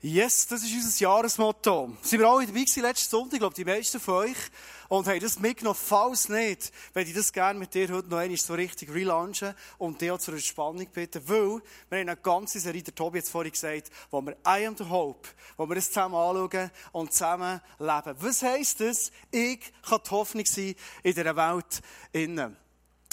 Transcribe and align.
Yes, 0.00 0.46
das 0.46 0.62
ist 0.62 0.72
unser 0.72 1.00
Jahresmotto. 1.00 1.90
Sind 2.02 2.20
wir 2.20 2.28
alle 2.28 2.46
dabei 2.46 2.60
gewesen 2.60 2.82
letzten 2.82 3.10
Sonntag, 3.10 3.32
ich 3.32 3.38
glaube, 3.40 3.56
die 3.56 3.64
meisten 3.64 3.98
von 3.98 4.14
euch, 4.14 4.36
und 4.88 5.08
haben 5.08 5.18
das 5.18 5.40
mitgenommen. 5.40 5.76
Falls 5.76 6.28
nicht, 6.28 6.70
würde 6.94 7.08
ich 7.08 7.16
das 7.16 7.32
gerne 7.32 7.58
mit 7.58 7.74
dir 7.74 7.92
heute 7.92 8.08
noch 8.08 8.18
einmal 8.18 8.36
so 8.36 8.54
richtig 8.54 8.94
relaunchen 8.94 9.56
und 9.76 10.00
dir 10.00 10.14
auch 10.14 10.20
zur 10.20 10.34
Entspannung 10.34 10.86
bitten, 10.86 11.28
weil 11.28 11.60
wir 11.90 11.98
haben 11.98 12.08
eine 12.10 12.16
ganze 12.16 12.60
Serie, 12.60 12.80
der 12.80 12.94
Tobi 12.94 13.18
jetzt 13.18 13.30
vorhin 13.30 13.50
gesagt, 13.50 13.90
wo 14.12 14.22
wir 14.22 14.36
I 14.46 14.68
am 14.68 14.76
the 14.76 14.84
Hope, 14.88 15.30
wo 15.56 15.68
wir 15.68 15.74
das 15.74 15.88
zusammen 15.88 16.14
anschauen 16.14 16.70
und 16.92 17.12
zusammen 17.12 17.60
leben. 17.80 18.16
Was 18.20 18.42
heisst 18.42 18.78
das? 18.78 19.10
Ich 19.32 19.72
kann 19.82 19.98
die 20.06 20.10
Hoffnung 20.12 20.46
sein 20.46 20.76
in 21.02 21.12
dieser 21.12 21.34
Welt 21.34 21.82
innen. 22.12 22.56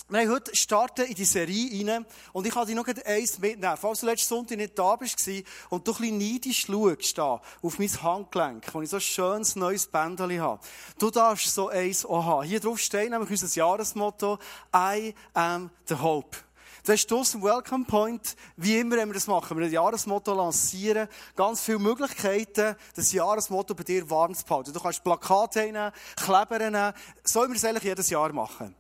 Wir 0.08 0.20
haben 0.20 0.30
heute 0.30 0.56
starten 0.56 1.08
in 1.08 1.16
die 1.16 1.26
Serie 1.26 1.84
rein 1.84 2.06
und 2.32 2.46
ich 2.46 2.54
kann 2.54 2.68
dir 2.68 2.76
noch 2.76 2.86
eins 2.88 3.40
mitnehmen. 3.40 3.76
Falls 3.76 4.02
du 4.02 4.06
letzten 4.06 4.36
Sonntag 4.36 4.58
nicht 4.58 4.78
da 4.78 4.96
bist 4.98 5.28
und 5.72 5.88
du 5.88 5.94
ein 5.94 5.98
bisschen 5.98 6.18
neidisch 6.20 6.68
schaust 6.68 7.20
auf 7.20 7.80
mein 7.80 8.04
Handgelenk, 8.04 8.72
wo 8.72 8.84
ich 8.84 8.90
so 8.92 8.98
ein 8.98 9.02
schönes 9.02 9.56
neues 9.56 9.88
Bändchen 9.88 10.40
habe. 10.40 10.62
Du 11.00 11.10
darfst 11.10 11.52
so 11.52 11.70
eins 11.70 12.06
auch 12.06 12.24
haben. 12.24 12.48
Hier 12.48 12.60
drauf 12.60 12.78
steht 12.78 13.10
nämlich 13.10 13.32
unser 13.32 13.48
Jahresmotto 13.48 14.38
I 14.76 15.16
am 15.34 15.72
the 15.88 15.96
Hope. 15.96 16.38
Das 16.84 17.00
ist 17.00 17.12
aus 17.12 17.32
dem 17.32 17.42
Welcome 17.42 17.86
Point, 17.86 18.36
wie 18.58 18.78
immer, 18.78 18.98
wenn 18.98 19.10
wir 19.10 19.16
das 19.16 19.26
machen, 19.26 19.58
wenn 19.58 19.58
wir 19.58 19.66
ein 19.66 19.74
Jahresmotto 19.74 20.36
lancieren, 20.36 21.08
ganz 21.36 21.62
viele 21.62 21.80
Möglichkeiten, 21.80 22.76
das 22.96 23.12
Jahresmotto 23.12 23.74
bei 23.74 23.82
dir 23.82 24.08
warm 24.08 24.36
zu 24.36 24.46
behalten. 24.46 24.72
Du 24.72 24.80
kannst 24.80 25.04
Plakate 25.04 25.62
nehmen, 25.62 25.92
Kleber 26.16 26.60
nehmen, 26.60 26.94
so 27.24 27.44
wie 27.44 27.48
wir 27.48 27.56
es 27.56 27.66
eigentlich 27.66 27.86
jedes 27.86 28.12
Jahr 28.12 28.32
machen. 28.32 28.76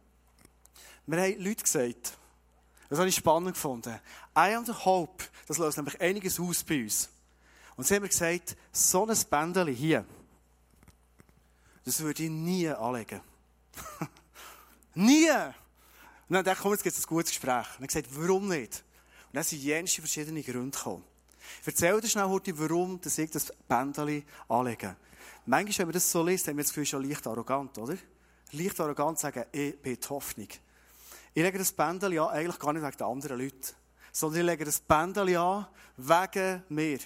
Wir 1.07 1.21
haben 1.21 1.43
Leute 1.43 1.63
gesagt, 1.63 2.17
das 2.89 2.99
habe 2.99 3.09
ich 3.09 3.15
spannend 3.15 3.53
gefunden. 3.53 3.99
I 4.37 4.53
am 4.55 4.65
the 4.65 4.73
hope, 4.73 5.23
das 5.47 5.57
löst 5.57 5.77
nämlich 5.77 5.99
einiges 6.01 6.39
aus 6.39 6.63
bei 6.63 6.83
uns. 6.83 7.09
Und 7.75 7.85
sie 7.85 7.95
haben 7.95 8.03
mir 8.03 8.09
gesagt, 8.09 8.55
so 8.71 9.05
ein 9.05 9.17
Bändchen 9.29 9.67
hier, 9.67 10.05
das 11.83 11.99
würde 11.99 12.23
ich 12.23 12.29
nie 12.29 12.67
anlegen. 12.69 13.21
nie! 14.95 15.29
Und 16.27 16.33
dann 16.33 16.43
dachte 16.43 16.57
ich, 16.57 16.63
komm, 16.63 16.71
jetzt 16.71 16.83
gibt 16.83 16.97
es 16.97 17.03
ein 17.03 17.07
gutes 17.07 17.29
Gespräch. 17.29 17.67
Und 17.77 17.83
er 17.83 17.87
gesagt, 17.87 18.07
warum 18.11 18.47
nicht? 18.47 18.83
Und 19.27 19.35
dann 19.35 19.43
sind 19.43 19.61
jenste 19.61 20.01
verschiedene 20.01 20.41
Gründe 20.41 20.75
gekommen. 20.75 21.03
Ich 21.61 21.67
erzähle 21.67 22.01
dir 22.01 22.07
schnell 22.07 22.25
heute, 22.25 22.57
warum 22.57 22.99
dass 22.99 23.17
ich 23.17 23.29
das 23.29 23.53
Bändchen 23.67 24.23
anlege. 24.49 24.95
Manchmal, 25.45 25.79
wenn 25.79 25.87
man 25.87 25.93
das 25.93 26.11
so 26.11 26.23
liest, 26.23 26.47
haben 26.47 26.57
wir 26.57 26.63
das 26.63 26.71
Gefühl, 26.71 26.85
schon 26.87 27.07
leicht 27.07 27.27
arrogant, 27.27 27.77
oder? 27.77 27.97
Leicht 28.51 28.79
arrogant 28.79 29.19
sagen, 29.19 29.45
ich 29.51 29.79
bin 29.79 29.99
die 29.99 30.07
Hoffnung. 30.07 30.47
Ich 31.37 31.43
lege 31.43 31.57
das 31.57 31.73
Bändchen 31.73 32.17
an, 32.17 32.29
eigentlich 32.29 32.57
gar 32.57 32.71
nicht 32.71 32.81
wegen 32.81 32.95
den 32.95 33.07
anderen 33.07 33.37
Leuten, 33.37 33.75
sondern 34.13 34.39
ich 34.39 34.45
lege 34.45 34.63
das 34.63 34.79
Bändchen 34.79 35.35
an 35.35 35.67
wegen 35.97 36.63
mir. 36.69 36.97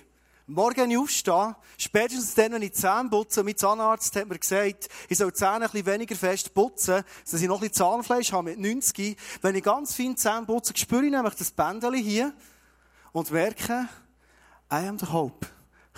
Morgen 0.46 0.78
wenn 0.78 0.92
ich 0.92 1.00
aufstehe, 1.00 1.56
spätestens 1.80 2.36
dann, 2.36 2.52
wenn 2.52 2.62
ich 2.62 2.74
die 2.74 2.78
Zähne 2.78 3.10
putze, 3.10 3.44
mein 3.44 3.58
Zahnarzt 3.58 4.16
hat 4.16 4.30
mir 4.30 4.38
gesagt, 4.38 4.88
ich 5.08 5.18
soll 5.18 5.32
die 5.32 5.38
Zähne 5.38 5.66
ein 5.66 5.72
bisschen 5.72 5.86
weniger 5.88 6.16
fest 6.16 6.54
putzen, 6.54 7.04
dass 7.24 7.42
ich 7.42 7.48
noch 7.48 7.56
ein 7.56 7.62
bisschen 7.62 7.74
Zahnfleisch 7.74 8.32
habe 8.32 8.52
mit 8.52 8.60
90. 8.60 9.18
Wenn 9.42 9.56
ich 9.56 9.64
ganz 9.64 9.96
fein 9.96 10.16
Zähne 10.16 10.46
putze, 10.46 10.74
spüre 10.78 11.06
ich 11.06 11.12
nämlich 11.12 11.34
das 11.34 11.50
Bändchen 11.50 11.96
hier 11.96 12.32
und 13.12 13.32
merke, 13.32 13.90
I 14.72 14.88
am 14.88 15.00
the 15.00 15.08
hope. 15.08 15.48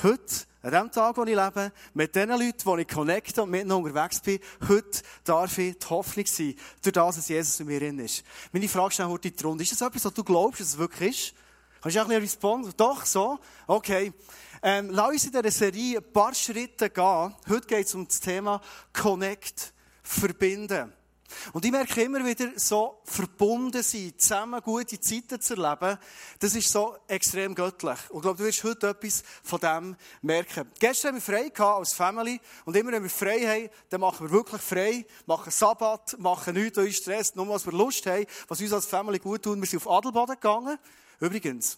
Heute 0.03 0.45
an 0.63 0.71
dem 0.71 0.91
Tag, 0.91 1.17
wo 1.17 1.23
ich 1.23 1.35
lebe, 1.35 1.71
mit 1.93 2.15
den 2.15 2.29
Leuten, 2.29 2.75
die 2.75 2.81
ich 2.81 2.87
connecte 2.87 3.43
und 3.43 3.49
mit 3.49 3.61
ihnen 3.61 3.71
unterwegs 3.71 4.19
bin, 4.19 4.39
heute 4.67 5.01
darf 5.23 5.57
ich 5.57 5.77
die 5.77 5.87
Hoffnung 5.87 6.25
sein, 6.25 6.55
durch 6.83 6.93
das, 6.93 7.15
dass 7.15 7.29
Jesus 7.29 7.59
in 7.59 7.67
mir 7.67 7.79
drin 7.79 7.99
ist. 7.99 8.23
Meine 8.51 8.69
Frage 8.69 8.93
schnell 8.93 9.07
heute 9.07 9.31
die 9.31 9.43
Runde. 9.43 9.63
Ist 9.63 9.71
das 9.71 9.81
etwas, 9.81 10.05
was 10.05 10.13
du 10.13 10.23
glaubst, 10.23 10.59
dass 10.59 10.67
es 10.67 10.77
wirklich 10.77 11.09
ist? 11.09 11.35
Kannst 11.81 11.97
du 11.97 12.01
auch 12.01 12.09
ein 12.09 12.21
bisschen? 12.21 12.73
Doch, 12.77 13.05
so? 13.05 13.39
Okay. 13.65 14.13
Ähm, 14.61 14.89
lass 14.91 15.09
uns 15.09 15.25
in 15.25 15.31
dieser 15.31 15.49
Serie 15.49 15.97
ein 15.97 16.13
paar 16.13 16.35
Schritte 16.35 16.91
gehen. 16.91 17.35
Heute 17.49 17.67
geht 17.67 17.87
es 17.87 17.95
um 17.95 18.07
das 18.07 18.19
Thema 18.19 18.61
Connect, 18.93 19.73
verbinden. 20.03 20.93
Und 21.53 21.65
ich 21.65 21.71
merke 21.71 22.01
immer 22.01 22.25
wieder, 22.25 22.51
so 22.55 23.01
verbunden 23.03 23.83
sein, 23.83 24.13
zusammen 24.17 24.61
gute 24.61 24.99
Zeiten 24.99 25.39
zu 25.41 25.55
erleben, 25.55 25.97
das 26.39 26.55
ist 26.55 26.69
so 26.69 26.97
extrem 27.07 27.55
göttlich. 27.55 27.97
Und 28.09 28.17
ich 28.17 28.21
glaube, 28.21 28.37
du 28.37 28.43
wirst 28.45 28.63
heute 28.63 28.89
etwas 28.89 29.23
von 29.43 29.59
dem 29.59 29.95
merken. 30.21 30.71
Gestern 30.79 31.09
haben 31.09 31.15
wir 31.15 31.21
frei 31.21 31.49
gehabt 31.49 31.79
als 31.79 31.93
Family. 31.93 32.39
Und 32.65 32.75
immer 32.75 32.91
wenn 32.91 33.03
wir 33.03 33.09
frei 33.09 33.39
haben, 33.39 33.69
dann 33.89 34.01
machen 34.01 34.27
wir 34.27 34.31
wirklich 34.31 34.61
frei, 34.61 35.05
machen 35.25 35.51
Sabbat, 35.51 36.17
machen 36.19 36.53
nichts, 36.53 36.77
uns 36.77 36.95
Stress, 36.95 37.35
nur 37.35 37.47
was 37.49 37.65
wir 37.65 37.73
Lust 37.73 38.05
haben, 38.05 38.25
was 38.47 38.61
uns 38.61 38.73
als 38.73 38.85
Family 38.85 39.19
gut 39.19 39.43
tun. 39.43 39.59
Wir 39.59 39.67
sind 39.67 39.85
auf 39.85 39.91
Adelboden 39.91 40.35
gegangen. 40.35 40.77
Übrigens, 41.19 41.77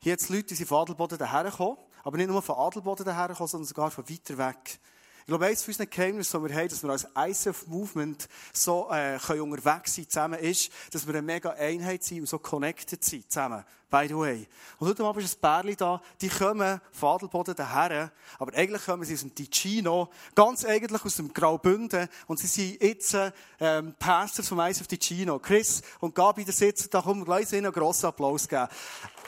hier 0.00 0.12
jetzt 0.12 0.28
Leute, 0.28 0.44
die 0.44 0.54
sind 0.54 0.66
von 0.66 0.82
Adelboden 0.82 1.18
daher 1.18 1.44
gekommen. 1.44 1.78
Aber 2.04 2.16
nicht 2.16 2.28
nur 2.28 2.40
von 2.40 2.56
Adelboden 2.56 3.04
daher 3.04 3.28
gekommen, 3.28 3.48
sondern 3.48 3.66
sogar 3.66 3.90
von 3.90 4.08
weiter 4.08 4.38
weg. 4.38 4.80
Ich 5.28 5.30
glaube, 5.30 5.44
eines 5.44 5.62
von 5.62 5.72
unseren 5.72 5.90
Geheimnissen, 5.90 6.42
die 6.42 6.48
wir 6.48 6.56
haben, 6.56 6.68
dass 6.70 6.82
wir 6.82 6.88
als 6.88 7.06
ICF-Movement 7.14 8.28
so 8.50 8.88
äh, 8.90 9.18
können 9.18 9.42
unterwegs 9.42 9.94
sein 9.94 10.08
zusammen, 10.08 10.40
ist, 10.40 10.72
dass 10.90 11.06
wir 11.06 11.12
eine 11.12 11.20
mega 11.20 11.50
Einheit 11.50 12.02
sind 12.02 12.20
und 12.20 12.26
so 12.30 12.38
connected 12.38 13.04
sind 13.04 13.30
zusammen. 13.30 13.62
By 13.90 14.06
the 14.06 14.16
way. 14.16 14.46
Und 14.78 14.88
heute 14.88 15.02
Abend 15.02 15.24
ist 15.24 15.38
ein 15.38 15.40
Pärchen 15.40 15.76
da, 15.78 16.02
die 16.20 16.28
kommen 16.28 16.78
von 16.92 17.14
Adelboden 17.14 17.54
daher, 17.54 18.12
aber 18.38 18.54
eigentlich 18.54 18.84
kommen 18.84 19.02
sie 19.04 19.14
aus 19.14 19.20
dem 19.20 19.34
Ticino, 19.34 20.10
ganz 20.34 20.66
eigentlich 20.66 21.02
aus 21.02 21.16
dem 21.16 21.32
Graubünden, 21.32 22.06
und 22.26 22.38
sie 22.38 22.46
sind 22.48 22.82
jetzt 22.82 23.16
ähm, 23.58 23.94
Pastors 23.98 24.48
vom 24.48 24.60
ICF 24.60 24.86
Ticino. 24.86 25.38
Chris 25.38 25.80
und 26.00 26.14
Gabi, 26.14 26.44
da 26.44 26.52
sitzen, 26.52 26.90
da 26.90 27.00
kommen 27.00 27.22
wir 27.22 27.24
gleich 27.24 27.50
einen 27.54 27.72
grossen 27.72 28.06
Applaus 28.06 28.46
geben. 28.46 28.68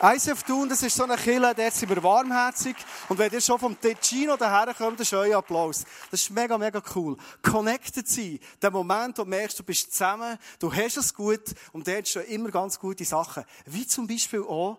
ICF 0.02 0.42
Thun, 0.44 0.68
das 0.68 0.82
ist 0.82 0.96
so 0.96 1.04
eine 1.04 1.16
Kille, 1.16 1.54
dort 1.54 1.74
sind 1.74 1.88
wir 1.88 2.02
warmherzig. 2.02 2.76
Und 3.08 3.18
wenn 3.18 3.30
ihr 3.32 3.40
schon 3.40 3.58
vom 3.58 3.78
Ticino 3.78 4.36
daher 4.36 4.72
kommt, 4.74 4.98
dann 4.98 5.02
ist 5.02 5.12
euer 5.12 5.38
Applaus. 5.38 5.84
Das 6.10 6.22
ist 6.22 6.30
mega, 6.30 6.56
mega 6.56 6.82
cool. 6.94 7.16
Connected 7.42 8.08
sein. 8.08 8.38
Der 8.62 8.70
Moment, 8.70 9.18
wo 9.18 9.24
du 9.24 9.28
merkst, 9.28 9.58
du 9.58 9.62
bist 9.62 9.92
zusammen, 9.92 10.38
du 10.58 10.72
hast 10.72 10.96
es 10.96 11.12
gut 11.12 11.54
und 11.72 11.86
dort 11.86 12.08
stehen 12.08 12.24
immer 12.28 12.50
ganz 12.50 12.78
gute 12.78 13.04
Sachen. 13.04 13.44
Wie 13.66 13.86
zum 13.86 14.06
Beispiel 14.06 14.40
auch, 14.50 14.78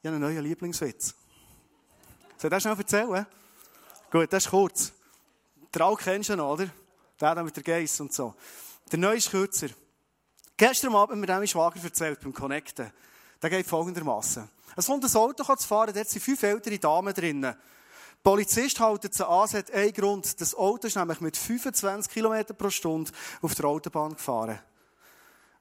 ich 0.00 0.06
habe 0.06 0.16
einen 0.16 0.20
neuen 0.20 0.42
Lieblingswitz. 0.42 1.14
Soll 2.36 2.48
ich 2.48 2.50
das 2.50 2.62
schnell 2.62 2.76
erzählen? 2.76 3.26
Gut, 4.10 4.32
das 4.32 4.44
ist 4.44 4.50
kurz. 4.50 4.92
Der 5.74 5.82
Al 5.82 5.96
kennst 5.96 6.30
du 6.30 6.36
noch, 6.36 6.52
oder? 6.52 6.68
Der 7.20 7.42
mit 7.42 7.56
der 7.56 7.62
Geiss 7.62 8.00
und 8.00 8.12
so. 8.12 8.34
Der 8.90 8.98
neue 8.98 9.16
ist 9.16 9.30
kürzer. 9.30 9.68
Gestern 10.56 10.94
Abend 10.94 11.12
haben 11.12 11.20
wir 11.20 11.26
dem 11.26 11.46
Schwager 11.46 11.82
erzählt 11.82 12.20
beim 12.20 12.32
Connecten. 12.32 12.92
Der 13.42 13.50
geht 13.50 13.66
folgendermaßen. 13.66 14.48
Es 14.76 14.86
kommt 14.86 15.04
ein 15.04 15.16
Auto 15.16 15.56
zu 15.56 15.68
fahren, 15.68 15.92
dort 15.94 16.08
sind 16.08 16.22
fünf 16.22 16.42
ältere 16.42 16.78
Damen 16.78 17.12
drinnen. 17.12 17.42
Der 17.42 17.56
Polizist 18.22 18.80
hält 18.80 19.14
sie 19.14 19.26
an, 19.26 19.44
es 19.44 19.54
hat 19.54 19.70
einen 19.70 19.92
Grund. 19.92 20.40
Das 20.40 20.54
Auto 20.54 20.86
ist 20.86 20.96
nämlich 20.96 21.20
mit 21.20 21.36
25 21.36 22.12
km 22.12 22.54
pro 22.56 22.70
Stunde 22.70 23.12
auf 23.40 23.54
der 23.54 23.66
Autobahn 23.66 24.14
gefahren. 24.14 24.58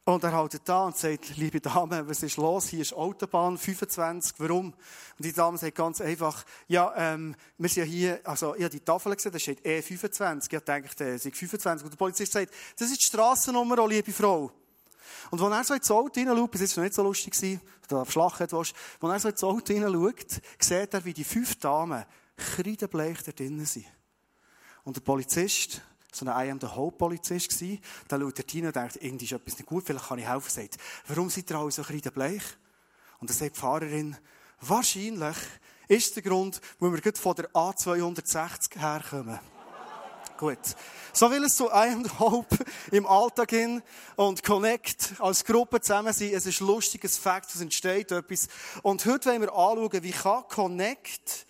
Und 0.07 0.23
er 0.23 0.39
hält 0.39 0.61
da 0.69 0.85
und 0.85 0.95
sagt, 0.95 1.35
liebe 1.35 1.59
Dame, 1.59 2.07
was 2.07 2.21
ist 2.21 2.38
los? 2.38 2.67
Hier 2.67 2.81
ist 2.81 2.93
Autobahn 2.93 3.57
25, 3.57 4.35
warum? 4.38 4.67
Und 4.67 5.25
die 5.25 5.33
Dame 5.33 5.57
sagt 5.57 5.73
ganz 5.73 5.99
einfach, 5.99 6.45
ja, 6.67 6.93
ähm, 6.95 7.35
wir 7.57 7.69
sind 7.69 7.88
ja 7.88 7.91
hier, 7.91 8.19
also 8.23 8.53
ich 8.53 8.61
habe 8.61 8.69
die 8.69 8.81
Tafel 8.81 9.16
gesehen, 9.16 9.31
da 9.31 9.39
steht 9.39 9.66
E25. 9.66 10.53
Ich 10.53 10.59
dachte, 10.63 11.05
es 11.05 11.25
ist 11.25 11.35
25. 11.35 11.85
Und 11.85 11.91
der 11.91 11.97
Polizist 11.97 12.33
sagt, 12.33 12.53
das 12.77 12.91
ist 12.91 13.01
die 13.01 13.05
Strassennummer, 13.05 13.79
oh, 13.79 13.88
liebe 13.88 14.13
Frau. 14.13 14.51
Und 15.31 15.41
wenn 15.41 15.51
er 15.51 15.63
so 15.63 15.73
ins 15.73 15.89
Auto 15.89 16.19
hineinschaut, 16.19 16.51
bis 16.51 16.61
jetzt 16.61 16.77
noch 16.77 16.83
nicht 16.83 16.93
so 16.93 17.01
lustig 17.01 17.33
gewesen, 17.33 17.61
da 17.87 18.01
auf 18.01 18.11
Schlacht 18.11 18.51
warst, 18.51 18.75
wenn 19.01 19.09
er 19.09 19.19
so 19.19 19.29
ins 19.29 19.43
Auto 19.43 19.73
hineinschaut, 19.73 20.39
sieht 20.59 20.93
er, 20.93 21.03
wie 21.03 21.13
die 21.13 21.23
fünf 21.23 21.55
Damen 21.55 22.05
kreidebleich 22.37 23.23
da 23.23 23.31
drinnen 23.31 23.66
sind. 23.66 23.87
Und 24.83 24.97
der 24.97 25.01
Polizist, 25.01 25.81
so 26.15 26.25
ein 26.25 26.47
I 26.47 26.51
am 26.51 26.59
the 26.59 26.67
Hope 26.67 26.97
Polizist 26.97 27.49
gsi, 27.49 27.79
da 28.07 28.19
schaut 28.19 28.39
er 28.39 28.45
rein 28.53 28.65
und 28.67 28.75
denkt, 28.75 28.97
irgendwie 29.01 29.25
ist 29.25 29.31
etwas 29.31 29.57
nicht 29.57 29.67
gut, 29.67 29.85
vielleicht 29.85 30.07
kann 30.07 30.19
ich 30.19 30.27
helfen. 30.27 30.49
Sagt, 30.49 30.77
warum 31.07 31.29
seid 31.29 31.49
ihr 31.49 31.57
alle 31.57 31.71
so 31.71 31.83
kreidebleich? 31.83 32.43
Und 33.19 33.29
dann 33.29 33.37
sagt 33.37 33.55
die 33.55 33.59
Fahrerin, 33.59 34.17
wahrscheinlich 34.61 35.37
ist 35.87 36.16
der 36.16 36.23
Grund, 36.23 36.61
wo 36.79 36.91
wir 36.91 37.01
gerade 37.01 37.19
von 37.19 37.35
der 37.35 37.49
A260 37.51 38.79
herkommen. 38.79 39.40
Gut. 40.37 40.59
So 41.13 41.31
will 41.31 41.45
es 41.45 41.55
zu 41.55 41.67
I 41.67 41.93
am 41.93 42.19
Hope 42.19 42.57
im 42.91 43.05
Alltag 43.05 43.51
hin 43.51 43.81
und 44.17 44.43
Connect 44.43 45.13
als 45.19 45.45
Gruppe 45.45 45.79
zusammen 45.79 46.11
sein. 46.11 46.31
Es 46.34 46.45
ist 46.45 46.59
lustiges 46.59 47.17
Fakt, 47.17 47.55
es 47.55 47.61
entsteht 47.61 48.11
etwas. 48.11 48.49
Und 48.84 49.05
heute 49.05 49.29
wollen 49.29 49.41
wir 49.43 49.53
anschauen, 49.53 50.03
wie 50.03 50.11
kann 50.11 50.43
Connect 50.49 51.45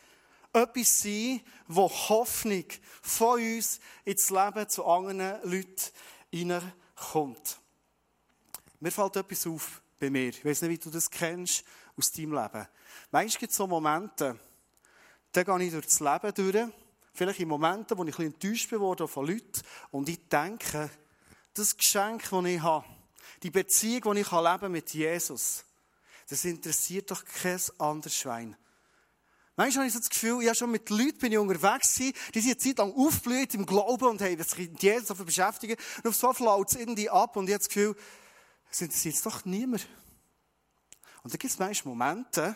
etwas 0.56 1.02
sein, 1.02 1.42
wo 1.68 1.90
Hoffnung 1.90 2.66
von 3.02 3.42
uns 3.42 3.80
ins 4.04 4.30
Leben 4.30 4.70
zu 4.70 4.86
anderen 4.86 5.42
Leuten 5.44 5.92
hineinkommt. 6.32 7.60
Mir 8.80 8.92
fällt 8.92 9.16
etwas 9.16 9.48
auf 9.48 9.82
bei 10.00 10.10
mir. 10.10 10.30
Ich 10.30 10.44
weiß 10.44 10.64
nicht, 10.64 10.72
wie 10.72 10.78
du 10.78 10.90
das 10.90 11.10
kennst 11.10 11.64
aus 11.98 12.12
deinem 12.12 12.34
Leben. 12.34 12.68
Manchmal 13.12 13.40
gibt 13.40 13.52
es 13.52 13.58
so 13.58 13.68
Momente, 13.68 14.40
da 15.32 15.44
gehe 15.44 15.64
ich 15.64 15.72
durch 15.72 15.86
das 15.86 16.00
Leben 16.00 16.34
durch 16.34 16.72
vielleicht 17.14 17.40
in 17.40 17.48
Momenten, 17.48 17.98
wo 17.98 18.04
ich 18.04 18.10
ein 18.20 18.34
bisschen 18.34 18.34
enttäuscht 18.34 18.70
bin 18.70 19.08
von 19.08 19.28
Leuten 19.28 19.62
und 19.92 20.10
ich 20.10 20.28
denke, 20.28 20.90
das 21.54 21.76
Geschenk, 21.78 22.30
das 22.30 22.46
ich 22.46 22.62
habe, 22.62 22.86
die 23.42 23.50
Beziehung, 23.52 24.16
die 24.16 24.22
ich 24.22 24.32
leben 24.32 24.72
mit 24.72 24.94
Jesus, 24.94 25.64
das 26.30 26.44
interessiert 26.46 27.12
doch 27.12 27.24
kein 27.24 27.60
anderes 27.78 28.16
Schwein. 28.16 28.58
Manchmal 29.58 29.84
habe 29.84 29.88
ich 29.88 29.94
so 29.94 30.00
das 30.00 30.10
Gefühl, 30.10 30.44
ich 30.44 30.58
schon 30.58 30.72
mit 30.72 30.90
Leuten 30.90 31.18
bin 31.18 31.32
ich 31.32 31.38
unterwegs 31.38 31.96
gewesen, 31.96 32.14
die 32.34 32.42
sind 32.42 32.52
eine 32.52 32.58
Zeit 32.58 32.78
lang 32.78 32.94
aufgeblüht 32.94 33.54
im 33.54 33.66
Glauben 33.66 34.06
und 34.06 34.22
haben 34.22 34.44
sich 34.44 34.70
mit 34.70 34.84
Jesus 34.84 35.18
beschäftigen. 35.18 35.78
Und 35.98 36.10
auf 36.10 36.16
so 36.16 36.34
flaut 36.34 36.72
es 36.72 36.78
irgendwie 36.78 37.10
ab 37.10 37.38
und 37.38 37.46
ich 37.48 37.54
habe 37.54 37.60
das 37.60 37.70
Gefühl, 37.70 37.96
es 38.70 38.82
interessiert 38.82 39.26
doch 39.26 39.46
niemand. 39.46 39.88
Und 41.24 41.34
dann 41.34 41.40
gibt 41.40 41.54
es 41.54 41.58
manchmal 41.58 41.96
Momente, 41.96 42.56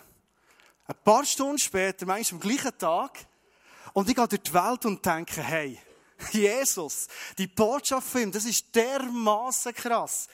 ein 0.88 0.96
paar 1.04 1.24
Stunden 1.24 1.58
später, 1.58 2.06
manchmal 2.06 2.42
am 2.42 2.48
gleichen 2.48 2.78
Tag, 2.78 3.26
und 3.94 4.10
ich 4.10 4.16
gehe 4.16 4.28
durch 4.28 4.44
die 4.44 4.54
Welt 4.54 4.86
und 4.86 5.06
denke, 5.06 5.42
hey, 5.42 5.80
Jesus, 6.32 7.08
die 7.38 7.48
Botschaft 7.48 8.08
von 8.08 8.22
ihm, 8.22 8.32
das 8.32 8.46
ist 8.46 8.76
dermaßen 8.76 9.74
krass. 9.74 10.28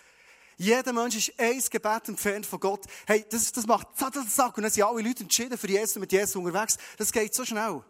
Jeder 0.57 0.93
Mensch 0.93 1.15
ist 1.17 1.33
ein 1.37 1.59
Gebet 1.59 2.07
entfernt 2.07 2.45
von 2.45 2.59
Gott. 2.59 2.85
Hey, 3.05 3.25
das, 3.29 3.51
das 3.51 3.65
macht 3.65 3.97
zack, 3.97 4.13
zack. 4.29 4.57
Und 4.57 4.63
dann 4.63 4.71
sind 4.71 4.83
alle 4.83 5.01
Leute 5.01 5.23
entschieden 5.23 5.57
für 5.57 5.67
Jesus, 5.67 5.95
mit 5.97 6.11
Jesus 6.11 6.35
unterwegs. 6.35 6.77
Das 6.97 7.11
geht 7.11 7.33
so 7.33 7.43
schnell. 7.43 7.83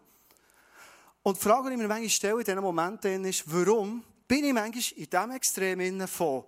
Und 1.22 1.36
die 1.36 1.42
Frage, 1.42 1.68
die 1.68 1.74
ich 1.74 1.80
mir 1.80 1.88
manchmal 1.88 2.10
stelle 2.10 2.38
in 2.38 2.44
diesen 2.44 2.60
Momenten 2.60 3.24
ist, 3.24 3.44
warum 3.46 4.04
bin 4.28 4.44
ich 4.44 4.52
manchmal 4.52 4.98
in 4.98 5.10
diesem 5.10 5.30
Extrem 5.30 6.08
von 6.08 6.44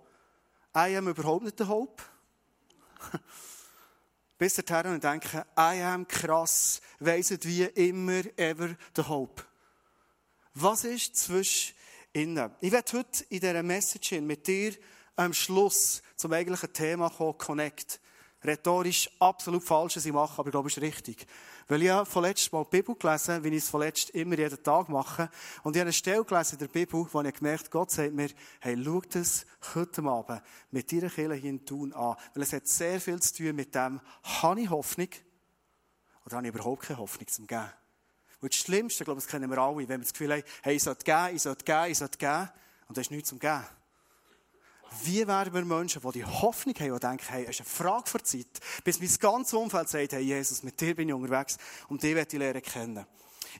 I 0.75 0.95
am 0.97 1.07
überhaupt 1.07 1.43
nicht 1.43 1.59
der 1.59 1.67
Hope? 1.67 2.03
Bis 4.37 4.55
dahin 4.55 4.93
und 4.93 5.03
denke, 5.03 5.45
I 5.57 5.81
am 5.81 6.07
krass, 6.07 6.81
weiss 6.99 7.31
wie 7.41 7.63
immer, 7.63 8.21
ever 8.37 8.75
the 8.95 9.03
Hope. 9.03 9.43
Was 10.53 10.85
ist 10.85 11.17
zwischen 11.17 11.75
ihnen? 12.13 12.51
Ich 12.61 12.71
werde 12.71 12.97
heute 12.97 13.23
in 13.25 13.39
dieser 13.41 13.63
Message 13.63 14.11
mit 14.21 14.47
dir 14.47 14.73
am 15.19 15.33
Schluss 15.33 16.01
zum 16.15 16.31
eigentlichen 16.31 16.71
Thema 16.71 17.09
kommen, 17.09 17.37
Connect. 17.37 17.99
Rhetorisch 18.41 19.09
absolut 19.19 19.61
falsch, 19.61 19.97
was 19.97 20.05
ich 20.05 20.13
mache, 20.13 20.39
aber 20.39 20.47
ich 20.47 20.51
glaube, 20.51 20.69
es 20.69 20.77
ist 20.77 20.81
richtig. 20.81 21.27
Weil 21.67 21.83
ich 21.83 21.89
habe 21.89 22.09
vorletzt 22.09 22.53
mal 22.53 22.63
die 22.63 22.77
Bibel 22.77 22.95
gelesen, 22.95 23.43
wie 23.43 23.49
ich 23.49 23.55
es 23.55 23.69
vorletzt 23.69 24.11
immer 24.11 24.37
jeden 24.37 24.63
Tag 24.63 24.87
mache. 24.87 25.29
Und 25.63 25.75
ich 25.75 25.79
habe 25.81 25.87
eine 25.87 25.93
Stelle 25.93 26.23
gelesen 26.23 26.53
in 26.53 26.59
der 26.59 26.67
Bibel, 26.67 27.05
wo 27.11 27.21
ich 27.21 27.33
gemerkt 27.33 27.69
Gott 27.69 27.91
sagt 27.91 28.13
mir, 28.13 28.29
hey, 28.61 28.81
schau 28.81 29.01
das 29.01 29.45
heute 29.75 30.01
Abend 30.03 30.41
mit 30.71 30.89
deiner 30.89 31.09
Kirche 31.09 31.33
hier 31.33 31.49
in 31.49 31.65
Thun 31.65 31.91
an. 31.91 32.15
Weil 32.33 32.43
es 32.43 32.53
hat 32.53 32.65
sehr 32.65 33.01
viel 33.01 33.21
zu 33.21 33.35
tun 33.35 33.55
mit 33.57 33.75
dem, 33.75 33.99
habe 34.23 34.61
ich 34.61 34.69
Hoffnung? 34.69 35.09
Oder 36.25 36.37
habe 36.37 36.47
ich 36.47 36.53
überhaupt 36.53 36.83
keine 36.83 36.99
Hoffnung 36.99 37.27
zum 37.27 37.45
Geben? 37.45 37.73
Und 38.39 38.53
das 38.53 38.61
Schlimmste, 38.61 39.03
ich 39.03 39.05
glaube, 39.05 39.19
das 39.19 39.27
kennen 39.27 39.49
wir 39.51 39.57
alle, 39.57 39.75
wenn 39.75 39.89
wir 39.89 39.97
das 39.97 40.13
Gefühl 40.13 40.31
haben, 40.31 40.43
hey, 40.63 40.77
ich 40.77 40.83
sollte 40.83 41.03
geben, 41.03 41.35
ich 41.35 41.41
sollte 41.41 41.65
geben, 41.65 41.91
ich 41.91 41.97
sollte 41.97 42.17
geben. 42.17 42.49
Und 42.87 42.95
da 42.95 43.01
ist 43.01 43.11
nichts 43.11 43.27
zum 43.27 43.39
Geben. 43.39 43.65
Wie 45.03 45.27
werden 45.27 45.53
wir 45.53 45.65
Menschen, 45.65 46.01
die 46.01 46.11
die 46.11 46.25
Hoffnung 46.25 46.75
haben 46.75 46.91
und 46.91 47.03
denken, 47.03 47.25
hey, 47.29 47.43
es 47.43 47.51
ist 47.51 47.61
eine 47.61 47.69
Frage 47.69 48.11
der 48.13 48.23
Zeit, 48.23 48.59
bis 48.83 48.99
mein 48.99 49.15
ganzes 49.19 49.53
Umfeld 49.53 49.89
sagt, 49.89 50.13
hey, 50.13 50.21
Jesus, 50.21 50.63
mit 50.63 50.79
dir 50.79 50.95
bin 50.95 51.09
ich 51.09 51.15
unterwegs 51.15 51.57
und 51.87 52.01
dich 52.01 52.15
werde 52.15 52.31
ich 52.31 52.39
lernen 52.39 52.61
kennen. 52.61 53.05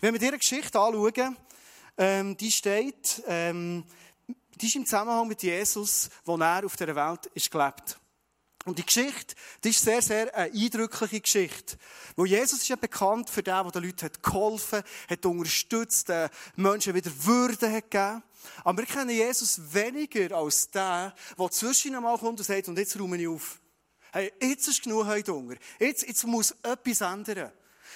Wenn 0.01 0.13
wir 0.13 0.19
diese 0.19 0.37
Geschichte 0.37 0.79
anschauen, 0.79 1.37
ähm, 1.97 2.37
die 2.37 2.51
steht, 2.51 3.21
ähm, 3.27 3.83
die 4.59 4.67
ist 4.67 4.75
im 4.75 4.85
Zusammenhang 4.85 5.27
mit 5.27 5.41
Jesus, 5.43 6.09
wo 6.25 6.37
er 6.37 6.65
auf 6.65 6.75
dieser 6.75 6.95
Welt 6.95 7.25
ist 7.33 7.51
gelebt. 7.51 7.99
Und 8.65 8.77
die 8.77 8.85
Geschichte, 8.85 9.35
die 9.63 9.69
ist 9.69 9.83
sehr, 9.83 10.01
sehr 10.01 10.35
eine 10.35 10.51
eindrückliche 10.53 11.21
Geschichte. 11.21 11.77
Wo 12.15 12.25
Jesus 12.25 12.59
ist 12.59 12.67
ja 12.67 12.75
bekannt 12.75 13.29
für 13.29 13.41
den, 13.41 13.53
der 13.53 13.71
den 13.71 13.83
Leuten 13.83 14.05
hat 14.05 14.21
geholfen, 14.21 14.83
hat 15.09 15.25
unterstützt, 15.25 16.09
den 16.09 16.29
Menschen 16.55 16.93
wieder 16.93 17.11
Würde 17.23 17.71
hat 17.71 17.89
gegeben. 17.89 18.23
Aber 18.63 18.79
wir 18.79 18.85
kennen 18.85 19.09
Jesus 19.09 19.59
weniger 19.73 20.35
als 20.35 20.69
der, 20.69 21.13
der 21.37 21.51
zwischen 21.51 21.95
einmal 21.95 22.17
kommt 22.17 22.39
und 22.39 22.45
sagt, 22.45 22.67
und 22.67 22.77
jetzt 22.77 22.99
räume 22.99 23.17
ich 23.17 23.27
auf. 23.27 23.59
Hey, 24.11 24.31
jetzt 24.41 24.67
ist 24.67 24.81
genug 24.81 25.05
heute 25.05 25.33
Hunger. 25.33 25.55
Jetzt, 25.79 26.07
jetzt 26.07 26.25
muss 26.25 26.55
etwas 26.63 27.01
ändern. 27.01 27.51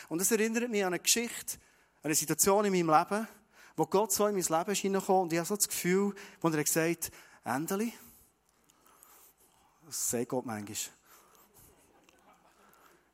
Und 0.10 0.20
das 0.20 0.32
erinnert 0.32 0.70
mich 0.70 0.82
an 0.82 0.94
eine 0.94 1.00
Geschichte, 1.00 1.58
an 1.98 2.06
eine 2.06 2.16
Situation 2.16 2.66
in 2.66 2.74
meinem 2.74 2.98
Leben, 2.98 3.28
wo 3.76 3.86
Gott 3.86 4.12
so 4.12 4.28
in 4.28 4.36
mein 4.36 4.44
Leben 4.44 4.72
ist 4.72 4.80
hineingekommen 4.80 5.24
und 5.24 5.34
ich 5.34 5.40
habe 5.40 5.48
so 5.48 5.56
das 5.56 5.68
Gefühl, 5.68 6.14
wo 6.42 6.50
er 6.50 6.64
gesagt 6.64 7.06
hat, 7.06 7.12
Endlich, 7.46 7.94
das 9.86 10.10
sagt 10.12 10.30
Gott 10.30 10.46
manchmal, 10.46 10.78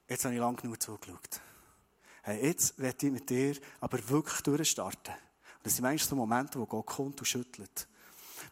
jetzt 0.08 0.24
habe 0.24 0.36
ich 0.36 0.40
lange 0.40 0.58
genug 0.58 0.82
zugeschaut. 0.82 1.42
Hey, 2.22 2.46
jetzt 2.46 2.78
werde 2.78 3.08
ich 3.08 3.12
mit 3.12 3.28
dir 3.28 3.56
aber 3.80 4.08
wirklich 4.08 4.42
durchstarten. 4.42 5.16
Das 5.64 5.76
sind 5.76 5.84
manchmal 5.84 6.10
so 6.10 6.16
Momente, 6.16 6.60
wo 6.60 6.66
Gott 6.66 6.86
kommt 6.86 7.20
und 7.20 7.26
schüttelt. 7.26 7.88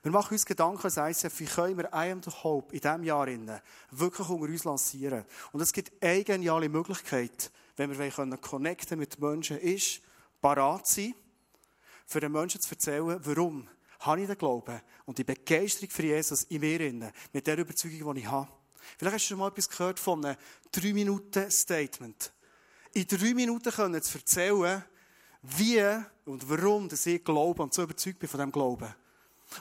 Wir 0.04 0.12
machen 0.12 0.34
uns 0.34 0.46
Gedanken 0.46 0.84
als 0.84 0.98
ICF, 0.98 1.40
wie 1.40 1.46
können 1.46 1.78
wir 1.78 1.86
I 1.86 2.12
am 2.12 2.22
the 2.22 2.32
Hope 2.44 2.74
in 2.74 2.82
diesem 2.82 3.04
Jahr 3.04 3.28
wirklich 3.92 4.30
unter 4.30 4.48
uns 4.48 4.64
lancieren. 4.64 5.26
Und 5.52 5.62
es 5.62 5.74
gibt 5.74 5.92
eine 6.04 6.24
geniale 6.24 6.70
Möglichkeit, 6.70 7.52
wenn 7.78 7.98
wir 7.98 8.10
können 8.12 8.40
connecten 8.40 9.00
mit 9.00 9.20
Menschen, 9.20 9.58
ist, 9.58 10.02
parat 10.42 10.88
sein, 10.88 11.16
für 12.06 12.20
den 12.20 12.32
Menschen 12.32 12.62
zu 12.62 12.70
erzählen, 12.72 13.20
warum 13.24 13.68
habe 14.00 14.22
ich 14.22 14.28
den 14.28 14.38
Glauben 14.38 14.80
und 15.06 15.18
die 15.18 15.24
Begeisterung 15.24 15.90
für 15.90 16.04
Jesus 16.04 16.44
in 16.44 16.62
mir, 16.62 17.12
mit 17.34 17.48
der 17.48 17.58
Überzeugung, 17.58 18.14
die 18.14 18.22
ich 18.22 18.28
habe. 18.28 18.48
Vielleicht 18.98 19.16
hast 19.16 19.26
du 19.26 19.30
schon 19.30 19.40
mal 19.40 19.50
etwas 19.50 19.70
gehört 19.70 20.00
von 20.00 20.24
einem 20.24 20.38
3-Minuten-Statement. 20.74 22.32
In 22.94 23.08
drei 23.08 23.34
Minuten 23.34 23.72
können 23.72 24.02
zu 24.02 24.18
erzählen, 24.18 24.84
wie 25.42 25.84
und 26.28 26.50
warum 26.50 26.90
dass 26.90 27.06
ich 27.06 27.24
glaube 27.24 27.64
und 27.64 27.74
so 27.74 27.84
überzeugt 27.84 28.20
bin 28.20 28.30
von 28.30 28.40
diesem 28.40 28.52
Glauben. 28.52 28.94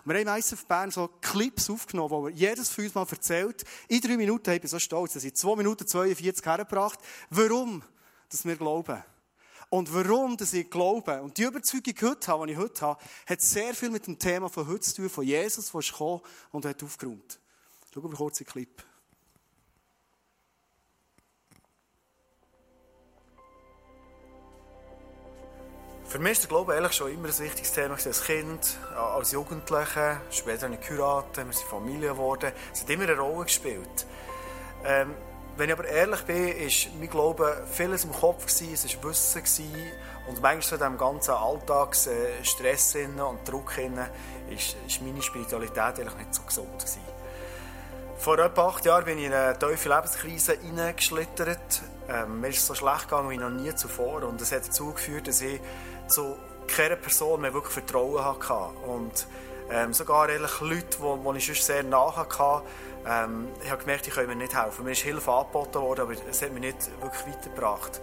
Und 0.04 0.12
wir 0.12 0.18
haben 0.18 0.26
meistens 0.26 0.58
auf 0.58 0.66
Bern 0.66 0.90
so 0.90 1.08
Clips 1.20 1.70
aufgenommen, 1.70 2.10
wo 2.10 2.24
wir 2.24 2.30
jedes 2.30 2.76
uns 2.76 2.94
mal 2.94 3.06
erzählt. 3.08 3.64
In 3.88 4.00
drei 4.00 4.16
Minuten 4.16 4.50
habe 4.50 4.60
ich 4.62 4.70
so 4.70 4.78
stolz, 4.78 5.12
dass 5.12 5.24
ich 5.24 5.34
2 5.34 5.56
Minuten 5.56 5.86
42 5.86 6.44
hergebracht 6.44 6.98
warum 7.30 7.82
dass 8.28 8.44
wir 8.44 8.56
glauben. 8.56 9.02
Und 9.68 9.92
warum 9.92 10.36
dass 10.36 10.52
ich 10.52 10.68
glaube. 10.68 11.22
Und 11.22 11.38
die 11.38 11.42
Überzeugung 11.42 11.94
heute 12.02 12.26
habe, 12.28 12.46
die 12.46 12.52
ich 12.52 12.58
heute 12.58 12.80
habe, 12.82 13.00
hat 13.26 13.40
sehr 13.40 13.74
viel 13.74 13.90
mit 13.90 14.06
dem 14.06 14.18
Thema 14.18 14.48
von 14.48 14.66
heute 14.66 14.80
zu 14.80 14.96
tun, 14.96 15.10
von 15.10 15.24
Jesus, 15.24 15.70
der 15.70 15.80
ist 15.80 15.92
gekommen 15.92 16.20
und 16.50 16.64
hat 16.64 16.82
aufgeräumt. 16.82 17.38
Schauen 17.92 18.10
wir 18.10 18.16
kurz 18.16 18.38
den 18.38 18.46
Clip. 18.46 18.82
Für 26.16 26.22
mich 26.22 26.32
ist 26.32 26.44
der 26.44 26.48
Glaube 26.48 26.74
eigentlich 26.74 26.94
schon 26.94 27.12
immer 27.12 27.28
ein 27.28 27.38
wichtiges 27.38 27.72
Thema 27.72 27.92
als 27.92 28.24
Kind, 28.24 28.78
als 28.96 29.32
Jugendliche, 29.32 30.18
später 30.30 30.64
habe 30.64 30.76
ich 30.76 30.88
geheiratet, 30.88 31.46
wir 31.46 31.52
sind 31.52 31.68
Familie 31.68 32.08
geworden. 32.08 32.52
Es 32.72 32.80
hat 32.80 32.88
immer 32.88 33.02
eine 33.02 33.18
Rolle 33.18 33.44
gespielt. 33.44 34.06
Ähm, 34.86 35.14
wenn 35.58 35.68
ich 35.68 35.74
aber 35.74 35.84
ehrlich 35.84 36.22
bin, 36.22 36.48
ist 36.56 36.88
mein 36.98 37.10
Glaube 37.10 37.62
vieles 37.70 38.04
im 38.04 38.12
Kopf 38.12 38.46
gewesen, 38.46 38.72
es 38.72 38.96
war 38.96 39.10
Wissen 39.10 39.42
gewesen, 39.42 39.92
und 40.26 40.40
manchmal 40.40 40.80
in 40.80 40.86
diesem 40.86 40.96
ganzen 40.96 41.34
Alltagsstress 41.34 42.96
und 42.96 43.46
Druck 43.46 43.76
ist 43.76 45.02
meine 45.02 45.20
Spiritualität 45.20 46.00
eigentlich 46.00 46.16
nicht 46.16 46.34
so 46.34 46.40
gesund 46.44 46.78
gewesen. 46.78 47.02
Vor 48.16 48.38
etwa 48.38 48.68
acht 48.68 48.86
Jahren 48.86 49.04
bin 49.04 49.18
ich 49.18 49.26
in 49.26 49.34
eine 49.34 49.58
tiefe 49.58 49.90
Lebenskrise 49.90 50.54
hineingeschlittert. 50.54 51.82
Ähm, 52.08 52.40
mir 52.40 52.48
ist 52.48 52.58
es 52.58 52.66
so 52.66 52.74
schlecht 52.74 53.02
gegangen 53.02 53.28
wie 53.28 53.36
noch 53.36 53.50
nie 53.50 53.74
zuvor 53.74 54.22
und 54.22 54.40
es 54.40 54.52
hat 54.52 54.66
dazu 54.66 54.92
geführt, 54.92 55.28
dass 55.28 55.42
ich 55.42 55.60
zu 56.08 56.36
keiner 56.66 56.96
Person 56.96 57.40
mehr 57.40 57.54
wirklich 57.54 57.72
Vertrauen 57.72 58.24
hatte. 58.24 58.54
Und 58.86 59.26
ähm, 59.70 59.92
sogar 59.92 60.28
ehrlich 60.28 60.60
Leute, 60.60 60.98
die, 60.98 61.32
die 61.32 61.38
ich 61.38 61.46
sonst 61.46 61.66
sehr 61.66 61.82
nahe 61.82 62.16
hatte, 62.16 62.62
ähm, 63.06 63.48
ich 63.62 63.70
habe 63.70 63.80
gemerkt, 63.80 64.06
die 64.06 64.10
können 64.10 64.28
mir 64.28 64.36
nicht 64.36 64.60
helfen. 64.60 64.84
Mir 64.84 64.92
ist 64.92 65.02
Hilfe 65.02 65.32
angeboten 65.32 65.80
worden, 65.80 66.00
aber 66.02 66.12
es 66.28 66.42
hat 66.42 66.52
mich 66.52 66.60
nicht 66.60 66.90
wirklich 67.00 67.34
weitergebracht. 67.34 68.00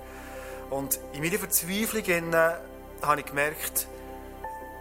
Und 0.70 1.00
in 1.14 1.22
meiner 1.22 1.40
Verzweiflung 1.40 2.04
in, 2.06 2.34
äh, 2.34 2.52
habe 3.02 3.20
ich 3.20 3.26
gemerkt, 3.26 3.88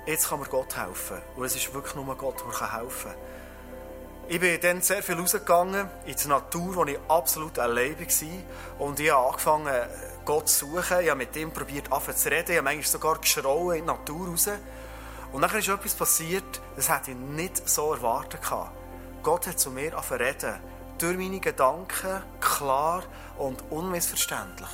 jetzt 0.07 0.29
kann 0.29 0.41
mir 0.41 0.47
Gott 0.47 0.77
helfen. 0.77 1.19
Und 1.37 1.45
es 1.45 1.57
ist 1.57 1.73
wirklich 1.75 1.95
nur 1.95 2.17
Gott, 2.17 2.37
der 2.41 2.81
helfen 2.81 3.11
kann. 3.11 3.21
Ich 4.29 4.41
bin 4.41 4.59
dann 4.61 4.81
sehr 4.81 5.03
viel 5.03 5.17
rausgegangen 5.17 5.91
in 6.07 6.15
die 6.17 6.29
Natur, 6.29 6.77
wo 6.77 6.85
ich 6.85 6.99
absolut 7.09 7.59
allein 7.59 7.99
war. 7.99 8.87
Und 8.87 9.01
ich 9.01 9.11
habe 9.11 9.27
angefangen, 9.27 9.75
Gott 10.25 10.49
zu 10.49 10.67
suchen. 10.67 11.01
Ich 11.01 11.11
habe 11.11 11.19
mit 11.19 11.35
ihm 11.37 11.51
probiert, 11.51 11.89
zu 11.89 12.31
reden. 12.31 12.51
Ich 12.51 12.57
habe 12.57 12.63
manchmal 12.63 12.87
sogar 12.87 13.19
geschrauen 13.19 13.77
in 13.77 13.83
die 13.83 13.87
Natur 13.87 14.29
raus. 14.29 14.49
Und 15.33 15.43
dann 15.43 15.55
ist 15.57 15.69
etwas 15.69 15.95
passiert, 15.95 16.61
das 16.77 16.89
hätte 16.89 17.13
ich 17.13 17.17
nicht 17.17 17.69
so 17.69 17.95
erwartet. 17.95 18.41
Gott 19.23 19.47
hat 19.47 19.59
zu 19.59 19.71
mir 19.71 19.95
angefangen 19.97 20.23
reden. 20.23 20.55
Durch 20.99 21.17
meine 21.17 21.41
Gedanken, 21.41 22.23
klar 22.41 23.03
und 23.39 23.63
unmissverständlich. 23.71 24.69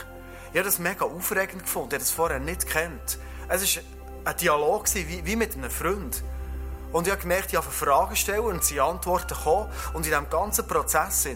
Ich 0.53 0.59
habe 0.59 0.65
das 0.65 0.79
mega 0.79 1.05
aufregend 1.05 1.63
gefunden. 1.63 1.89
Ich 1.89 1.95
habe 1.95 2.05
das 2.05 2.11
vorher 2.11 2.41
nicht 2.41 2.67
kennt. 2.67 3.19
Es 3.49 3.77
war 3.77 3.83
ein 4.25 4.37
Dialog 4.37 4.95
wie, 4.95 5.25
wie 5.25 5.37
mit 5.37 5.55
einem 5.55 5.71
Freund. 5.71 6.23
Und 6.93 7.07
ich 7.07 7.13
habe 7.13 7.23
gemerkt, 7.23 7.53
ich 7.53 7.57
habe 7.57 7.71
Fragen 7.71 8.17
stellen 8.17 8.41
und 8.41 8.65
sie 8.65 8.81
Antworten 8.81 9.35
kommen. 9.35 9.71
Und 9.93 10.07
in 10.07 10.11
diesem 10.11 10.29
ganzen 10.29 10.67
Prozess 10.67 11.27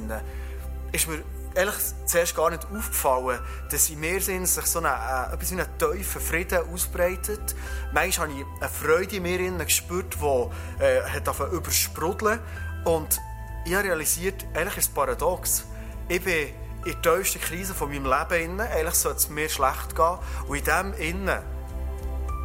ist 0.93 1.09
mir 1.09 1.23
ehrlich 1.55 1.75
zuerst 2.07 2.35
gar 2.37 2.51
nicht 2.51 2.65
aufgefallen, 2.65 3.41
dass 3.71 3.91
in 3.91 4.01
mir 4.01 4.21
sind 4.21 4.47
sich 4.47 4.67
so 4.67 4.81
äh, 4.81 5.33
etwas 5.33 5.51
wie 5.53 5.61
ein 5.61 5.67
tiefer 5.79 6.21
Frieden 6.21 6.61
ausbreitet. 6.73 7.55
Manchmal 7.93 8.29
habe 8.29 8.41
ich 8.41 8.47
eine 8.61 8.69
Freude 8.71 9.17
in 9.17 9.23
mir 9.23 9.65
gespürt, 9.65 10.17
die 10.21 10.83
äh, 10.85 11.03
hat 11.03 11.53
übersprudeln 11.53 12.41
Und 12.85 13.21
ich 13.65 13.75
habe 13.75 13.85
realisiert, 13.85 14.45
ehrlich 14.55 14.77
ist 14.77 14.89
es 14.89 14.95
paradox. 14.95 15.65
Ich 16.09 16.23
bin 16.23 16.49
in 16.85 17.01
der 17.01 17.17
tiefsten 17.17 17.41
Krise 17.41 17.75
von 17.75 17.89
meinem 17.89 18.05
Leben. 18.05 18.45
Innen. 18.45 18.61
Eigentlich 18.61 18.95
sollte 18.95 19.19
es 19.19 19.29
mir 19.29 19.49
schlecht 19.49 19.95
gehen. 19.95 20.19
Und 20.49 20.57
in 20.57 20.65
dem 20.65 20.95
Innen 20.95 21.43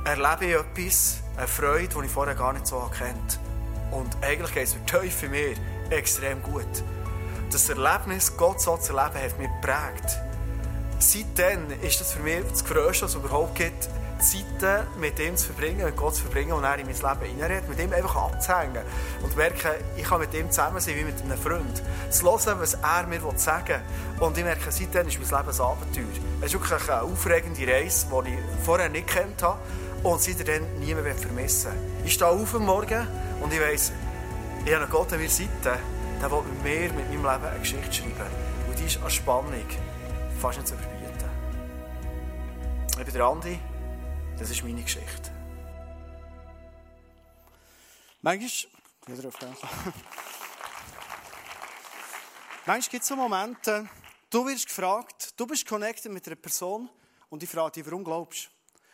erlebe 0.06 0.46
ich 0.46 0.54
etwas, 0.54 1.24
eine 1.36 1.48
Freude, 1.48 1.88
die 1.88 2.06
ich 2.06 2.12
vorher 2.12 2.36
gar 2.36 2.54
nicht 2.54 2.68
so 2.68 2.90
kennt. 2.98 3.40
Und 3.92 4.16
eigentlich 4.22 4.54
geht 4.54 4.64
es 4.64 4.76
mir 4.76 4.86
tief 4.86 5.24
in 5.24 5.32
mir 5.32 5.56
extrem 5.90 6.42
gut. 6.44 6.66
Das 7.50 7.70
Erlebnis, 7.70 8.36
Gott 8.36 8.60
so 8.60 8.76
zu 8.76 8.96
erleben, 8.96 9.24
hat 9.24 9.40
mich 9.40 9.50
geprägt. 9.62 10.18
Seitdem 11.00 11.68
ist 11.82 12.02
das 12.02 12.12
für 12.12 12.20
mich 12.20 12.44
das 12.50 12.66
Größte, 12.66 13.06
was 13.06 13.12
es 13.12 13.16
überhaupt 13.16 13.56
gibt, 13.56 13.88
Zeiten 14.20 14.86
mit 15.00 15.18
ihm 15.20 15.38
zu 15.38 15.54
verbringen, 15.54 15.86
mit 15.86 15.96
Gott 15.96 16.16
zu 16.16 16.24
verbringen 16.24 16.52
und 16.52 16.66
er 16.66 16.78
in 16.78 16.88
mein 16.88 16.96
Leben 16.96 17.32
hineinredet, 17.32 17.70
mit 17.70 17.80
ihm 17.80 17.94
einfach 17.94 18.16
abzuhängen 18.16 18.82
und 19.24 19.38
merken, 19.38 19.72
ich 19.96 20.04
kann 20.04 20.20
mit 20.20 20.34
ihm 20.34 20.52
zusammen 20.52 20.82
sein 20.82 20.96
wie 20.98 21.04
mit 21.04 21.22
einem 21.22 21.38
Freund. 21.38 21.84
Zu 22.10 22.26
hören, 22.26 22.60
was 22.60 22.74
er 22.74 23.08
mir 23.08 23.22
sagen 23.38 23.68
will. 23.68 24.28
Und 24.28 24.38
ich 24.38 24.44
merke, 24.44 24.70
seitdem 24.70 25.08
ist 25.08 25.20
mein 25.20 25.46
Leben 25.46 25.56
ein 25.56 25.62
Abenteuer. 25.62 26.06
Es 26.42 26.48
ist 26.48 26.54
wirklich 26.54 26.90
eine 26.90 27.02
aufregende 27.04 27.68
Reise, 27.68 28.08
die 28.26 28.30
ich 28.30 28.66
vorher 28.66 28.90
nicht 28.90 29.08
kennt 29.08 29.42
habe 29.42 29.60
und 30.04 30.20
seitdem 30.20 30.66
niemand 30.80 31.20
vermissen 31.20 31.72
Ich 32.04 32.14
stehe 32.14 32.30
auf 32.30 32.56
am 32.56 32.66
Morgen 32.66 33.08
und 33.42 33.54
ich 33.54 33.62
weiss, 33.62 33.94
ich 34.66 34.74
habe 34.74 34.88
Gott 34.88 35.14
an 35.14 35.20
meiner 35.20 35.30
Seite, 35.30 35.80
der 36.22 36.32
will 36.32 36.42
mit 36.42 36.64
mir, 36.64 36.94
mit 36.94 37.10
meinem 37.10 37.24
Leben 37.26 37.46
eine 37.46 37.60
Geschichte 37.60 37.94
schreiben. 37.94 38.32
Und 38.68 38.80
die 38.80 38.86
ist 38.86 39.02
an 39.02 39.10
Spannung 39.10 39.54
fast 40.40 40.58
nicht 40.58 40.68
zu 40.68 40.74
überbieten. 40.74 41.30
Ich 42.90 43.06
bin 43.06 43.14
der 43.14 43.26
Andi. 43.26 43.60
Das 44.38 44.50
ist 44.50 44.64
meine 44.64 44.82
Geschichte. 44.82 45.32
Manchmal, 48.22 48.72
Manchmal 52.66 52.82
gibt 52.92 53.04
es 53.04 53.08
so 53.08 53.16
Momente, 53.16 53.88
du 54.30 54.46
wirst 54.46 54.68
gefragt, 54.68 55.34
du 55.38 55.48
bist 55.48 55.66
connected 55.68 56.12
mit 56.12 56.28
einer 56.28 56.36
Person 56.36 56.90
und 57.30 57.42
ich 57.42 57.50
frage 57.50 57.72
dich, 57.72 57.86
warum 57.86 58.04
glaubst 58.04 58.46
du? 58.46 58.50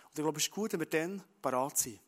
Und 0.09 0.19
ich 0.19 0.23
glaube, 0.23 0.37
es 0.37 0.43
ist 0.43 0.51
gut, 0.51 0.73
wenn 0.73 0.81
wir 0.81 0.87
dann 0.87 1.23
parat 1.41 1.77
sind. 1.77 1.99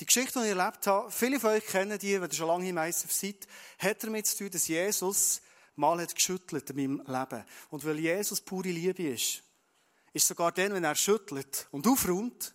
Die 0.00 0.06
Geschichte, 0.06 0.40
die 0.40 0.46
ich 0.46 0.56
erlebt 0.56 0.86
habe, 0.86 1.10
viele 1.10 1.38
von 1.38 1.50
euch 1.50 1.66
kennen 1.66 1.98
die, 1.98 2.20
wenn 2.20 2.28
ihr 2.28 2.34
schon 2.34 2.48
lange 2.48 2.68
im 2.68 2.78
ISF 2.78 3.12
seid, 3.12 3.46
hat 3.78 4.02
damit 4.02 4.26
zu 4.26 4.38
tun, 4.38 4.50
dass 4.50 4.66
Jesus 4.66 5.40
mal 5.76 6.00
hat 6.00 6.14
geschüttelt 6.14 6.68
in 6.70 6.76
meinem 6.76 7.06
Leben. 7.06 7.44
Und 7.70 7.84
weil 7.84 7.98
Jesus 7.98 8.40
pure 8.40 8.70
Liebe 8.70 9.08
ist, 9.08 9.42
ist 10.12 10.26
sogar 10.26 10.52
dann, 10.52 10.72
wenn 10.72 10.84
er 10.84 10.94
schüttelt 10.94 11.68
und 11.70 11.86
aufräumt, 11.86 12.54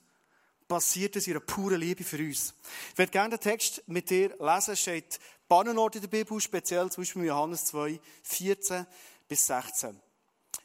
passiert 0.67 1.15
es 1.15 1.27
in 1.27 1.33
einer 1.33 1.39
puren 1.39 1.79
Liebe 1.79 2.03
für 2.03 2.19
uns. 2.19 2.53
Ich 2.91 2.97
würde 2.97 3.11
gerne 3.11 3.37
den 3.37 3.41
Text 3.41 3.83
mit 3.87 4.09
dir 4.09 4.29
lesen. 4.39 4.71
Es 4.71 4.79
steht 4.81 5.19
Bannenort 5.47 5.95
in 5.95 6.01
der 6.01 6.09
Bibel, 6.09 6.39
speziell 6.39 6.89
zum 6.91 7.01
Beispiel 7.01 7.25
Johannes 7.25 7.65
2, 7.65 7.99
14 8.23 8.85
bis 9.27 9.47
16. 9.47 9.99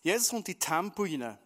Jesus 0.03 0.29
kommt 0.29 0.49
in 0.49 0.59
Tempel 0.59 1.07
hinein. 1.07 1.39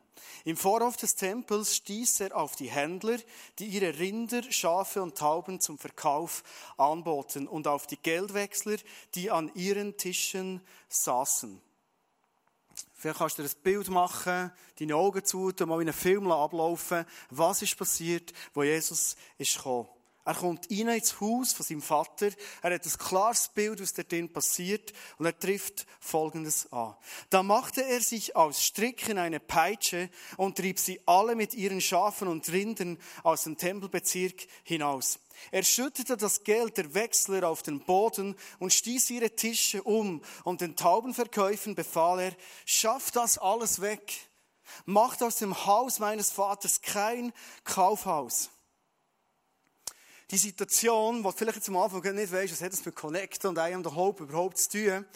Im 0.45 0.57
Vorhof 0.57 0.97
des 0.97 1.15
Tempels 1.15 1.77
stieß 1.77 2.21
er 2.21 2.37
auf 2.37 2.57
die 2.57 2.71
Händler, 2.71 3.19
die 3.59 3.67
ihre 3.67 3.99
Rinder, 3.99 4.43
Schafe 4.51 5.03
und 5.03 5.19
Tauben 5.19 5.61
zum 5.61 5.79
Verkauf 5.79 6.43
anboten 6.77 7.47
und 7.47 7.67
auf 7.67 7.87
die 7.87 7.97
Geldwechsler, 7.99 8.77
die 9.15 9.31
an 9.31 9.51
ihren 9.55 9.97
Tischen 9.97 10.61
saßen. 10.89 11.61
Vielleicht 12.95 13.19
kannst 13.19 13.39
du 13.39 13.43
dir 13.43 13.49
ein 13.49 13.63
Bild 13.63 13.89
machen, 13.91 14.53
deine 14.79 14.97
Augen 14.97 15.25
zu, 15.25 15.53
mal 15.61 15.81
in 15.81 15.89
einen 15.89 15.93
Film 15.93 16.31
ablaufen. 16.31 17.05
Was 17.31 17.63
ist 17.63 17.77
passiert, 17.77 18.33
wo 18.55 18.63
Jesus 18.63 19.17
ist 19.37 19.57
gekommen? 19.57 19.89
Er 20.29 20.35
kommt 20.35 20.71
rein 20.71 20.89
ins 20.89 21.23
Haus 21.23 21.55
von 21.55 21.65
seinem 21.65 21.81
Vater. 21.81 22.29
Er 22.61 22.75
hat 22.75 22.85
ein 22.85 22.99
klares 22.99 23.49
Bild, 23.49 23.81
was 23.81 23.95
dort 23.95 24.33
passiert. 24.35 24.93
Und 25.17 25.25
er 25.25 25.39
trifft 25.39 25.87
Folgendes 26.01 26.71
an. 26.71 26.95
Da 27.31 27.43
machte 27.43 27.83
er 27.83 28.03
sich 28.03 28.37
aus 28.37 28.63
Stricken 28.63 29.17
eine 29.17 29.41
Peitsche 29.41 30.11
und 30.37 30.59
trieb 30.59 30.79
sie 30.79 31.01
alle 31.07 31.35
mit 31.35 31.55
ihren 31.55 31.81
Schafen 31.81 32.29
und 32.29 32.47
Rindern 32.53 32.99
aus 33.23 33.45
dem 33.45 33.57
Tempelbezirk 33.57 34.47
hinaus. 34.65 35.19
Er 35.51 35.63
schüttete 35.63 36.19
das 36.19 36.45
Geld 36.45 36.77
der 36.77 36.93
Wechsler 36.93 37.49
auf 37.49 37.63
den 37.63 37.81
Boden 37.81 38.37
und 38.59 38.75
stieß 38.75 39.09
ihre 39.09 39.35
Tische 39.35 39.83
um. 39.83 40.21
Und 40.45 40.61
den 40.61 40.77
Taubenverkäufern 40.77 41.75
befahl 41.75 42.21
er, 42.21 42.37
schafft 42.67 43.17
das 43.17 43.39
alles 43.39 43.81
weg. 43.81 44.29
Macht 44.85 45.23
aus 45.23 45.37
dem 45.37 45.65
Haus 45.65 46.01
meines 46.01 46.31
Vaters 46.31 46.83
kein 46.83 47.33
Kaufhaus 47.65 48.51
die 50.31 50.37
Situation, 50.37 51.25
wo 51.25 51.31
du 51.31 51.37
vielleicht 51.37 51.57
jetzt 51.57 51.69
am 51.69 51.79
Anfang 51.79 52.03
nicht 52.15 52.33
weißt, 52.33 52.53
was 52.53 52.61
hat 52.61 52.73
das 52.73 52.85
mit 52.85 52.95
Connect 52.95 53.45
und 53.47 53.57
I 53.57 53.73
am 53.73 53.83
the 53.83 53.91
Hope 53.91 54.25
überhaupt 54.25 54.59
zu 54.59 54.71
tun. 54.71 55.07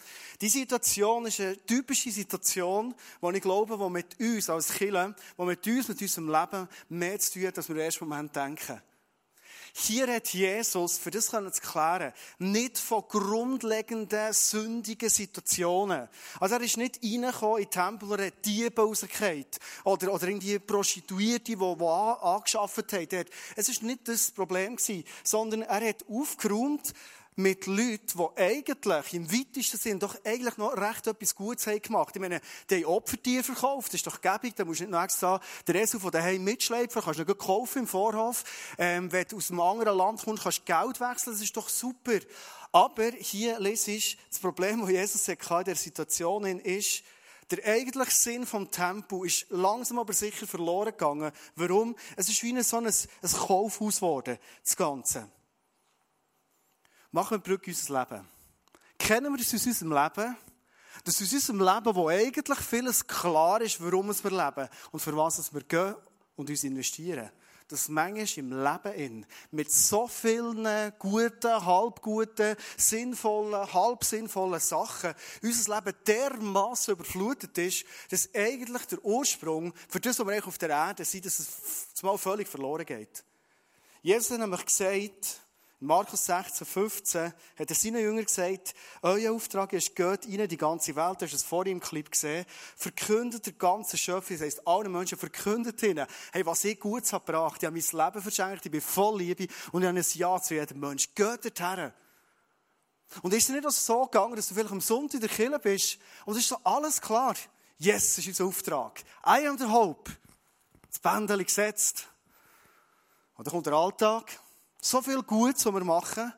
Die 0.41 0.49
Situation 0.49 1.25
ist 1.27 1.39
eine 1.39 1.57
typische 1.65 2.11
Situation, 2.11 2.95
wo 3.21 3.29
ich 3.29 3.41
glaube, 3.41 3.77
wo 3.77 3.89
mit 3.89 4.19
uns 4.19 4.49
als 4.49 4.73
Kirche, 4.73 5.13
wo 5.37 5.45
mit 5.45 5.65
uns, 5.67 5.87
mit 5.87 6.01
unserem 6.01 6.31
Leben 6.31 6.67
mehr 6.89 7.19
zu 7.19 7.33
tun 7.33 7.47
hat, 7.47 7.57
als 7.57 7.69
wir 7.69 7.75
im 7.75 7.81
ersten 7.81 8.05
Moment 8.07 8.35
denken. 8.35 8.81
Hier 9.75 10.07
hat 10.07 10.29
Jesus, 10.29 10.99
für 10.99 11.09
das 11.09 11.31
können 11.31 11.51
zu 11.51 11.59
klären, 11.59 12.13
nicht 12.37 12.77
von 12.77 13.03
grundlegenden, 13.09 14.31
sündigen 14.31 15.09
Situationen. 15.09 16.07
Also 16.39 16.55
er 16.55 16.61
ist 16.61 16.77
nicht 16.77 16.99
reingekommen 17.03 17.57
in 17.57 17.63
den 17.63 17.71
Tempel 17.71 18.11
und 18.11 18.21
hat 18.21 18.45
Diebe 18.45 18.81
rausgefallen. 18.81 19.45
Oder, 19.83 20.13
oder 20.13 20.27
irgendwie 20.27 20.59
Prostituierte, 20.59 21.43
die, 21.45 21.55
die 21.55 21.85
angeschafft 21.85 22.93
haben. 22.93 23.25
Es 23.55 23.67
war 23.67 23.87
nicht 23.87 24.07
das 24.07 24.29
Problem 24.29 24.77
sondern 25.23 25.63
er 25.63 25.89
hat 25.89 26.05
aufgeräumt, 26.07 26.93
mit 27.35 27.65
Leuten, 27.65 28.17
die 28.17 28.41
eigentlich 28.41 29.13
im 29.13 29.31
weitesten 29.31 29.77
Sinn 29.77 29.99
doch 29.99 30.15
eigentlich 30.23 30.57
noch 30.57 30.75
recht 30.75 31.07
etwas 31.07 31.35
Gutes 31.35 31.67
haben 31.67 31.81
gemacht. 31.81 32.15
Ich 32.15 32.21
meine, 32.21 32.41
die 32.69 32.83
haben 32.83 32.85
Opfertiere 32.85 33.43
verkauft, 33.43 33.87
das 33.89 33.95
ist 33.95 34.07
doch 34.07 34.21
gäbig, 34.21 34.55
da 34.55 34.65
musst 34.65 34.79
du 34.79 34.83
nicht 34.85 34.91
noch 34.91 35.03
extra 35.03 35.39
den 35.67 35.75
Esel 35.75 35.99
von 35.99 36.11
daheim 36.11 36.43
mitschleifen, 36.43 37.01
kannst 37.01 37.19
du 37.19 37.25
noch 37.25 37.37
kaufen 37.37 37.79
im 37.79 37.87
Vorhof. 37.87 38.43
Ähm, 38.77 39.11
wenn 39.11 39.27
du 39.27 39.37
aus 39.37 39.49
einem 39.49 39.61
anderen 39.61 39.97
Land 39.97 40.23
kommst, 40.23 40.43
kannst 40.43 40.59
du 40.59 40.63
Geld 40.65 40.99
wechseln, 40.99 41.33
das 41.33 41.41
ist 41.41 41.55
doch 41.57 41.69
super. 41.69 42.19
Aber 42.71 43.11
hier 43.19 43.59
lese 43.59 43.91
ich, 43.91 44.17
das 44.29 44.39
Problem, 44.39 44.81
das 44.81 44.89
Jesus 44.89 45.27
hatte 45.27 45.59
in 45.59 45.65
der 45.65 45.75
Situation 45.75 46.43
ist, 46.59 47.03
der 47.51 47.65
eigentliche 47.65 48.11
Sinn 48.11 48.45
vom 48.47 48.71
Tempel 48.71 49.27
ist 49.27 49.45
langsam 49.49 49.99
aber 49.99 50.13
sicher 50.13 50.47
verloren 50.47 50.91
gegangen. 50.91 51.31
Warum? 51.55 51.95
Es 52.15 52.29
ist 52.29 52.41
wie 52.41 52.59
so 52.63 52.77
ein, 52.77 52.87
ein 52.87 53.31
Kaufhaus 53.31 53.97
geworden, 53.97 54.39
das 54.63 54.75
Ganze. 54.75 55.29
Machen 57.13 57.37
wir 57.37 57.43
Brücke 57.43 57.69
unser 57.69 57.99
Leben. 57.99 58.27
Kennen 58.97 59.31
wir 59.31 59.37
das 59.37 59.53
aus 59.53 59.67
unserem 59.67 59.91
Leben? 59.91 60.35
Dass 61.03 61.21
aus 61.21 61.31
unserem 61.31 61.59
Leben, 61.59 61.95
wo 61.95 62.09
eigentlich 62.09 62.57
vieles 62.57 63.05
klar 63.05 63.61
ist, 63.61 63.79
warum 63.79 64.07
wir 64.07 64.31
leben 64.31 64.67
und 64.91 64.99
für 64.99 65.15
was 65.15 65.53
wir 65.53 65.61
gehen 65.61 65.95
und 66.35 66.49
uns 66.49 66.63
investieren. 66.63 67.29
Dass 67.67 67.87
manchmal 67.87 68.27
im 68.35 68.63
Leben 68.63 68.93
in, 68.95 69.25
mit 69.51 69.71
so 69.71 70.07
vielen 70.07 70.91
guten, 70.97 71.65
halbguten, 71.65 72.55
sinnvollen, 72.77 73.71
halbsinnvollen 73.71 74.59
Sachen 74.59 75.13
unser 75.43 75.75
Leben 75.75 75.95
dermaßen 76.07 76.95
überflutet 76.95 77.55
ist, 77.59 77.85
dass 78.09 78.33
eigentlich 78.33 78.87
der 78.87 79.05
Ursprung 79.05 79.71
für 79.87 79.99
das, 79.99 80.17
was 80.17 80.25
wir 80.25 80.33
eigentlich 80.33 80.47
auf 80.47 80.57
der 80.57 80.69
Erde 80.71 81.05
sind, 81.05 81.27
dass 81.27 81.37
es 81.37 82.01
mal 82.01 82.17
völlig 82.17 82.47
verloren 82.47 82.87
geht. 82.87 83.23
Jesus 84.01 84.31
hat 84.31 84.39
nämlich 84.39 84.65
gesagt, 84.65 85.42
Markus 85.83 86.25
16, 86.25 86.65
15 86.65 87.33
hat 87.59 87.69
er 87.69 87.75
seinen 87.75 88.01
Jüngern 88.01 88.23
gesagt, 88.23 88.73
euer 89.01 89.33
Auftrag 89.33 89.73
ist, 89.73 89.93
geht 89.93 90.25
rein 90.27 90.47
die 90.47 90.55
ganze 90.55 90.95
Welt, 90.95 91.21
du 91.21 91.25
hast 91.25 91.33
es 91.33 91.43
vorhin 91.43 91.73
im 91.73 91.79
Clip 91.81 92.09
gesehen, 92.09 92.45
verkündet 92.77 93.45
der 93.45 93.53
ganzen 93.53 93.97
Schöpfung, 93.97 94.37
das 94.37 94.45
heisst, 94.45 94.65
alle 94.65 94.87
Menschen 94.87 95.17
verkündet 95.17 95.83
ihnen, 95.83 96.07
hey, 96.31 96.45
was 96.45 96.63
ich 96.63 96.79
Gutes 96.79 97.11
habe 97.11 97.25
gebracht, 97.25 97.61
ich 97.61 97.65
habe 97.65 97.77
mein 97.77 98.05
Leben 98.05 98.21
verschenkt, 98.21 98.65
ich 98.65 98.71
bin 98.71 98.79
voll 98.79 99.17
Liebe 99.19 99.47
und 99.73 99.81
ich 99.81 99.87
habe 99.89 99.99
ein 99.99 100.05
Ja 100.13 100.41
zu 100.41 100.53
jedem 100.53 100.79
Mensch. 100.79 101.13
Geht 101.13 101.59
dorthin. 101.59 101.91
Und 103.21 103.33
ist 103.33 103.49
es 103.49 103.53
nicht 103.53 103.69
so 103.69 104.05
gegangen, 104.05 104.37
dass 104.37 104.47
du 104.47 104.53
vielleicht 104.53 104.71
am 104.71 104.79
Sonntag 104.79 105.15
in 105.15 105.19
der 105.19 105.29
Kirche 105.29 105.59
bist 105.59 105.97
und 106.25 106.35
es 106.35 106.43
ist 106.43 106.49
so 106.49 106.57
alles 106.63 107.01
klar. 107.01 107.35
Yes, 107.77 108.15
das 108.15 108.19
ist 108.19 108.27
unser 108.27 108.45
Auftrag. 108.45 109.03
I 109.25 109.45
am 109.45 109.57
the 109.57 109.65
hope. 109.65 110.09
Das 110.89 110.99
Bändchen 110.99 111.43
gesetzt. 111.43 112.07
Und 113.35 113.47
dann 113.47 113.51
kommt 113.51 113.65
der 113.65 113.73
Alltag. 113.73 114.39
So 114.85 115.01
viel 115.01 115.23
Gutes, 115.23 115.65
was 115.65 115.73
wir 115.73 115.83
machen. 115.85 116.33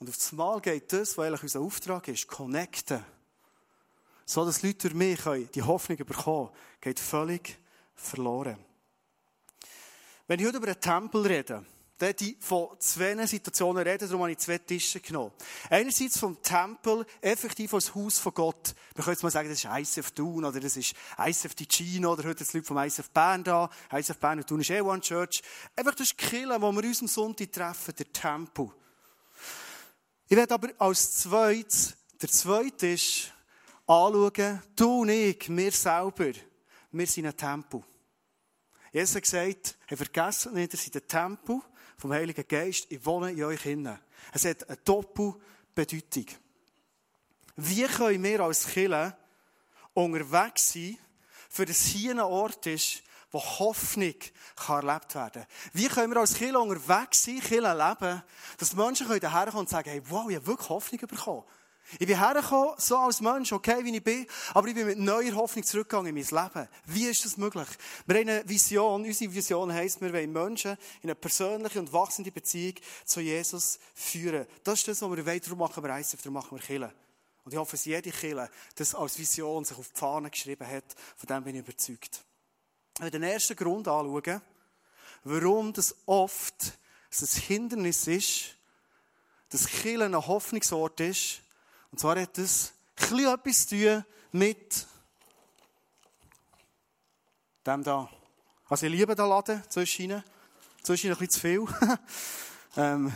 Und 0.00 0.08
auf 0.08 0.16
das 0.16 0.32
Mal 0.32 0.60
geht 0.60 0.92
das, 0.92 1.16
was 1.16 1.24
eigentlich 1.24 1.44
unser 1.44 1.60
Auftrag 1.60 2.08
ist, 2.08 2.26
connecten. 2.26 3.04
So, 4.24 4.44
dass 4.44 4.64
Leute 4.64 4.88
durch 4.88 4.94
mich 4.94 5.20
die 5.54 5.62
Hoffnung 5.62 5.98
bekommen 5.98 6.50
geht 6.80 6.98
völlig 6.98 7.56
verloren. 7.94 8.58
Wenn 10.26 10.40
ich 10.40 10.46
heute 10.46 10.56
über 10.56 10.66
den 10.66 10.80
Tempel 10.80 11.24
rede, 11.24 11.64
die 12.00 12.36
von 12.40 12.68
zwei 12.78 13.26
Situationen 13.26 13.82
reden, 13.82 14.06
darum 14.08 14.22
habe 14.22 14.32
ich 14.32 14.38
zwei 14.38 14.58
Tische 14.58 15.00
genommen. 15.00 15.32
Einerseits 15.68 16.18
vom 16.18 16.40
Tempel, 16.40 17.04
effektiv 17.20 17.74
als 17.74 17.94
Haus 17.94 18.18
von 18.18 18.32
Gott. 18.34 18.74
Wir 18.94 19.02
können 19.02 19.14
jetzt 19.14 19.22
mal 19.22 19.30
sagen, 19.30 19.48
das 19.48 19.64
ist 19.64 19.96
ICF 19.98 20.12
Thun, 20.12 20.44
oder 20.44 20.60
das 20.60 20.76
ist 20.76 20.94
ICF 21.18 21.54
Ticino, 21.54 22.12
oder 22.12 22.24
heute 22.24 22.44
das 22.44 22.52
Leute 22.52 22.66
vom 22.66 22.78
ICF 22.78 23.10
Bern 23.10 23.42
da. 23.42 23.68
ICF 23.92 24.18
Bern 24.18 24.38
und 24.38 24.46
Thun 24.46 24.60
ist 24.60 24.70
eh 24.70 24.80
One 24.80 25.00
Church. 25.00 25.42
Einfach 25.74 25.94
das 25.94 26.12
ist 26.12 26.32
wo 26.32 26.72
wir 26.72 26.84
uns 26.84 27.00
am 27.00 27.08
Sonntag 27.08 27.52
treffen, 27.52 27.94
der 27.98 28.12
Tempel. 28.12 28.70
Ich 30.28 30.36
werde 30.36 30.54
aber 30.54 30.68
als 30.78 31.18
zweites, 31.18 31.96
der 32.20 32.28
zweite 32.28 32.88
ist, 32.88 33.32
anschauen, 33.86 34.62
du 34.76 35.00
und 35.00 35.08
ich, 35.08 35.48
wir 35.48 35.72
selber, 35.72 36.32
wir 36.92 37.06
sind 37.06 37.26
ein 37.26 37.36
Tempel. 37.36 37.82
Jesus 38.92 39.16
hat 39.16 39.22
gesagt, 39.22 39.76
hey, 39.86 39.96
vergessen 39.96 40.54
nicht, 40.54 40.72
ihr 40.72 40.78
seid 40.78 40.96
ein 40.96 41.08
Tempel 41.08 41.60
vom 41.98 42.12
Heiligen 42.12 42.46
Geist, 42.46 42.86
ich 42.90 43.04
wohne 43.04 43.32
in 43.32 43.44
euch 43.44 43.66
innen. 43.66 43.98
Es 44.32 44.44
hat 44.44 44.68
eine 44.68 44.78
Doppelbedeutung. 44.78 46.26
Wie 47.56 47.84
können 47.84 48.22
wir 48.22 48.40
als 48.40 48.68
Kirche 48.68 49.16
unterwegs 49.94 50.72
sein, 50.72 50.96
für 51.48 51.66
das 51.66 51.82
hier 51.82 52.12
ein 52.12 52.20
Ort 52.20 52.66
ist, 52.66 53.02
wo 53.30 53.40
Hoffnung 53.40 54.14
kann 54.56 54.86
erlebt 54.86 55.14
werden 55.14 55.42
kann. 55.42 55.70
Wie 55.72 55.88
können 55.88 56.12
wir 56.12 56.20
als 56.20 56.34
Kirche 56.34 56.58
unterwegs 56.58 57.24
sein, 57.24 57.40
Kirche 57.40 57.72
leben, 57.72 58.22
dass 58.58 58.74
Menschen 58.74 59.08
hierher 59.08 59.46
kommen 59.46 59.58
und 59.58 59.68
sagen, 59.68 59.90
hey, 59.90 60.02
wow, 60.08 60.30
ich 60.30 60.36
habe 60.36 60.46
wirklich 60.46 60.68
Hoffnung 60.68 61.00
bekommen. 61.00 61.44
Ich 61.92 62.06
bin 62.06 62.18
hergekommen, 62.18 62.74
so 62.76 62.98
als 62.98 63.20
Mensch, 63.22 63.50
okay, 63.52 63.82
wie 63.82 63.96
ich 63.96 64.04
bin, 64.04 64.26
aber 64.52 64.68
ich 64.68 64.74
bin 64.74 64.86
mit 64.86 64.98
neuer 64.98 65.32
Hoffnung 65.34 65.64
zurückgegangen 65.64 66.14
in 66.14 66.22
mein 66.22 66.44
Leben. 66.44 66.68
Wie 66.84 67.06
ist 67.06 67.24
das 67.24 67.38
möglich? 67.38 67.66
Wir 68.06 68.16
haben 68.16 68.28
eine 68.28 68.48
Vision. 68.48 69.04
Unsere 69.04 69.32
Vision 69.32 69.72
heisst, 69.72 70.00
wir 70.02 70.12
wollen 70.12 70.32
Menschen 70.32 70.72
in 71.02 71.08
eine 71.08 71.14
persönliche 71.14 71.78
und 71.78 71.90
wachsende 71.92 72.30
Beziehung 72.30 72.74
zu 73.06 73.20
Jesus 73.20 73.78
führen. 73.94 74.46
Das 74.64 74.80
ist 74.80 74.88
das, 74.88 75.00
was 75.00 75.16
wir 75.16 75.24
wollen. 75.24 75.40
Darum 75.40 75.58
machen 75.58 75.82
wir 75.82 75.98
ICF, 75.98 76.20
darum 76.20 76.34
machen 76.34 76.58
wir 76.58 76.62
Kirche. 76.62 76.92
Und 77.44 77.52
ich 77.52 77.58
hoffe, 77.58 77.72
dass 77.72 77.86
jede 77.86 78.10
Kirche 78.10 78.50
das 78.74 78.94
als 78.94 79.18
Vision 79.18 79.64
sich 79.64 79.78
auf 79.78 79.88
die 79.88 79.98
Fahne 79.98 80.28
geschrieben 80.28 80.66
hat. 80.66 80.84
Von 81.16 81.26
dem 81.26 81.44
bin 81.44 81.54
ich 81.54 81.62
überzeugt. 81.62 82.22
Wenn 82.98 83.06
wir 83.06 83.10
den 83.12 83.22
ersten 83.22 83.56
Grund 83.56 83.88
anschauen, 83.88 84.42
warum 85.24 85.72
das 85.72 85.96
oft 86.04 86.78
ein 87.18 87.26
Hindernis 87.26 88.06
ist, 88.06 88.56
dass 89.48 89.66
Kirche 89.66 90.04
ein 90.04 90.14
Hoffnungsort 90.14 91.00
ist, 91.00 91.40
und 91.90 91.98
zwar 91.98 92.20
hat 92.20 92.36
das 92.38 92.72
etwas 92.96 93.66
zu 93.66 93.76
tun 93.76 94.04
mit 94.32 94.86
dem 97.66 97.82
da. 97.82 98.08
Also 98.68 98.86
ich 98.86 98.92
liebe 98.92 99.14
den 99.14 99.26
Laden 99.26 99.62
zwischen 99.68 100.22
zwischen 100.82 101.10
ein 101.10 101.18
bisschen 101.18 101.30
zu 101.30 101.40
viel. 101.40 101.64
ähm, 102.76 103.12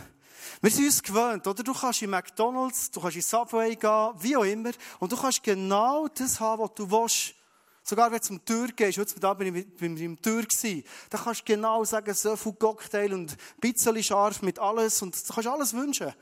wir 0.61 0.71
sind 0.71 0.85
uns 0.85 1.03
gewöhnt, 1.03 1.45
oder? 1.47 1.63
Du 1.63 1.73
kannst 1.73 2.01
in 2.01 2.09
McDonalds, 2.09 2.91
du 2.91 3.01
kannst 3.01 3.15
in 3.15 3.21
Subway 3.21 3.75
gehen, 3.75 4.11
wie 4.19 4.37
auch 4.37 4.43
immer, 4.43 4.71
und 4.99 5.11
du 5.11 5.17
kannst 5.17 5.43
genau 5.43 6.07
das 6.07 6.39
haben, 6.39 6.61
was 6.61 6.73
du 6.75 6.89
willst. 6.89 7.35
Sogar 7.83 8.11
wenn 8.11 8.19
du 8.19 8.23
zum 8.23 8.45
Tür 8.45 8.67
gehst, 8.67 8.97
heute 8.97 9.19
da 9.19 9.33
bin 9.33 9.53
ich 9.53 9.75
beim 9.75 9.97
im 9.97 10.21
Tür 10.21 10.43
gewesen, 10.43 10.85
da 11.09 11.17
kannst 11.17 11.41
du 11.41 11.45
genau 11.45 11.83
sagen, 11.83 12.13
so 12.13 12.35
viel 12.35 12.53
Cocktail 12.53 13.13
und 13.13 13.31
ein 13.31 13.37
bisschen 13.59 14.01
scharf 14.03 14.41
mit 14.41 14.57
alles, 14.57 15.01
und 15.01 15.15
du 15.15 15.33
kannst 15.33 15.49
alles 15.49 15.73
wünschen. 15.73 16.13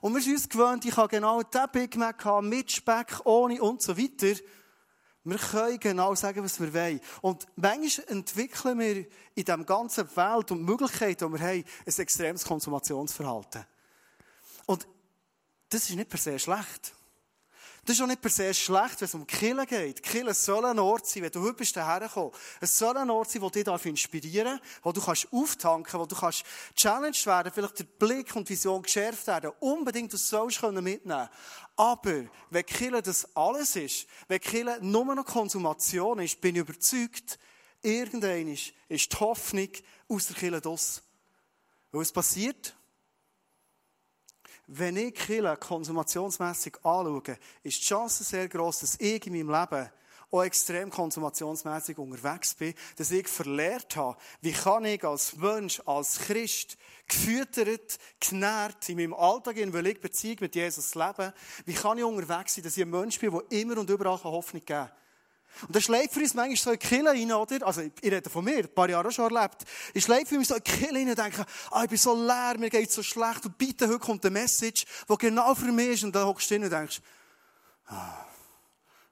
Und 0.00 0.14
wir 0.14 0.22
sind 0.22 0.34
uns 0.34 0.48
gewöhnt, 0.48 0.84
ich 0.84 0.94
kann 0.94 1.08
genau 1.08 1.42
diesen 1.42 1.68
Big 1.72 1.96
Mac 1.96 2.24
haben, 2.24 2.48
mit 2.48 2.70
Speck, 2.70 3.20
ohne 3.24 3.60
und 3.60 3.82
so 3.82 3.96
weiter. 3.96 4.40
Wir 5.24 5.38
können 5.38 5.78
genau 5.78 6.14
sagen, 6.14 6.42
was 6.42 6.60
wir 6.60 6.72
wollen. 6.72 7.00
Und 7.20 7.46
manchmal 7.56 8.06
entwickeln 8.08 8.78
wir 8.78 8.96
in 8.96 9.44
dieser 9.44 9.58
ganzen 9.58 10.16
Welt 10.16 10.50
und 10.50 10.62
Möglichkeiten, 10.62 11.26
die 11.26 11.38
wir 11.38 11.46
haben, 11.46 11.64
ein 11.86 11.98
extremes 11.98 12.44
Konsumationsverhalten. 12.44 13.64
Und 14.66 14.86
das 15.68 15.90
ist 15.90 15.96
nicht 15.96 16.08
per 16.08 16.18
se 16.18 16.38
schlecht. 16.38 16.94
Das 17.88 17.96
ist 17.96 18.02
auch 18.02 18.06
nicht 18.06 18.20
per 18.20 18.30
se 18.30 18.52
schlecht, 18.52 19.00
wenn 19.00 19.06
es 19.06 19.14
um 19.14 19.26
Killen 19.26 19.64
geht. 19.64 20.02
Killen 20.02 20.34
soll 20.34 20.62
ein 20.66 20.78
Ort 20.78 21.06
sein, 21.06 21.22
wenn 21.22 21.30
du 21.30 21.40
heute 21.40 21.54
bist 21.54 21.74
hergekommen. 21.74 22.32
Es 22.60 22.76
soll 22.76 22.94
ein 22.98 23.08
Ort 23.08 23.30
sein, 23.30 23.40
der 23.40 23.64
dich 23.64 23.86
inspirieren 23.86 24.58
darf, 24.58 24.80
wo 24.82 24.92
du 24.92 25.00
kannst 25.00 25.26
auftanken, 25.32 25.98
wo 25.98 26.04
du 26.04 26.14
kannst 26.14 26.44
challenged 26.76 27.24
werden, 27.24 27.50
vielleicht 27.50 27.78
der 27.78 27.84
Blick 27.84 28.36
und 28.36 28.46
Vision 28.46 28.82
geschärft 28.82 29.26
werden. 29.26 29.52
Unbedingt, 29.60 30.12
das 30.12 30.28
sollst 30.28 30.60
du 30.60 30.70
mitnehmen 30.70 31.30
Aber, 31.76 32.24
wenn 32.50 32.66
Killen 32.66 33.02
das 33.02 33.34
alles 33.34 33.74
ist, 33.74 34.06
wenn 34.26 34.40
Killen 34.40 34.90
nur 34.90 35.14
noch 35.14 35.24
Konsumation 35.24 36.18
ist, 36.18 36.42
bin 36.42 36.56
ich 36.56 36.60
überzeugt, 36.60 37.38
irgendwann 37.80 38.48
ist 38.48 39.12
die 39.14 39.16
Hoffnung 39.16 39.70
aus 40.10 40.26
der 40.26 40.36
Kille 40.36 40.60
draus. 40.60 41.00
Weil 41.90 42.02
es 42.02 42.12
passiert, 42.12 42.76
wenn 44.68 44.96
ich 44.96 45.14
Kille 45.14 45.56
konsumationsmässig 45.56 46.76
anschaue, 46.84 47.38
ist 47.62 47.80
die 47.80 47.84
Chance 47.84 48.22
sehr 48.22 48.48
groß, 48.48 48.80
dass 48.80 49.00
ich 49.00 49.26
in 49.26 49.32
meinem 49.32 49.50
Leben 49.50 49.90
auch 50.30 50.42
extrem 50.42 50.90
konsumationsmässig 50.90 51.96
unterwegs 51.96 52.54
bin, 52.54 52.74
dass 52.96 53.10
ich 53.10 53.26
verlehrt 53.26 53.96
habe, 53.96 54.18
wie 54.42 54.52
kann 54.52 54.84
ich 54.84 55.02
als 55.02 55.36
Mensch, 55.36 55.80
als 55.86 56.18
Christ, 56.18 56.76
gefüttert, 57.08 57.98
genährt, 58.20 58.86
in 58.90 58.98
meinem 58.98 59.14
Alltag, 59.14 59.56
in 59.56 59.72
weil 59.72 59.86
ich 59.86 60.00
Beziehung 60.00 60.36
mit 60.40 60.54
Jesus 60.54 60.94
leben, 60.94 61.32
wie 61.64 61.72
kann 61.72 61.96
ich 61.96 62.04
unterwegs 62.04 62.54
sein, 62.54 62.64
dass 62.64 62.76
ich 62.76 62.82
ein 62.82 62.90
Mensch 62.90 63.18
bin, 63.18 63.30
der 63.30 63.58
immer 63.58 63.78
und 63.78 63.88
überall 63.88 64.22
Hoffnung 64.22 64.62
geben 64.64 64.66
kann. 64.66 64.90
Und 65.66 65.74
das 65.74 65.84
schlägt 65.84 66.12
für 66.12 66.20
uns 66.20 66.34
manchmal 66.34 66.56
so 66.56 66.70
in 66.70 66.78
die 66.78 66.86
Kille 66.86 67.10
rein, 67.10 67.32
oder? 67.32 67.66
Also, 67.66 67.82
ich 67.82 67.92
rede 68.10 68.30
von 68.30 68.44
mir, 68.44 68.58
ein 68.58 68.74
paar 68.74 68.88
Jahre 68.88 69.10
schon 69.10 69.34
erlebt. 69.34 69.64
Ich 69.94 70.04
schlägt 70.04 70.28
für 70.28 70.38
mich 70.38 70.48
so 70.48 70.54
in 70.54 70.62
die 70.64 70.70
Kille 70.70 70.98
rein 71.00 71.08
und 71.08 71.18
denke, 71.18 71.46
ah, 71.70 71.82
ich 71.82 71.88
bin 71.88 71.98
so 71.98 72.14
leer, 72.14 72.56
mir 72.58 72.70
geht 72.70 72.90
so 72.90 73.02
schlecht. 73.02 73.44
Und 73.44 73.58
bitte, 73.58 73.88
heute 73.88 73.98
kommt 73.98 74.24
eine 74.24 74.32
Message, 74.32 74.86
die 75.08 75.16
genau 75.16 75.54
für 75.54 75.72
mich 75.72 75.88
ist. 75.88 76.04
Und 76.04 76.14
dann 76.14 76.26
hockst 76.26 76.50
du 76.50 76.54
hin 76.54 76.64
und 76.64 76.70
denkst, 76.70 77.00
ah, 77.86 78.24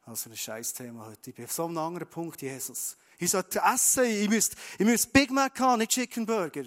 also 0.07 0.31
ein 0.31 0.37
scheiß 0.37 0.73
Thema 0.73 1.07
heute. 1.07 1.31
Ich 1.31 1.35
bin 1.35 1.45
auf 1.47 1.53
so 1.53 1.65
einem 1.65 1.79
anderen 1.79 2.09
Punkt, 2.09 2.41
Jesus. 2.41 2.97
Ich 3.19 3.31
sollte 3.31 3.61
essen, 3.61 4.05
ich 4.05 4.29
müsste, 4.29 4.57
ich 4.79 4.87
müsste 4.87 5.09
Big 5.09 5.31
Mac 5.31 5.59
haben, 5.59 5.79
nicht 5.79 5.91
Chicken 5.91 6.25
Burger. 6.25 6.65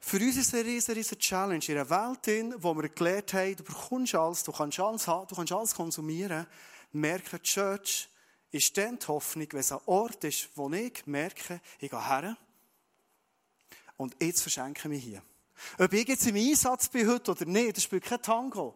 Für 0.00 0.18
uns 0.18 0.36
ist 0.36 0.48
es 0.48 0.54
eine 0.54 0.64
riesige, 0.64 0.96
riesige 0.96 1.18
Challenge. 1.18 1.64
In 1.66 1.76
einer 1.76 1.90
Welt, 1.90 2.28
in 2.28 2.54
wo 2.62 2.72
wir 2.74 2.88
gelernt 2.88 3.34
haben, 3.34 3.56
du 3.56 3.64
bekommst 3.64 4.14
alles, 4.14 4.44
du 4.44 4.52
kannst 4.52 4.78
alles 4.78 5.06
haben, 5.08 5.26
du 5.26 5.34
kannst 5.34 5.52
alles 5.52 5.74
konsumieren 5.74 6.46
merken, 6.96 7.38
die 7.42 7.48
Church 7.48 8.08
ist 8.50 8.76
dann 8.76 8.98
die 8.98 9.06
Hoffnung, 9.06 9.46
wenn 9.50 9.60
es 9.60 9.72
ein 9.72 9.80
Ort 9.86 10.24
ist, 10.24 10.48
wo 10.54 10.70
ich 10.70 11.06
merke, 11.06 11.60
ich 11.78 11.90
gehe 11.90 12.08
her 12.08 12.36
und 13.96 14.16
jetzt 14.20 14.42
verschenke 14.42 14.80
ich 14.80 14.84
mich 14.88 15.04
hier. 15.04 15.22
Ob 15.78 15.92
ich 15.92 16.08
jetzt 16.08 16.26
im 16.26 16.36
Einsatz 16.36 16.88
bin 16.88 17.08
heute 17.08 17.30
oder 17.30 17.44
nicht, 17.46 17.76
das 17.76 17.84
spielt 17.84 18.04
kein 18.04 18.20
Tango. 18.20 18.74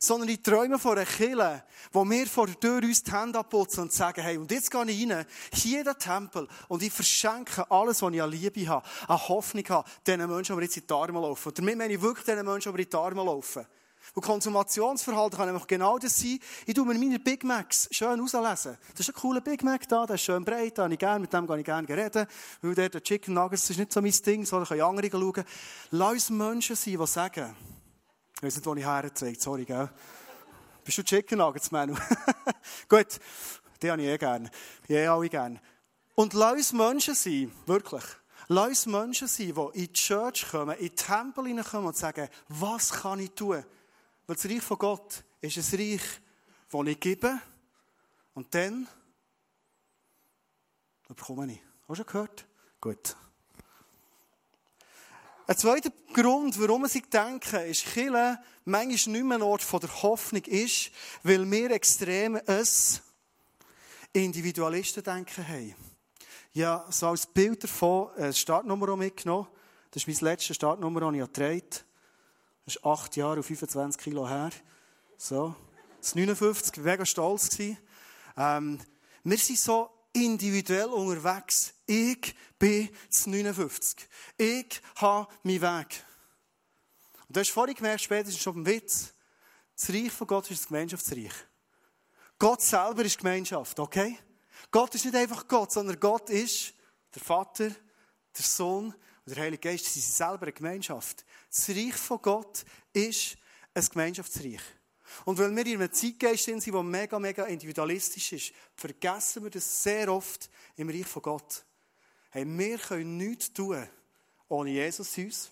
Sondern 0.00 0.28
ich 0.28 0.42
träume 0.42 0.80
von 0.80 0.98
einer 0.98 1.06
Kille, 1.06 1.64
wo 1.92 2.04
wir 2.04 2.26
vor 2.26 2.46
der 2.46 2.58
Tür 2.58 2.82
uns 2.82 3.04
die 3.04 3.12
Hände 3.12 3.38
abputzen 3.38 3.84
und 3.84 3.92
sagen, 3.92 4.20
hey, 4.20 4.36
und 4.36 4.50
jetzt 4.50 4.68
gehe 4.68 4.84
ich 4.84 5.08
rein, 5.08 5.24
hier 5.52 5.78
in 5.78 5.84
den 5.84 5.96
Tempel, 5.96 6.48
und 6.66 6.82
ich 6.82 6.92
verschenke 6.92 7.70
alles, 7.70 8.02
was 8.02 8.12
ich 8.12 8.20
an 8.20 8.30
Liebe 8.30 8.66
habe, 8.66 8.84
an 9.06 9.28
Hoffnung 9.28 9.64
habe, 9.68 9.88
diesen 10.04 10.28
Menschen, 10.28 10.56
die 10.56 10.64
jetzt 10.64 10.76
in 10.76 10.86
die 10.88 10.92
Arme 10.92 11.20
laufen. 11.20 11.48
Und 11.48 11.58
damit 11.58 11.78
meine 11.78 11.94
ich 11.94 12.02
wirklich 12.02 12.24
diesen 12.24 12.44
Menschen, 12.44 12.74
die 12.74 12.82
in 12.82 12.90
die 12.90 12.96
Arme 12.96 13.22
laufen. 13.22 13.64
Und 14.14 14.22
Konsumationsverhalten 14.22 15.36
kann 15.36 15.46
nämlich 15.46 15.66
genau 15.66 15.98
das 15.98 16.18
sein. 16.18 16.38
Ich 16.66 16.74
tue 16.74 16.86
mir 16.86 16.94
meine 16.94 17.18
Big 17.18 17.44
Macs 17.44 17.88
schön 17.90 18.20
auslesen. 18.20 18.78
Das 18.92 19.00
ist 19.00 19.08
ein 19.08 19.14
cooler 19.20 19.40
Big 19.40 19.62
Mac 19.62 19.88
da, 19.88 20.06
der 20.06 20.14
ist 20.14 20.22
schön 20.22 20.44
breit, 20.44 20.78
da 20.78 20.84
habe 20.84 20.94
ich 20.94 20.98
gerne, 20.98 21.20
mit 21.20 21.32
dem 21.32 21.46
kann 21.46 21.58
ich 21.58 21.64
gerne 21.64 21.88
reden. 21.88 22.26
Weil 22.62 22.74
der, 22.74 22.88
der 22.88 23.02
Chicken 23.02 23.34
Nuggets, 23.34 23.68
ist 23.70 23.78
nicht 23.78 23.92
so 23.92 24.00
mein 24.00 24.12
Ding, 24.12 24.44
so, 24.44 24.58
da 24.58 24.66
können 24.66 24.80
andere 24.80 25.10
schauen. 25.10 25.44
Lass 25.90 26.12
uns 26.12 26.30
Menschen 26.30 26.76
sein, 26.76 26.98
die 26.98 27.06
sagen, 27.06 27.56
ich 28.36 28.42
weiß 28.42 28.56
nicht, 28.56 28.66
wo 28.66 28.74
ich 28.74 28.84
herzeige, 28.84 29.40
sorry, 29.40 29.64
gell. 29.64 29.90
Bist 30.84 30.98
du 30.98 31.02
Chicken 31.02 31.38
Nuggets, 31.38 31.70
Manu? 31.70 31.94
Gut, 32.88 33.18
die 33.82 33.90
habe 33.90 34.02
ich 34.02 34.08
eh 34.08 34.18
gerne. 34.18 34.50
Die 34.88 34.94
eh 34.94 35.06
alle 35.06 35.28
gerne. 35.28 35.60
Und 36.14 36.32
lass 36.32 36.52
uns 36.52 36.72
Menschen 36.72 37.14
sein, 37.14 37.52
wirklich. 37.66 38.04
Lass 38.48 38.68
uns 38.68 38.86
Menschen 38.86 39.28
sein, 39.28 39.52
die 39.54 39.80
in 39.80 39.86
die 39.86 39.92
Church 39.92 40.46
kommen, 40.50 40.76
in 40.76 40.84
die 40.84 40.94
Tempel 40.94 41.46
hineinkommen 41.46 41.88
und 41.88 41.96
sagen, 41.96 42.28
was 42.48 42.90
kann 42.90 43.18
ich 43.18 43.32
tun? 43.32 43.64
Weil 44.26 44.36
das 44.36 44.44
Reich 44.46 44.62
von 44.62 44.78
Gott 44.78 45.24
ist 45.40 45.56
ein 45.56 45.78
Reich, 45.80 46.02
das 46.70 46.86
ich 46.86 47.00
gebe 47.00 47.40
und 48.34 48.54
dann 48.54 48.88
bekomme 51.08 51.52
ich. 51.52 51.60
Hast 51.88 52.00
du 52.00 52.04
gehört? 52.04 52.46
Gut. 52.80 53.16
Ein 55.46 55.56
zweiter 55.56 55.90
Grund, 56.12 56.60
warum 56.60 56.86
ich 56.86 57.08
denke, 57.08 57.58
ist, 57.58 57.84
Chile 57.84 58.40
manchmal 58.64 59.12
nicht 59.14 59.24
mehr 59.24 59.38
ein 59.38 59.42
Ort 59.42 59.64
der 59.80 60.02
Hoffnung 60.02 60.42
ist, 60.42 60.90
weil 61.22 61.48
wir 61.48 61.70
extrem 61.70 62.34
ein 62.34 62.66
Individualisten-Denken 64.12 65.46
haben. 65.46 65.74
Ja, 66.52 66.84
so 66.90 67.08
als 67.08 67.26
Bild 67.26 67.62
davon 67.62 68.10
eine 68.16 68.32
Startnummer 68.32 68.96
mitgenommen. 68.96 69.46
Das 69.92 70.02
ist 70.02 70.08
mein 70.08 70.32
letzter 70.32 70.54
Startnummer, 70.54 71.00
den 71.00 71.14
ich 71.14 71.32
getragen 71.32 71.85
das 72.66 72.76
ist 72.76 72.84
acht 72.84 73.16
Jahre 73.16 73.36
und 73.36 73.44
25 73.44 74.02
Kilo 74.02 74.28
her. 74.28 74.50
So. 75.16 75.54
Das 76.00 76.14
59, 76.14 76.76
mega 76.78 77.06
stolz 77.06 77.48
gewesen. 77.48 77.78
Ähm, 78.36 78.80
wir 79.22 79.38
sind 79.38 79.58
so 79.58 79.88
individuell 80.12 80.88
unterwegs. 80.88 81.74
Ich 81.86 82.34
bin 82.58 82.88
das 83.08 83.26
59. 83.26 84.08
Ich 84.36 84.80
habe 84.96 85.32
meinen 85.44 85.62
Weg. 85.62 86.04
Und 87.28 87.36
du 87.36 87.40
hast 87.40 87.50
vorhin 87.50 87.76
gemerkt, 87.76 88.02
spätestens 88.02 88.42
schon 88.42 88.54
beim 88.54 88.66
Witz, 88.66 89.12
das 89.76 89.90
Reich 89.90 90.10
von 90.10 90.26
Gott 90.26 90.50
ist 90.50 90.62
das 90.62 90.68
Gemeinschaftsreich. 90.68 91.32
Gott 92.38 92.62
selber 92.62 93.04
ist 93.04 93.18
Gemeinschaft, 93.18 93.78
okay? 93.78 94.18
Gott 94.72 94.94
ist 94.94 95.04
nicht 95.04 95.16
einfach 95.16 95.46
Gott, 95.46 95.70
sondern 95.70 96.00
Gott 96.00 96.30
ist 96.30 96.74
der 97.14 97.22
Vater, 97.22 97.68
der 97.68 98.44
Sohn 98.44 98.86
und 98.86 99.36
der 99.36 99.44
Heilige 99.44 99.68
Geist. 99.68 99.84
Sie 99.84 100.00
sind 100.00 100.14
selber 100.14 100.42
eine 100.42 100.52
Gemeinschaft. 100.52 101.24
Das 101.56 101.70
Reich 101.70 101.94
von 101.94 102.20
Gott 102.20 102.66
ist 102.92 103.38
ein 103.72 103.86
Gemeinschaftsreich. 103.86 104.60
Und 105.24 105.38
weil 105.38 105.56
wir 105.56 105.66
in 105.66 105.80
einem 105.80 105.92
Zeitgeist 105.92 106.44
sind, 106.44 106.66
der 106.66 106.82
mega, 106.82 107.18
mega 107.18 107.44
individualistisch 107.44 108.32
ist, 108.32 108.52
vergessen 108.74 109.42
wir 109.42 109.50
das 109.50 109.82
sehr 109.82 110.12
oft 110.12 110.50
im 110.76 110.90
Reich 110.90 111.06
von 111.06 111.22
Gott. 111.22 111.64
Hey, 112.30 112.44
wir 112.46 112.76
können 112.76 113.16
nichts 113.16 113.52
tun 113.54 113.88
ohne 114.48 114.70
Jesus 114.70 115.16
uns. 115.16 115.50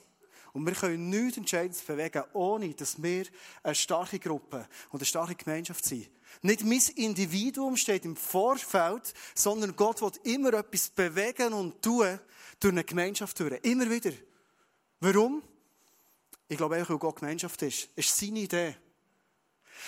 Und 0.52 0.66
wir 0.66 0.74
können 0.74 1.08
nichts 1.08 1.38
Entscheidendes 1.38 1.80
bewegen, 1.80 2.22
ohne 2.34 2.74
dass 2.74 3.02
wir 3.02 3.24
eine 3.62 3.74
starke 3.74 4.18
Gruppe 4.18 4.68
und 4.90 5.00
eine 5.00 5.06
starke 5.06 5.34
Gemeinschaft 5.34 5.84
sind. 5.84 6.08
Nicht 6.42 6.64
mein 6.64 6.82
Individuum 6.96 7.76
steht 7.76 8.04
im 8.04 8.14
Vorfeld, 8.14 9.14
sondern 9.34 9.74
Gott 9.74 10.02
will 10.02 10.12
immer 10.34 10.52
etwas 10.52 10.90
bewegen 10.90 11.54
und 11.54 11.80
tun 11.80 12.20
durch 12.60 12.72
eine 12.72 12.84
Gemeinschaft 12.84 13.40
durch. 13.40 13.58
Immer 13.62 13.90
wieder. 13.90 14.12
Warum? 15.00 15.42
Ich 16.48 16.56
glaube 16.56 16.76
einfach, 16.76 16.90
weil 16.90 16.98
Gott 16.98 17.16
Gemeinschaft 17.16 17.60
ist. 17.62 17.88
Es 17.96 18.06
ist 18.06 18.16
seine 18.16 18.40
Idee. 18.40 18.76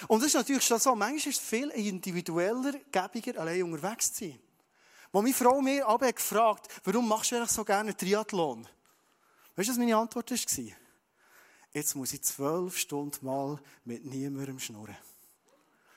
Und 0.08 0.20
das 0.20 0.28
ist 0.28 0.34
natürlich 0.34 0.64
schon 0.64 0.78
so. 0.78 0.94
Manchmal 0.94 1.32
ist 1.32 1.40
es 1.40 1.48
viel 1.48 1.68
individueller, 1.70 2.72
gäbiger, 2.90 3.40
allein 3.40 3.62
unterwegs 3.62 4.12
zu 4.12 4.24
sein. 4.24 4.38
Wo 5.12 5.22
meine 5.22 5.34
Frau 5.34 5.60
mir 5.60 5.86
aber 5.86 6.12
gefragt 6.12 6.68
warum 6.84 7.08
machst 7.08 7.30
du 7.30 7.36
eigentlich 7.36 7.50
so 7.50 7.64
gerne 7.64 7.96
Triathlon? 7.96 8.66
Weißt 9.54 9.68
du, 9.68 9.72
was 9.72 9.78
meine 9.78 9.96
Antwort 9.96 10.30
war? 10.30 10.72
Jetzt 11.72 11.94
muss 11.94 12.12
ich 12.12 12.22
zwölf 12.22 12.76
Stunden 12.76 13.24
mal 13.24 13.58
mit 13.84 14.04
niemandem 14.04 14.58
schnurren. 14.58 14.96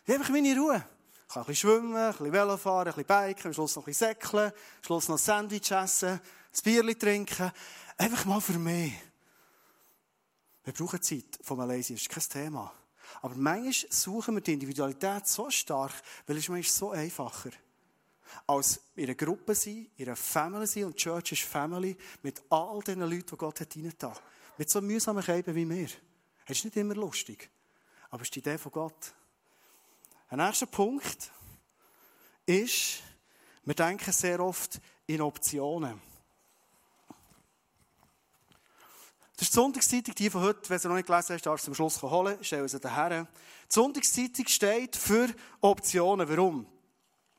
Ich 0.05 0.13
habe 0.17 0.31
meine 0.31 0.57
Ruhe. 0.57 0.85
Ich 1.27 1.33
kann 1.33 1.43
ein 1.43 1.47
bisschen 1.47 1.69
schwimmen, 1.69 1.95
ein 1.95 2.11
bisschen 2.11 2.33
Velo 2.33 2.57
fahren, 2.57 2.87
ein 2.87 2.93
bisschen 2.95 3.27
biken, 3.27 3.45
am 3.47 3.53
Schluss 3.53 3.75
noch 3.75 3.83
ein 3.83 3.85
bisschen 3.85 4.07
säckeln, 4.07 4.51
am 4.51 4.83
Schluss 4.83 5.07
noch 5.07 5.15
ein 5.15 5.19
Sandwich 5.19 5.71
essen, 5.71 6.09
ein 6.09 6.63
Bierchen 6.63 6.99
trinken. 6.99 7.51
Einfach 7.97 8.25
mal 8.25 8.41
für 8.41 8.57
mich. 8.57 8.93
Wir 10.63 10.73
brauchen 10.73 11.01
Zeit 11.01 11.39
von 11.41 11.57
Malaysia, 11.57 11.95
ist 11.95 12.09
kein 12.09 12.23
Thema. 12.23 12.73
Aber 13.21 13.35
manchmal 13.35 13.91
suchen 13.91 14.35
wir 14.35 14.41
die 14.41 14.53
Individualität 14.53 15.27
so 15.27 15.49
stark, 15.49 15.93
weil 16.27 16.37
es 16.37 16.47
ist 16.47 16.75
so 16.75 16.91
einfacher. 16.91 17.51
Als 18.45 18.79
in 18.95 19.05
einer 19.05 19.15
Gruppe 19.15 19.55
sein, 19.55 19.87
in 19.97 20.05
einer 20.05 20.15
Family 20.15 20.67
sein, 20.67 20.85
und 20.85 20.95
Church 20.95 21.31
ist 21.31 21.41
Family, 21.41 21.97
mit 22.21 22.43
all 22.49 22.79
den 22.81 22.99
Leuten, 22.99 23.25
die 23.31 23.37
Gott 23.37 23.59
hat 23.59 23.75
reingetan. 23.75 24.15
Mit 24.57 24.69
so 24.69 24.81
mühsamen 24.81 25.23
Käben 25.23 25.55
wie 25.55 25.67
wir. 25.67 25.87
Das 26.45 26.57
ist 26.57 26.65
nicht 26.65 26.77
immer 26.77 26.95
lustig. 26.95 27.49
Aber 28.09 28.21
es 28.21 28.27
ist 28.27 28.35
die 28.35 28.39
Idee 28.39 28.57
von 28.57 28.71
Gott. 28.71 29.13
Ein 30.29 30.39
nächster 30.39 30.67
Punkt 30.67 31.31
ist, 32.45 33.01
wir 33.65 33.73
denken 33.73 34.11
sehr 34.11 34.39
oft 34.39 34.79
in 35.07 35.21
Optionen. 35.21 36.08
Das 39.39 39.47
ist 39.47 39.53
die 39.53 39.55
Sonntagszeitung, 39.55 40.15
die 40.15 40.29
von 40.29 40.41
heute, 40.41 40.69
wenn 40.69 40.79
Sie 40.79 40.89
noch 40.89 40.95
nicht 40.97 41.07
gelesen 41.07 41.29
haben, 41.29 41.41
darfst 41.41 41.63
du 41.63 41.71
zum 41.71 41.73
Schluss 41.73 42.01
holen, 42.01 42.43
stellen 42.43 42.67
Sie 42.67 42.77
daher. 42.77 43.23
Die 43.23 43.27
Sonntagszeitung 43.69 44.45
steht 44.47 44.97
für 44.97 45.29
Optionen. 45.61 46.27
Warum? 46.27 46.65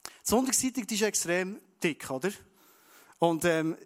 Die 0.07 0.11
Sonntagszeitung 0.23 0.87
die 0.87 0.95
ist 0.95 1.03
extrem 1.03 1.61
dick, 1.83 2.11
oder? 2.11 2.31
Und 3.19 3.45
ähm, 3.45 3.77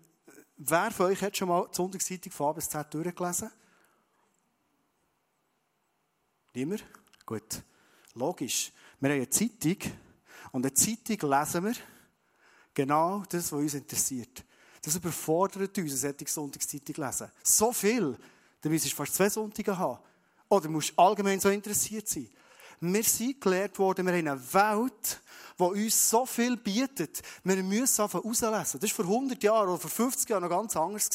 wer 0.57 0.93
von 0.93 1.07
euch 1.07 1.21
hat 1.23 1.37
schon 1.37 1.49
mal 1.49 1.67
die 1.69 1.75
Sonntagszeitung 1.75 2.31
von 2.31 2.51
A 2.51 2.53
bis 2.53 2.69
Z 2.69 2.95
durchgelesen? 2.95 3.51
Niemand? 6.55 6.85
Gut. 7.27 7.65
Logisch. 8.15 8.71
Wir 9.01 9.11
haben 9.11 9.17
eine 9.17 9.29
Zeitung 9.29 9.93
und 10.53 10.65
eine 10.65 10.73
Zeitung 10.73 11.31
lesen 11.31 11.65
wir 11.65 11.75
genau 12.75 13.25
das, 13.29 13.51
was 13.51 13.59
uns 13.59 13.75
interessiert. 13.75 14.45
Das 14.85 14.97
überfordert 14.97 15.79
uns, 15.79 15.79
eine 15.79 15.97
solche 15.97 16.27
Sonntagszeitung 16.27 17.07
lesen. 17.07 17.31
So 17.43 17.73
viel, 17.73 18.19
dann 18.61 18.71
müsstest 18.71 18.93
du 18.93 18.97
fast 18.97 19.15
zwei 19.15 19.31
Sonntage 19.31 19.79
haben. 19.79 19.99
Oder 20.51 20.69
musst 20.69 20.93
allgemein 20.99 21.41
so 21.41 21.49
interessiert 21.49 22.07
sein. 22.07 22.29
Wir 22.81 23.03
sind 23.03 23.41
gelehrt 23.41 23.79
worden, 23.79 24.05
wir 24.05 24.13
haben 24.13 24.29
eine 24.29 24.53
Welt, 24.53 25.23
die 25.59 25.63
uns 25.63 26.11
so 26.11 26.27
viel 26.27 26.59
bietet. 26.59 27.23
Wir 27.45 27.63
müssen 27.63 28.03
einfach 28.03 28.23
rauslesen. 28.23 28.79
Das 28.79 28.99
war 28.99 29.07
vor 29.07 29.15
100 29.15 29.43
Jahren 29.43 29.71
oder 29.71 29.79
vor 29.79 29.91
50 29.91 30.29
Jahren 30.29 30.43
noch 30.43 30.51
ganz 30.51 30.77
anders. 30.77 31.09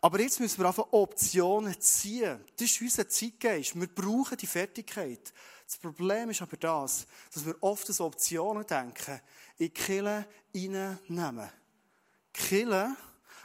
Aber 0.00 0.20
jetzt 0.20 0.38
müssen 0.38 0.58
wir 0.58 0.66
einfach 0.66 0.92
Optionen 0.92 1.78
ziehen. 1.80 2.38
Das 2.56 2.70
ist 2.70 2.80
unser 2.80 3.08
Zeitgeist. 3.08 3.78
Wir 3.78 3.88
brauchen 3.88 4.36
die 4.36 4.46
Fertigkeit. 4.46 5.32
Das 5.66 5.76
Problem 5.76 6.30
ist 6.30 6.40
aber 6.40 6.56
das, 6.56 7.06
dass 7.34 7.44
wir 7.44 7.56
oft 7.60 7.90
an 7.90 8.06
Optionen 8.06 8.64
denken, 8.64 9.20
in 9.58 9.66
die 9.66 9.70
Kirche 9.70 10.26
reinnehmen. 10.54 11.50
Kille 12.32 12.96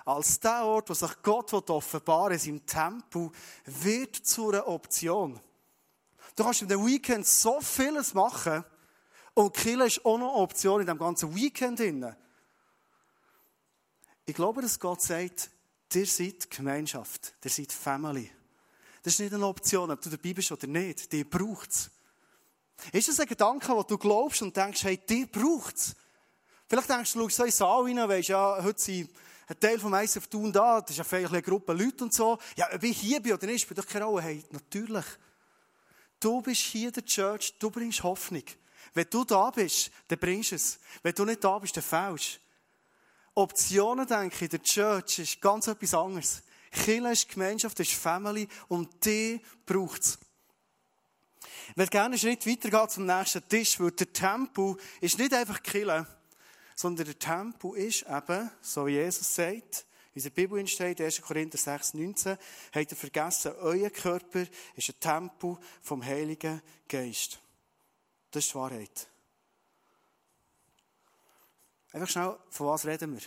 als 0.06 0.39
der 0.39 0.63
Ort, 0.63 0.89
wo 0.89 0.93
sich 0.93 1.21
Gott 1.24 1.52
offenbaren 1.54 2.30
will, 2.30 2.34
in 2.34 2.39
seinem 2.39 2.65
Tempel, 2.65 3.32
wird 3.65 4.15
zu 4.15 4.50
einer 4.50 4.67
Option. 4.67 5.39
Du 6.36 6.43
kannst 6.43 6.62
in 6.62 6.67
den 6.67 6.86
Weekend 6.86 7.26
so 7.26 7.60
vieles 7.62 8.13
machen 8.13 8.63
und 9.34 9.54
Kille 9.54 9.88
ist 9.88 10.06
auch 10.06 10.17
noch 10.17 10.34
eine 10.34 10.43
Option 10.43 10.82
in 10.82 10.88
dem 10.88 10.98
ganzen 10.98 11.34
Weekend. 11.36 11.82
Ich 14.26 14.36
glaube, 14.36 14.62
dass 14.62 14.80
Gott 14.80 15.02
sagt, 15.02 15.50
ihr 15.93 16.06
seid 16.06 16.50
Gemeinschaft, 16.50 17.34
ihr 17.43 17.52
seid 17.52 17.71
Family. 17.71 18.32
Das 19.02 19.13
ist 19.13 19.19
nicht 19.19 19.34
eine 19.34 19.45
Option, 19.45 19.91
ob 19.91 20.02
du 20.02 20.10
dabei 20.10 20.34
bist 20.34 20.52
oder 20.52 20.67
nicht. 20.67 21.12
Die 21.12 21.24
braucht 21.24 21.69
es. 21.69 21.91
Ist 22.91 23.08
das 23.08 23.19
ein 23.19 23.28
Gedanke, 23.28 23.69
wo 23.69 23.84
du 23.84 23.98
glaubst 23.98 24.41
und 24.41 24.56
denkst, 24.56 24.84
hey, 24.84 24.98
die 24.98 25.26
braucht 25.26 25.78
es? 25.78 25.95
Vielleicht 26.67 26.89
denkst 26.89 27.13
du, 27.13 27.30
schaust 27.30 27.36
so 27.36 27.43
in 27.43 27.49
den 27.49 27.56
Saal 27.56 27.84
rein, 27.84 28.10
weisst 28.10 28.30
ja, 28.30 28.63
heute 28.63 28.82
sind 28.82 29.10
ein 29.47 29.60
Teil 29.60 29.80
vom 29.80 29.93
ICF 29.93 30.28
Tun 30.28 30.51
da, 30.51 30.82
das 30.82 30.91
ist 30.91 30.97
ja 30.97 31.04
vielleicht 31.04 31.32
eine 31.32 31.41
Gruppe 31.41 31.73
Leute 31.73 32.04
und 32.04 32.13
so. 32.13 32.39
Ja, 32.56 32.67
ob 32.73 32.84
ich 32.84 32.97
hier 32.97 33.19
bin 33.19 33.34
oder 33.34 33.45
nicht, 33.45 33.62
spielt 33.62 33.78
doch 33.78 33.86
keine 33.86 34.06
Rolle. 34.06 34.23
Hey, 34.23 34.43
natürlich. 34.49 35.06
Du 36.19 36.41
bist 36.41 36.62
hier 36.62 36.91
der 36.91 37.06
Church, 37.06 37.54
du 37.60 37.69
bringst 37.69 38.01
Hoffnung. 38.01 38.43
Wenn 38.93 39.08
du 39.10 39.23
da 39.23 39.51
bist, 39.51 39.91
dann 40.08 40.17
bringst 40.17 40.51
du 40.51 40.56
es. 40.56 40.80
Wenn 41.04 41.13
du 41.13 41.25
nicht 41.25 41.43
da 41.43 41.60
bist, 41.60 41.75
dann 41.78 41.84
fällst 41.84 42.39
Optionen, 43.36 44.08
denke 44.08 44.45
ich, 44.45 44.49
der 44.49 44.63
Church 44.63 45.19
ist 45.19 45.41
ganz 45.41 45.67
etwas 45.67 45.93
anderes. 45.93 46.41
Kirche 46.71 47.12
ist 47.12 47.30
Gemeinschaft, 47.30 47.80
ist 47.80 47.91
Family 47.91 48.47
und 48.69 49.06
die 49.06 49.41
braucht 49.65 50.01
es. 50.01 50.17
Ich 51.69 51.78
würde 51.78 51.89
gerne 51.89 52.06
einen 52.06 52.17
Schritt 52.17 52.47
weitergehen 52.47 52.89
zum 52.89 53.06
nächsten 53.06 53.47
Tisch, 53.47 53.80
weil 53.80 53.91
der 53.91 54.12
Tempel 54.12 54.78
ist 55.01 55.19
nicht 55.19 55.34
einfach 55.34 55.62
Kirche, 55.62 56.08
sondern 56.75 57.05
der 57.05 57.17
Tempel 57.17 57.75
ist 57.77 58.05
eben, 58.07 58.51
so 58.61 58.85
wie 58.85 58.91
Jesus 58.91 59.33
sagt, 59.33 59.85
in 60.13 60.23
der 60.23 60.29
Bibel 60.29 60.65
steht, 60.67 61.01
1. 61.01 61.21
Korinther 61.21 61.57
6, 61.57 61.95
19, 61.95 62.38
habt 62.73 62.91
ihr 62.91 62.97
vergessen, 62.97 63.53
euer 63.59 63.89
Körper 63.89 64.45
ist 64.75 64.89
ein 64.89 64.99
Tempel 64.99 65.57
vom 65.81 66.03
Heiligen 66.03 66.61
Geist. 66.88 67.39
Das 68.31 68.45
ist 68.45 68.51
die 68.51 68.55
Wahrheit. 68.55 69.07
Einfach 71.91 72.09
schnell, 72.09 72.38
von 72.49 72.67
was 72.67 72.85
reden 72.85 73.13
wir? 73.13 73.21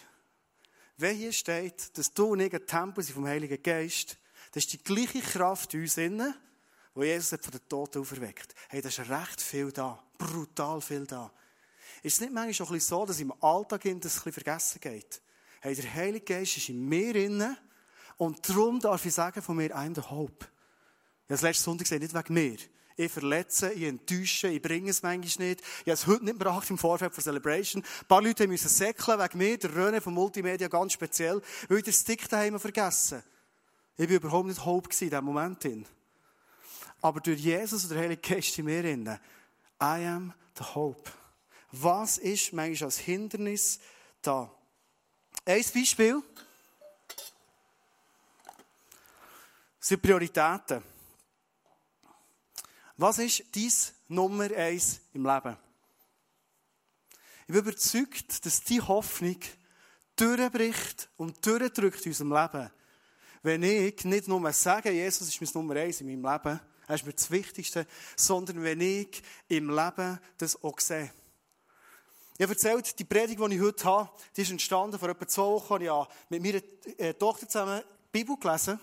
Wenn 0.96 1.16
hier 1.16 1.32
steht, 1.32 1.96
dass 1.96 2.12
du 2.12 2.32
und 2.32 2.40
ich 2.40 2.52
ein 2.52 2.66
Tempel 2.66 3.04
sind 3.04 3.14
vom 3.14 3.26
Heiligen 3.26 3.62
Geist, 3.62 4.16
das 4.52 4.64
ist 4.64 4.72
die 4.72 4.82
gleiche 4.82 5.20
Kraft 5.20 5.72
in 5.74 5.82
uns 5.82 5.96
innen, 5.96 6.34
die 6.94 7.00
Jesus 7.02 7.38
von 7.40 7.52
den 7.52 7.68
Toten 7.68 8.00
auferweckt. 8.00 8.54
Hey, 8.68 8.80
da 8.80 8.88
ist 8.88 8.98
recht 8.98 9.40
viel 9.40 9.70
da. 9.72 10.02
Brutal 10.16 10.80
viel 10.80 11.06
da. 11.06 11.30
Ist 12.02 12.14
es 12.14 12.20
nicht 12.20 12.32
manchmal 12.32 12.66
auch 12.66 12.70
ein 12.70 12.74
bisschen 12.74 12.96
so, 12.96 13.06
dass 13.06 13.20
im 13.20 13.32
Alltag 13.42 13.82
das 13.82 13.92
ein 13.92 14.00
bisschen 14.00 14.32
vergessen 14.32 14.80
geht? 14.80 15.20
Hey, 15.60 15.74
der 15.74 15.94
Heilige 15.94 16.24
Geist 16.24 16.56
ist 16.56 16.68
in 16.68 16.88
mir 16.88 17.14
inne 17.16 17.56
und 18.16 18.48
darum 18.48 18.80
darf 18.80 19.04
ich 19.04 19.14
sagen 19.14 19.42
von 19.42 19.56
mir, 19.56 19.74
I'm 19.76 19.94
the 19.94 20.08
hope. 20.08 20.44
Ich 20.44 20.44
habe 20.44 21.28
das 21.28 21.42
letzte 21.42 21.64
Sonntag 21.64 21.84
gesagt, 21.84 22.02
nicht 22.02 22.14
wegen 22.14 22.34
mir. 22.34 22.58
Ich 22.96 23.12
verletze, 23.12 23.72
ich 23.72 23.84
enttäusche, 23.84 24.48
ich 24.48 24.60
bringe 24.60 24.90
es 24.90 25.02
manchmal 25.02 25.48
nicht. 25.48 25.60
Ich 25.60 25.82
habe 25.82 25.92
es 25.92 26.06
heute 26.06 26.24
nicht 26.24 26.38
gebracht 26.38 26.68
im 26.68 26.78
Vorfeld 26.78 27.14
für 27.14 27.22
Celebration. 27.22 27.82
Ein 27.82 28.06
paar 28.08 28.22
Leute 28.22 28.48
müssen 28.48 28.68
säckeln 28.68 29.20
wegen 29.20 29.38
mir, 29.38 29.56
der 29.56 29.70
René 29.70 30.00
von 30.00 30.14
Multimedia 30.14 30.66
ganz 30.66 30.94
speziell, 30.94 31.40
weil 31.68 31.78
ich 31.78 31.84
den 31.84 31.92
Stick 31.92 32.28
daheim 32.28 32.58
vergessen 32.58 33.22
Ich 33.96 34.08
war 34.08 34.16
überhaupt 34.16 34.48
nicht 34.48 34.64
Hope 34.64 34.88
in 34.90 35.10
diesem 35.10 35.24
Moment. 35.24 35.64
Aber 37.00 37.20
durch 37.20 37.38
Jesus 37.38 37.84
und 37.84 37.90
der 37.90 38.00
Heilige 38.00 38.34
Geist 38.34 38.58
in 38.58 38.64
mir 38.64 38.82
I 38.84 39.18
am 39.80 40.32
the 40.56 40.64
hope. 40.64 41.17
Was 41.72 42.18
ist 42.18 42.52
manchmal 42.52 42.86
als 42.86 42.98
Hindernis 42.98 43.78
da? 44.22 44.50
Ein 45.44 45.64
Beispiel 45.74 46.22
sind 49.78 50.02
Prioritäten. 50.02 50.82
Was 52.96 53.18
ist 53.18 53.44
dein 53.54 53.72
Nummer 54.08 54.50
eins 54.50 55.00
im 55.12 55.24
Leben? 55.24 55.56
Ich 57.46 57.54
bin 57.54 57.56
überzeugt, 57.56 58.44
dass 58.44 58.62
die 58.64 58.80
Hoffnung 58.80 59.38
durchbricht 60.16 61.08
und 61.16 61.44
durchdrückt 61.46 62.04
in 62.04 62.12
unserem 62.12 62.32
Leben. 62.32 62.70
Wenn 63.42 63.62
ich 63.62 64.04
nicht 64.04 64.28
nur 64.28 64.52
sage, 64.52 64.90
Jesus 64.90 65.28
ist 65.28 65.40
mein 65.40 65.50
Nummer 65.54 65.76
eins 65.76 66.00
in 66.00 66.08
meinem 66.08 66.32
Leben, 66.32 66.60
er 66.88 66.94
ist 66.94 67.06
mir 67.06 67.12
das 67.12 67.30
Wichtigste, 67.30 67.86
sondern 68.16 68.62
wenn 68.62 68.80
ich 68.80 69.22
im 69.48 69.70
Leben 69.70 70.18
das 70.38 70.62
auch 70.62 70.80
sehe. 70.80 71.12
Ich 72.38 72.44
habe 72.44 72.52
erzählt, 72.52 72.96
die 72.96 73.04
Predigt, 73.04 73.40
die 73.40 73.54
ich 73.56 73.60
heute 73.60 73.84
habe, 73.84 74.10
die 74.36 74.42
ist 74.42 74.50
entstanden 74.52 74.96
vor 74.96 75.08
etwa 75.08 75.26
zwei 75.26 75.42
Wochen. 75.42 75.82
Ich 75.82 75.88
habe 75.88 76.08
mit 76.28 76.40
meiner 76.40 76.60
äh, 76.96 77.12
Tochter 77.12 77.48
zusammen 77.48 77.82
die 77.82 78.10
Bibel 78.12 78.36
gelesen. 78.36 78.78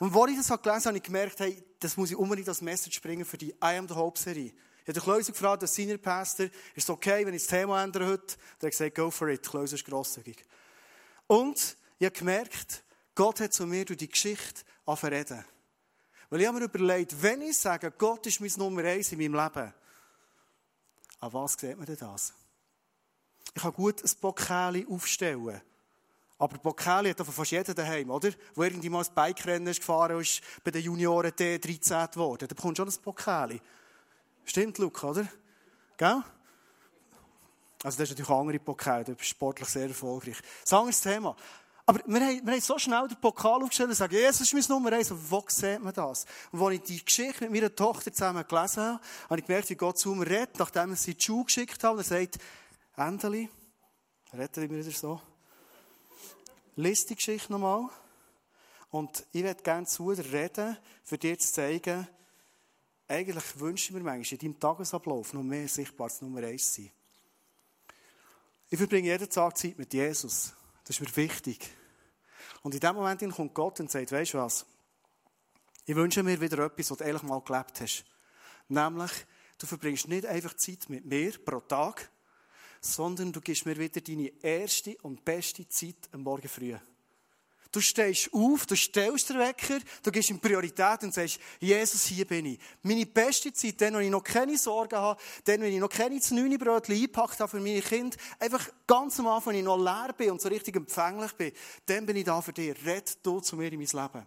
Und 0.00 0.12
wo 0.12 0.26
ich 0.26 0.36
das 0.36 0.48
gelesen 0.48 0.66
habe, 0.66 0.84
habe 0.84 0.96
ich 0.96 1.02
gemerkt, 1.04 1.38
hey, 1.38 1.62
das 1.78 1.96
muss 1.96 2.10
ich 2.10 2.16
unbedingt 2.16 2.48
als 2.48 2.60
Message 2.60 3.00
bringen 3.00 3.24
für 3.24 3.38
die 3.38 3.50
I 3.50 3.78
Am 3.78 3.86
the 3.86 3.94
Hope 3.94 4.18
Serie. 4.18 4.52
Ich 4.84 4.88
habe 4.88 5.00
Klöser 5.00 5.30
gefragt, 5.30 5.62
der 5.62 5.68
Senior 5.68 5.98
Pastor, 5.98 6.46
ist 6.46 6.54
es 6.74 6.90
okay, 6.90 7.24
wenn 7.24 7.34
ich 7.34 7.42
das 7.42 7.50
Thema 7.50 7.84
ändere 7.84 8.04
heute? 8.04 8.34
Der 8.60 8.66
hat 8.66 8.72
gesagt, 8.72 8.96
go 8.96 9.12
for 9.12 9.28
it. 9.28 9.48
Klöser 9.48 9.76
ist 9.76 9.84
grosszügig. 9.84 10.44
Und 11.28 11.76
ich 12.00 12.04
habe 12.04 12.18
gemerkt, 12.18 12.82
Gott 13.14 13.38
hat 13.38 13.52
zu 13.52 13.64
mir 13.64 13.84
durch 13.84 13.98
die 13.98 14.08
Geschichte 14.08 14.62
angefangen 14.84 15.44
Weil 16.30 16.40
ich 16.40 16.46
habe 16.48 16.58
mir 16.58 16.64
überlegt, 16.64 17.22
wenn 17.22 17.42
ich 17.42 17.58
sage, 17.58 17.92
Gott 17.92 18.26
ist 18.26 18.40
mein 18.40 18.50
Nummer 18.56 18.82
eins 18.82 19.12
in 19.12 19.18
meinem 19.18 19.34
Leben, 19.34 19.72
an 21.20 21.32
was 21.32 21.52
sieht 21.52 21.76
man 21.76 21.86
denn 21.86 21.96
das? 21.96 22.34
Ich 23.54 23.62
kann 23.62 23.72
gut 23.72 24.02
ein 24.02 24.10
Pokali 24.20 24.86
aufstellen. 24.88 25.60
Aber 26.38 26.58
Pokali 26.58 27.10
hat 27.10 27.26
fast 27.26 27.50
jeder 27.50 27.74
daheim, 27.74 28.10
oder? 28.10 28.30
Wo 28.54 28.62
irgendwie 28.62 28.88
mal 28.88 29.04
ein 29.04 29.14
Bike-Rennen 29.14 29.66
ist 29.66 29.80
gefahren 29.80 30.20
ist, 30.20 30.40
bei 30.62 30.70
den 30.70 30.82
Junioren 30.82 31.32
D13 31.32 32.12
geworden. 32.12 32.46
Da 32.46 32.54
bekommst 32.54 32.78
du 32.78 32.82
schon 32.82 32.88
ein 32.88 33.02
Pokali. 33.02 33.60
Stimmt, 34.44 34.78
Luca, 34.78 35.08
oder? 35.08 35.26
Gell? 35.96 36.22
Also, 37.82 37.98
das 37.98 38.10
ist 38.10 38.10
natürlich 38.10 38.30
andere 38.30 38.58
Pokal, 38.58 39.04
du 39.04 39.14
bist 39.14 39.30
sportlich 39.30 39.68
sehr 39.68 39.88
erfolgreich. 39.88 40.36
Das 40.36 40.64
ist 40.64 40.72
ein 40.72 40.78
anderes 40.78 41.00
Thema. 41.00 41.36
Aber 41.86 42.00
wir 42.04 42.20
haben, 42.20 42.44
wir 42.44 42.52
haben 42.52 42.60
so 42.60 42.78
schnell 42.78 43.08
den 43.08 43.20
Pokal 43.20 43.62
aufgestellt 43.62 43.88
und 43.88 43.94
sagen, 43.94 44.14
Jesus 44.14 44.42
ist 44.42 44.52
mein 44.52 44.64
Nummer 44.68 44.92
eins. 44.92 45.10
Und 45.10 45.30
wo 45.30 45.42
sieht 45.48 45.82
man 45.82 45.94
das? 45.94 46.26
Und 46.52 46.60
als 46.60 46.74
ich 46.74 46.82
die 46.82 47.04
Geschichte 47.04 47.44
mit 47.44 47.52
meiner 47.52 47.74
Tochter 47.74 48.12
zusammen 48.12 48.44
gelesen 48.46 48.82
habe, 48.82 49.00
habe 49.30 49.40
ich 49.40 49.46
gemerkt, 49.46 49.70
wie 49.70 49.74
Gott 49.74 49.98
zu 49.98 50.14
mir 50.14 50.26
redet, 50.26 50.58
nachdem 50.58 50.90
er 50.90 50.96
sie 50.96 51.12
in 51.12 51.16
die 51.16 51.24
Schule 51.24 51.44
geschickt 51.44 51.82
hat. 51.82 51.92
Und 51.92 51.98
er 51.98 52.04
sagt, 52.04 52.38
Endeli, 52.98 53.48
rettet 54.32 54.64
ihr 54.64 54.68
mir 54.68 54.84
wieder 54.84 54.90
so? 54.90 55.20
Lies 56.74 57.06
die 57.06 57.14
Geschichte 57.14 57.52
nochmal. 57.52 57.88
Und 58.90 59.24
ich 59.30 59.44
würde 59.44 59.62
gerne 59.62 59.86
zu 59.86 60.12
dir 60.12 60.32
reden, 60.32 60.76
für 61.04 61.16
dir 61.16 61.38
zu 61.38 61.52
zeigen, 61.52 62.08
eigentlich 63.06 63.60
wünsche 63.60 63.84
ich 63.84 63.90
mir 63.92 64.00
manchmal 64.00 64.32
in 64.32 64.38
deinem 64.38 64.60
Tagesablauf 64.60 65.32
noch 65.32 65.44
mehr 65.44 65.68
sichtbar 65.68 66.06
als 66.08 66.20
Nummer 66.22 66.42
eins 66.42 66.74
sein. 66.74 66.90
Ich 68.68 68.78
verbringe 68.78 69.08
jeden 69.08 69.30
Tag 69.30 69.56
Zeit 69.56 69.78
mit 69.78 69.94
Jesus. 69.94 70.52
Das 70.82 70.98
ist 70.98 71.00
mir 71.00 71.16
wichtig. 71.16 71.70
Und 72.62 72.74
in 72.74 72.80
dem 72.80 72.96
Moment 72.96 73.32
kommt 73.32 73.54
Gott 73.54 73.78
und 73.78 73.92
sagt, 73.92 74.10
weißt 74.10 74.34
du 74.34 74.38
was? 74.38 74.66
Ich 75.86 75.94
wünsche 75.94 76.24
mir 76.24 76.40
wieder 76.40 76.64
etwas, 76.64 76.90
was 76.90 76.98
du 76.98 77.04
ehrlich 77.04 77.22
mal 77.22 77.40
gelebt 77.42 77.80
hast. 77.80 78.04
Nämlich, 78.66 79.12
du 79.56 79.66
verbringst 79.68 80.08
nicht 80.08 80.26
einfach 80.26 80.54
Zeit 80.54 80.90
mit 80.90 81.06
mir 81.06 81.32
pro 81.38 81.60
Tag, 81.60 82.10
sondern 82.80 83.32
du 83.32 83.40
gibst 83.40 83.66
mir 83.66 83.78
wieder 83.78 84.00
deine 84.00 84.32
erste 84.42 84.96
und 85.02 85.24
beste 85.24 85.68
Zeit 85.68 85.96
am 86.12 86.22
Morgen 86.22 86.48
früh. 86.48 86.76
Du 87.70 87.82
stehst 87.82 88.32
auf, 88.32 88.64
du 88.64 88.74
stellst 88.74 89.28
den 89.28 89.38
Wecker, 89.38 89.78
du 90.02 90.10
gibst 90.10 90.30
ihm 90.30 90.40
Priorität 90.40 91.02
und 91.02 91.12
sagst, 91.12 91.38
Jesus, 91.60 92.06
hier 92.06 92.24
bin 92.24 92.46
ich. 92.46 92.58
Meine 92.82 93.04
beste 93.04 93.52
Zeit, 93.52 93.78
dann, 93.82 93.94
wenn 93.94 94.06
ich 94.06 94.10
noch 94.10 94.24
keine 94.24 94.56
Sorgen 94.56 94.96
habe, 94.96 95.20
dann, 95.44 95.60
wenn 95.60 95.74
ich 95.74 95.78
noch 95.78 95.90
keine 95.90 96.18
Brötchen 96.18 96.94
eingepackt 96.94 97.40
habe 97.40 97.50
für 97.50 97.60
meine 97.60 97.82
Kinder, 97.82 98.16
einfach 98.38 98.70
ganz 98.86 99.20
am 99.20 99.26
Anfang, 99.26 99.52
wenn 99.52 99.60
ich 99.60 99.64
noch 99.66 99.76
leer 99.76 100.14
bin 100.16 100.30
und 100.30 100.40
so 100.40 100.48
richtig 100.48 100.76
empfänglich 100.76 101.32
bin, 101.32 101.52
dann 101.84 102.06
bin 102.06 102.16
ich 102.16 102.24
da 102.24 102.40
für 102.40 102.54
dich. 102.54 102.74
Red 102.86 103.18
du 103.22 103.40
zu 103.40 103.56
mir 103.56 103.70
in 103.70 103.78
mein 103.78 103.86
Leben. 103.86 104.26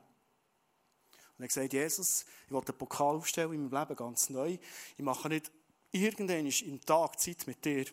Und 1.39 1.45
er 1.45 1.49
sagt, 1.49 1.73
Jesus, 1.73 2.25
ich 2.45 2.51
will 2.51 2.61
den 2.61 2.77
Pokal 2.77 3.15
aufstellen 3.15 3.53
in 3.53 3.69
meinem 3.69 3.79
Leben 3.79 3.95
ganz 3.95 4.29
neu. 4.29 4.59
Ich 4.95 5.03
mache 5.03 5.29
nicht 5.29 5.51
irgendwann 5.91 6.45
im 6.45 6.81
Tag 6.85 7.19
Zeit 7.19 7.47
mit 7.47 7.65
dir, 7.65 7.85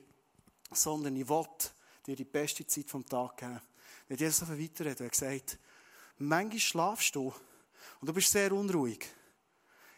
sondern 0.71 1.17
ich 1.17 1.29
will 1.29 1.47
dir 2.07 2.17
die 2.17 2.25
beste 2.25 2.67
Zeit 2.67 2.89
vom 2.91 3.07
Tag 3.07 3.37
geben. 3.37 3.61
Wenn 4.07 4.17
Jesus 4.17 4.43
auf 4.43 4.51
weiterredet, 4.51 5.01
er 5.01 5.09
gesagt, 5.09 5.59
manchmal 6.19 6.59
schlafst 6.59 7.15
du 7.15 7.33
und 8.01 8.09
du 8.09 8.13
bist 8.13 8.31
sehr 8.31 8.53
unruhig. 8.53 9.07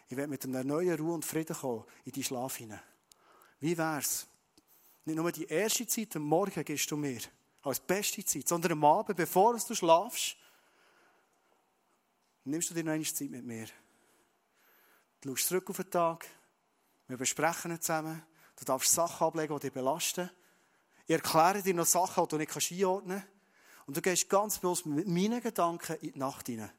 Ich 0.09 0.17
werde 0.17 0.29
mit 0.29 0.43
einer 0.43 0.63
neuen 0.63 0.97
Ruhe 0.99 1.13
und 1.13 1.25
Frieden 1.25 1.55
kommen 1.55 1.85
in 2.03 2.11
deinen 2.11 2.23
Schlaf 2.23 2.57
hinein. 2.57 2.81
Wie 3.59 3.77
wär's? 3.77 4.27
Nicht 5.05 5.15
nur 5.15 5.31
die 5.31 5.45
erste 5.45 5.87
Zeit 5.87 6.15
am 6.15 6.23
Morgen 6.23 6.63
gibst 6.65 6.91
du 6.91 6.97
mir 6.97 7.21
als 7.63 7.79
beste 7.79 8.23
Zeit, 8.25 8.47
sondern 8.47 8.73
am 8.73 8.83
Abend, 8.83 9.17
bevor 9.17 9.57
du 9.57 9.75
schlafst, 9.75 10.35
nimmst 12.43 12.69
du 12.69 12.73
dir 12.73 12.83
noch 12.83 12.91
eine 12.91 13.03
Zeit 13.03 13.29
mit 13.29 13.45
mir. 13.45 13.67
Du 15.21 15.35
schaust 15.35 15.47
zurück 15.47 15.69
auf 15.69 15.77
den 15.77 15.91
Tag, 15.91 16.27
wir 17.07 17.17
besprechen 17.17 17.79
zusammen, 17.79 18.23
du 18.57 18.65
darfst 18.65 18.91
Sachen 18.91 19.27
ablegen, 19.27 19.55
die 19.55 19.67
dich 19.67 19.73
belasten. 19.73 20.29
Ich 21.11 21.15
erkläre 21.17 21.61
dir 21.61 21.73
noch 21.73 21.85
Sachen, 21.85 22.23
die 22.23 22.29
du 22.29 22.37
nicht 22.37 22.71
einordnen 22.71 23.17
kannst. 23.17 23.85
Und 23.85 23.97
du 23.97 24.01
gehst 24.01 24.29
ganz 24.29 24.59
bloß 24.59 24.85
mit 24.85 25.09
meinen 25.09 25.41
Gedanken 25.41 25.97
in 25.97 26.13
die 26.13 26.17
Nacht 26.19 26.47
hinein. 26.47 26.71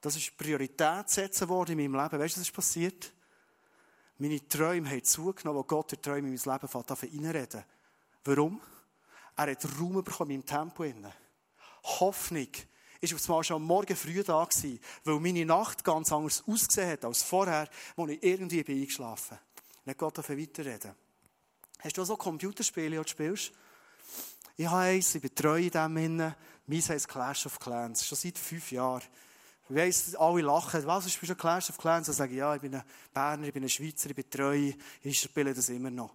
Das 0.00 0.14
ist 0.14 0.36
Priorität 0.36 1.10
setzen 1.10 1.48
worden 1.48 1.76
in 1.76 1.90
meinem 1.90 2.00
Leben. 2.00 2.22
Weißt 2.22 2.36
du, 2.36 2.40
was 2.40 2.46
ist 2.46 2.54
passiert? 2.54 3.12
Meine 4.18 4.46
Träume 4.46 4.88
haben 4.88 5.02
zugenommen, 5.02 5.58
wo 5.58 5.64
Gott 5.64 5.90
der 5.90 6.02
Träume 6.02 6.28
in 6.28 6.40
mein 6.40 6.54
Leben 6.54 6.68
fängt, 6.68 7.02
reinreden. 7.02 7.64
Warum? 8.22 8.60
Er 9.34 9.50
hat 9.50 9.66
Raum 9.80 10.04
bekommen 10.04 10.30
in 10.30 10.36
meinem 10.36 10.46
Tempo. 10.46 10.84
Hoffnung 11.98 12.48
ist 13.00 13.12
auf 13.12 13.28
einmal 13.28 13.42
schon 13.42 13.56
am 13.56 13.64
Morgen 13.64 13.96
früh 13.96 14.22
da 14.22 14.44
gewesen, 14.44 14.78
weil 15.02 15.18
meine 15.18 15.44
Nacht 15.44 15.82
ganz 15.82 16.12
anders 16.12 16.44
ausgesehen 16.46 16.90
hat 16.90 17.04
als 17.04 17.24
vorher, 17.24 17.68
wo 17.96 18.06
ich 18.06 18.22
irgendwie 18.22 18.62
bin 18.62 18.82
eingeschlafen 18.82 19.36
bin. 19.36 19.64
Nicht 19.86 19.98
Gott 19.98 20.16
weiterreden. 20.16 20.94
Hast 21.84 21.98
du 21.98 22.04
so 22.04 22.16
Computerspiele, 22.16 22.96
die 22.96 22.96
du 22.96 23.06
spielst? 23.06 23.52
Ich 24.56 24.66
habe 24.66 24.78
eins, 24.78 25.14
ich 25.14 25.20
betreue 25.20 25.68
dem 25.70 25.96
Innen. 25.98 26.34
Meins 26.66 26.88
heisst 26.88 27.06
Clash 27.06 27.44
of 27.44 27.60
Clans. 27.60 28.06
Schon 28.06 28.16
seit 28.16 28.38
fünf 28.38 28.72
Jahren. 28.72 29.02
Ich 29.68 29.76
weiss, 29.76 30.14
alle 30.14 30.40
lachen. 30.40 30.86
Was 30.86 31.04
ist 31.04 31.26
schon 31.26 31.36
Clash 31.36 31.68
of 31.68 31.76
Clans? 31.76 32.08
Ich 32.08 32.16
sage, 32.16 32.34
ja, 32.34 32.54
ich 32.54 32.62
bin 32.62 32.74
ein 32.74 32.82
Berner, 33.12 33.48
ich 33.48 33.52
bin 33.52 33.64
ein 33.64 33.68
Schweizer, 33.68 34.08
ich 34.08 34.16
betreue. 34.16 34.72
Ich 35.02 35.20
spiele 35.20 35.52
das 35.52 35.68
immer 35.68 35.90
noch. 35.90 36.14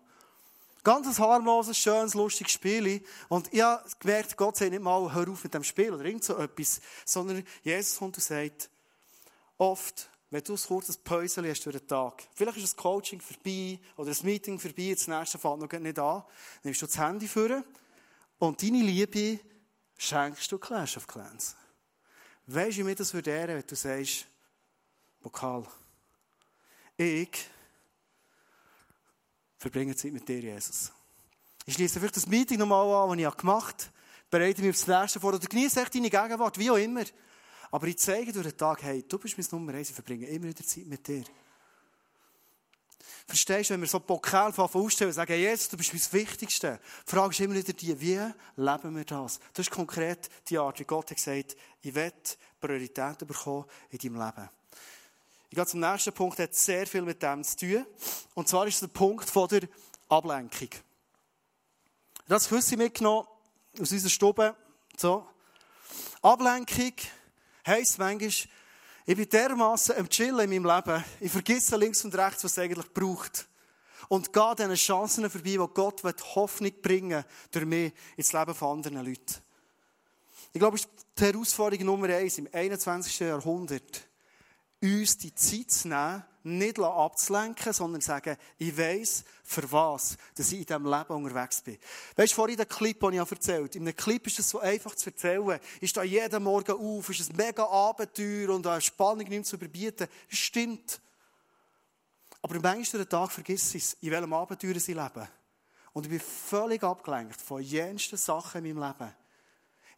Ganz 0.84 1.06
ein 1.06 1.24
harmloses, 1.24 1.78
schönes, 1.78 2.16
lustiges 2.16 2.54
Spiel. 2.54 3.06
Und 3.28 3.54
ich 3.54 3.62
habe 3.62 3.88
gemerkt, 4.00 4.38
Gott 4.38 4.58
sagt 4.58 4.72
nicht 4.72 4.82
mal, 4.82 5.14
hör 5.14 5.30
auf 5.30 5.44
mit 5.44 5.54
dem 5.54 5.64
Spiel 5.64 5.94
oder 5.94 6.04
irgend 6.04 6.24
so 6.24 6.36
etwas, 6.38 6.82
sondern 7.06 7.46
Jesus 7.62 8.00
kommt 8.00 8.18
und 8.18 8.24
sagt, 8.24 8.72
oft, 9.60 10.10
wenn 10.32 10.44
du 10.44 10.54
ein 10.54 10.60
kurzes 10.60 10.98
Päuschen 10.98 11.48
hast 11.48 11.66
durch 11.66 11.78
den 11.78 11.88
Tag, 11.88 12.24
vielleicht 12.36 12.58
ist 12.58 12.64
das 12.64 12.76
Coaching 12.76 13.20
vorbei 13.20 13.80
oder 13.98 14.10
das 14.10 14.24
Meeting 14.24 14.60
vorbei, 14.60 14.94
das 14.94 15.08
nächste 15.08 15.40
fängt 15.40 15.60
noch 15.60 15.80
nicht 15.80 16.00
an, 16.00 16.24
nimmst 16.64 16.82
du 16.82 16.86
das 16.86 16.98
Handy 16.98 17.28
vor 17.28 17.64
und 18.38 18.62
deine 18.62 18.82
Liebe 18.82 19.40
schenkst 19.98 20.52
du 20.52 20.58
Clash 20.58 20.98
of 20.98 21.08
Clans. 21.08 21.56
Weißt 22.46 22.78
du, 22.78 22.88
wie 22.88 22.96
das 22.96 23.14
würde 23.14 23.32
ehren, 23.32 23.56
wenn 23.56 23.68
du 23.68 23.76
sagst, 23.76 24.26
Pokal, 25.22 25.66
ich 26.98 27.48
verbringe 29.58 29.96
Zeit 29.96 30.14
mit 30.14 30.28
dir, 30.28 30.40
Jesus. 30.40 30.92
Ich 31.66 31.74
schließe 31.76 32.00
vielleicht 32.00 32.16
das 32.16 32.28
Meeting 32.28 32.58
nochmal 32.58 33.12
an, 33.12 33.18
das 33.18 33.28
ich 33.28 33.38
gemacht 33.38 33.84
habe, 33.84 33.94
bereite 34.30 34.62
mich 34.62 34.72
aufs 34.72 34.88
nächste 34.88 35.20
vor 35.20 35.34
oder 35.34 35.48
genieße 35.48 35.86
deine 35.86 36.10
Gegenwart, 36.10 36.58
wie 36.58 36.72
auch 36.72 36.78
immer. 36.78 37.04
Aber 37.72 37.88
ich 37.88 37.98
zeige 37.98 38.32
durch 38.32 38.48
den 38.48 38.58
Tag, 38.58 38.82
hey, 38.84 39.04
du 39.08 39.18
bist 39.20 39.38
mein 39.38 39.48
Nummer 39.52 39.74
eins, 39.74 39.90
ich 39.90 39.96
verbringe 39.96 40.26
immer 40.28 40.48
wieder 40.48 40.66
Zeit 40.66 40.86
mit 40.88 41.08
dir. 41.08 41.24
Verstehst 43.28 43.70
du, 43.70 43.76
wenn 43.76 43.82
wir 43.82 43.88
so 43.88 44.00
Pokal 44.00 44.52
aufstellen 44.56 45.10
und 45.10 45.14
sagen, 45.14 45.34
Jesus, 45.34 45.70
du 45.70 45.78
bist 45.78 45.94
mein 45.94 46.22
Wichtigste. 46.22 46.80
Die 47.06 47.12
Frage 47.12 47.32
ist 47.32 47.40
immer 47.40 47.54
wieder 47.54 47.74
die, 47.74 48.00
wie 48.02 48.20
leben 48.56 48.96
wir 48.96 49.06
das? 49.06 49.40
Das 49.54 49.68
ist 49.68 49.72
konkret 49.72 50.30
die 50.48 50.58
Art, 50.58 50.80
wie 50.80 50.84
Gott 50.84 51.12
hat 51.12 51.18
gesagt, 51.18 51.56
ich 51.82 51.94
will 51.94 52.12
Prioritäten 52.60 53.28
bekommen 53.28 53.66
in 53.92 54.00
deinem 54.00 54.26
Leben. 54.26 54.50
Ich 55.52 55.56
gehe 55.56 55.66
zum 55.66 55.80
nächsten 55.80 56.14
Punkt, 56.14 56.38
der 56.40 56.46
hat 56.46 56.56
sehr 56.56 56.88
viel 56.88 57.02
mit 57.04 57.22
dem 57.22 57.44
zu 57.44 57.58
tun. 57.58 57.86
Und 58.34 58.48
zwar 58.48 58.68
ist 58.68 58.76
es 58.76 58.80
der 58.82 58.88
Punkt 58.88 59.30
von 59.30 59.48
der 59.48 59.62
Ablenkung. 60.08 60.70
Das 62.28 62.50
Küsse 62.50 62.78
mitgenommen 62.78 63.28
aus 63.80 63.92
unserer 63.92 64.10
Stube. 64.10 64.56
So. 64.98 65.28
Ablenkung 66.22 66.94
heisst 67.66 67.98
manchmal, 67.98 68.30
ich 69.06 69.16
bin 69.16 69.30
dermaßen 69.30 69.98
am 69.98 70.08
Chillen 70.10 70.52
in 70.52 70.62
meinem 70.62 70.76
Leben. 70.76 71.04
Ich 71.20 71.32
vergesse 71.32 71.76
links 71.78 72.04
und 72.06 72.14
rechts, 72.16 72.44
was 72.44 72.52
es 72.52 72.60
eigentlich 72.60 72.94
braucht. 72.94 73.48
Und 74.08 74.32
gehe 74.32 74.56
diesen 74.56 74.76
Chancen 74.76 75.30
vorbei, 75.30 75.52
die 75.52 75.58
Gott 75.74 76.04
Hoffnung 76.36 76.72
bringen 76.82 77.24
durch 77.52 77.66
mich 77.66 77.94
ins 78.18 78.34
Leben 78.34 78.54
von 78.54 78.78
anderen 78.78 79.06
Leuten. 79.06 79.36
Ich 80.52 80.60
glaube, 80.60 80.78
es 80.78 80.84
ist 80.84 80.92
die 81.18 81.26
Herausforderung 81.26 81.86
Nummer 81.86 82.10
eins 82.10 82.38
im 82.38 82.50
21. 82.52 83.20
Jahrhundert, 83.20 84.08
uns 84.82 85.18
die 85.18 85.34
Zeit 85.36 85.72
zu 85.72 85.88
nehmen, 85.90 86.24
nicht 86.44 86.80
abzulenken, 86.80 87.74
sondern 87.74 88.02
sagen, 88.02 88.38
ich 88.58 88.78
weiss, 88.78 89.24
für 89.44 89.70
was 89.72 90.18
dass 90.36 90.52
ich 90.52 90.60
in 90.60 90.66
diesem 90.66 90.86
Leben 90.86 91.14
unterwegs 91.14 91.62
bin. 91.62 91.78
Weißt 92.16 92.32
du, 92.32 92.36
vorhin 92.36 92.58
den 92.58 92.68
Clip, 92.68 93.00
den 93.00 93.14
ich 93.14 93.20
erzählt 93.20 93.70
habe, 93.70 93.78
in 93.78 93.88
einem 93.88 93.96
Clip 93.96 94.26
ist 94.26 94.40
es 94.40 94.50
so 94.50 94.60
einfach 94.60 94.96
zu 94.96 95.10
erzählen. 95.10 95.60
Ich 95.82 95.90
stehe 95.90 96.06
jeden 96.06 96.44
Morgen 96.44 96.72
auf, 96.72 97.10
ist 97.10 97.30
ein 97.30 97.36
mega 97.36 97.66
Abenteuer 97.66 98.50
und 98.50 98.66
eine 98.66 98.82
Spannung 98.82 99.28
nicht 99.28 99.46
zu 99.46 99.58
überbieten. 99.58 100.08
Das 100.30 100.40
stimmt. 100.40 101.02
Aber 102.42 102.56
Ende 102.56 102.90
des 102.90 103.10
Tag 103.10 103.32
vergiss 103.32 103.76
ich 103.76 103.84
es, 103.84 103.94
in 104.02 104.12
welchem 104.12 104.32
Abenteuer 104.32 104.80
sie 104.80 104.94
leben. 104.94 105.28
Und 105.92 106.06
ich 106.06 106.10
bin 106.10 106.20
völlig 106.22 106.84
abgelenkt 106.84 107.42
von 107.42 107.62
jensten 107.62 108.18
Sachen 108.18 108.64
in 108.64 108.78
meinem 108.78 108.94
Leben. 108.98 109.14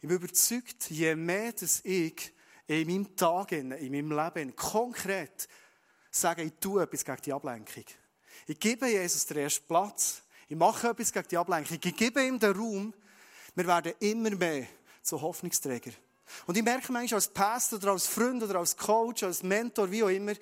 Ich 0.00 0.08
bin 0.08 0.16
überzeugt, 0.16 0.90
je 0.90 1.14
mehr 1.14 1.52
dass 1.52 1.80
ich 1.84 2.32
in 2.66 2.86
meinem 2.86 3.16
Tag, 3.16 3.52
in 3.52 3.68
meinem 3.68 4.12
Leben, 4.12 4.56
konkret 4.56 5.48
sagen, 6.10 6.46
ich 6.46 6.54
tue 6.60 6.82
etwas 6.82 7.04
gegen 7.04 7.22
die 7.22 7.32
Ablenkung. 7.32 7.84
Ich 8.46 8.58
gebe 8.58 8.88
Jesus 8.88 9.26
den 9.26 9.38
ersten 9.38 9.66
Platz. 9.66 10.22
Ich 10.48 10.56
mache 10.56 10.88
etwas 10.88 11.12
gegen 11.12 11.28
die 11.28 11.36
Ablenkung. 11.36 11.78
Ich 11.82 11.96
gebe 11.96 12.24
ihm 12.24 12.38
den 12.38 12.52
Raum. 12.52 12.94
Wir 13.54 13.66
werden 13.66 13.92
immer 14.00 14.30
mehr 14.30 14.66
zu 15.02 15.20
Hoffnungsträger. 15.20 15.92
Und 16.46 16.56
ich 16.56 16.62
merke 16.62 16.92
manchmal 16.92 17.18
als 17.18 17.28
Pastor 17.28 17.78
oder 17.78 17.92
als 17.92 18.06
Freund 18.06 18.42
oder 18.42 18.58
als 18.58 18.76
Coach, 18.76 19.22
als 19.22 19.42
Mentor, 19.42 19.90
wie 19.90 20.02
auch 20.02 20.08
immer, 20.08 20.32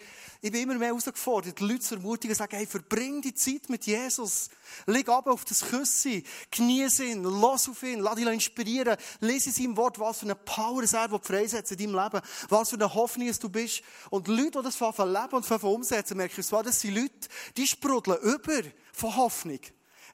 ich 0.43 0.51
bin 0.51 0.63
immer 0.63 0.75
mehr 0.75 0.89
herausgefordert, 0.89 1.59
die 1.59 1.65
Leute 1.65 1.81
zu 1.81 1.97
ermutigen, 1.97 2.35
sagen, 2.35 2.57
hey, 2.57 2.67
verbring 2.67 3.21
die 3.21 3.35
Zeit 3.35 3.69
mit 3.69 3.85
Jesus. 3.85 4.49
Leg 4.87 5.09
ab 5.09 5.27
auf 5.27 5.45
das 5.45 5.61
Küssen, 5.61 6.25
genieße 6.51 7.05
ihn, 7.05 7.25
lass 7.25 7.69
auf 7.69 7.83
ihn, 7.83 8.01
lass 8.01 8.17
dich 8.17 8.27
inspirieren, 8.27 8.97
lese 9.21 9.51
in 9.51 9.55
seinem 9.55 9.77
Wort, 9.77 9.99
was 9.99 10.21
für 10.21 10.27
eine 10.27 10.35
Power 10.35 10.83
es 10.83 10.93
die 10.93 11.19
freisetzt 11.23 11.73
in 11.73 11.79
deinem 11.79 12.03
Leben, 12.03 12.21
was 12.49 12.71
für 12.71 12.77
eine 12.77 12.93
Hoffnung 12.95 13.31
du 13.39 13.49
bist. 13.51 13.83
Und 14.09 14.29
die 14.29 14.33
Leute, 14.33 14.59
die 14.59 14.65
das 14.65 14.77
leben 15.13 15.33
und 15.33 15.63
umsetzen, 15.65 16.17
merke 16.17 16.41
ich, 16.41 16.49
das 16.49 16.81
sind 16.81 16.95
Leute, 16.95 17.29
die 17.57 17.67
sprudeln 17.67 18.19
über 18.23 18.63
von 18.93 19.17
Hoffnung. 19.17 19.61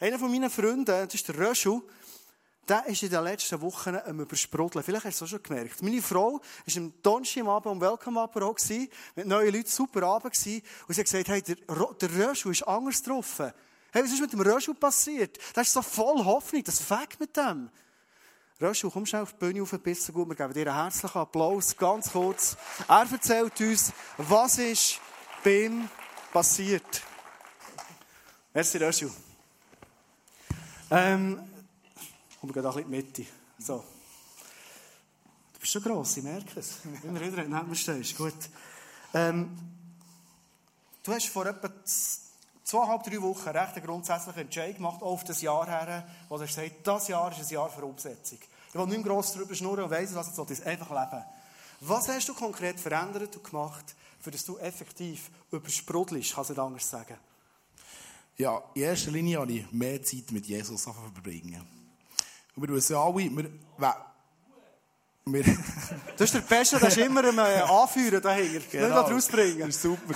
Einer 0.00 0.18
von 0.18 0.30
meinen 0.30 0.50
Freunden, 0.50 0.84
das 0.84 1.14
ist 1.14 1.28
der 1.28 1.38
Röschel, 1.38 1.82
der 2.68 2.86
ist 2.86 3.02
in 3.02 3.10
den 3.10 3.22
letzten 3.22 3.60
Wochen 3.60 3.96
am 3.96 4.20
Übersprudeln. 4.20 4.84
Vielleicht 4.84 5.04
hast 5.04 5.20
du 5.20 5.24
es 5.24 5.28
auch 5.28 5.36
schon 5.36 5.42
gemerkt. 5.42 5.82
Meine 5.82 6.02
Frau 6.02 6.32
war 6.32 6.76
am 6.76 6.92
Donnerstag 7.02 7.42
am 7.42 7.48
Abend 7.48 7.72
am 7.72 7.80
Welcome-Apero 7.80 8.56
mit 9.14 9.26
neuen 9.26 9.54
Leuten, 9.54 9.68
super 9.68 10.02
Abend 10.02 10.32
gewesen. 10.32 10.62
Und 10.88 10.94
sie 10.94 11.00
hat 11.00 11.06
gesagt, 11.06 11.28
hey, 11.28 11.42
der, 11.42 11.56
der 11.56 12.28
Röschel 12.28 12.52
ist 12.52 12.62
anders 12.66 13.02
getroffen. 13.02 13.52
Hey, 13.92 14.02
was 14.02 14.12
ist 14.12 14.20
mit 14.20 14.32
dem 14.32 14.40
Röschel 14.40 14.74
passiert? 14.74 15.38
Das 15.54 15.68
ist 15.68 15.72
so 15.72 15.82
voll 15.82 16.24
Hoffnung, 16.24 16.64
das 16.64 16.80
fängt 16.80 17.18
mit 17.20 17.36
dem. 17.36 17.70
Röschel, 18.60 18.90
komm 18.90 19.06
schnell 19.06 19.22
auf 19.22 19.32
die 19.32 19.38
Bühne 19.38 19.62
auf 19.62 19.72
ein 19.72 19.80
bisschen 19.80 20.14
gut. 20.14 20.28
Wir 20.28 20.34
geben 20.34 20.52
dir 20.54 20.66
einen 20.66 20.82
herzlichen 20.82 21.18
Applaus, 21.18 21.76
ganz 21.76 22.10
kurz. 22.10 22.56
Er 22.88 23.06
erzählt 23.10 23.60
uns, 23.60 23.92
was 24.16 24.58
ist 24.58 25.00
bei 25.44 25.70
passiert. 26.32 27.02
Merci, 28.52 28.78
Röschel. 28.78 29.10
Ähm, 30.90 31.40
Komm, 32.46 32.54
wir 32.54 32.62
gehen 32.62 32.70
bisschen 32.70 32.92
in 32.92 33.02
die 33.02 33.22
Mitte. 33.22 33.26
So. 33.58 33.84
Du 35.52 35.60
bist 35.60 35.72
schon 35.72 35.82
gross, 35.82 36.16
ich 36.16 36.22
merke 36.22 36.60
es. 36.60 36.78
Immer 37.02 37.20
wieder 37.20 37.42
neben 37.42 37.68
mir 37.68 37.74
stehst. 37.74 38.16
Gut. 38.16 38.34
Ähm, 39.14 39.56
du 41.02 41.12
hast 41.12 41.28
vor 41.28 41.46
etwa 41.46 41.70
zweieinhalb, 42.62 43.02
drei 43.04 43.22
Wochen 43.22 43.48
recht 43.48 43.76
einen 43.76 43.86
grundsätzlichen 43.86 44.42
Entscheid 44.42 44.76
gemacht, 44.76 45.02
auch 45.02 45.12
auf 45.12 45.24
das 45.24 45.40
Jahr 45.40 45.66
her, 45.66 46.06
wo 46.28 46.36
du 46.36 46.42
hast 46.42 46.54
gesagt, 46.54 46.86
das 46.86 47.08
Jahr 47.08 47.32
ist 47.32 47.40
ein 47.40 47.54
Jahr 47.54 47.70
für 47.70 47.84
Umsetzung. 47.84 48.38
Ich 48.68 48.74
will 48.74 48.86
nicht 48.86 49.04
mehr 49.04 49.14
gross 49.14 49.32
darüber 49.32 49.54
schnurren 49.54 49.84
und 49.84 49.90
weiss, 49.90 50.14
was 50.14 50.36
jetzt 50.36 50.66
einfach 50.66 50.90
leben. 50.90 51.24
Was 51.80 52.08
hast 52.08 52.28
du 52.28 52.34
konkret 52.34 52.78
verändert 52.78 53.34
und 53.36 53.44
gemacht, 53.44 53.94
für 54.20 54.30
dass 54.30 54.44
du 54.44 54.58
effektiv 54.58 55.30
übersprudelst, 55.50 56.34
kannst 56.34 56.50
du 56.50 56.54
nicht 56.54 56.60
anders 56.60 56.88
sagen? 56.88 57.16
Ja, 58.36 58.62
in 58.74 58.82
erster 58.82 59.10
Linie 59.10 59.40
habe 59.40 59.52
ich 59.52 59.72
mehr 59.72 60.02
Zeit 60.02 60.30
mit 60.30 60.46
Jesus 60.46 60.82
verbringen. 60.82 61.75
Und 62.56 62.66
wir 62.66 62.74
wissen 62.74 62.96
alle, 62.96 63.14
wir, 63.14 63.50
wir 65.26 65.44
das 66.16 66.32
ist 66.32 66.34
der 66.34 66.40
Beste, 66.40 66.78
der 66.78 66.88
ist 66.88 66.96
immer 66.96 67.22
am 67.24 67.38
äh, 67.38 67.60
Anführen 67.60 68.22
dahinter. 68.22 68.60
Genau. 68.70 69.02
Nicht 69.02 69.12
rausbringen. 69.12 69.66
Das 69.66 69.76
ist 69.76 69.82
super. 69.82 70.14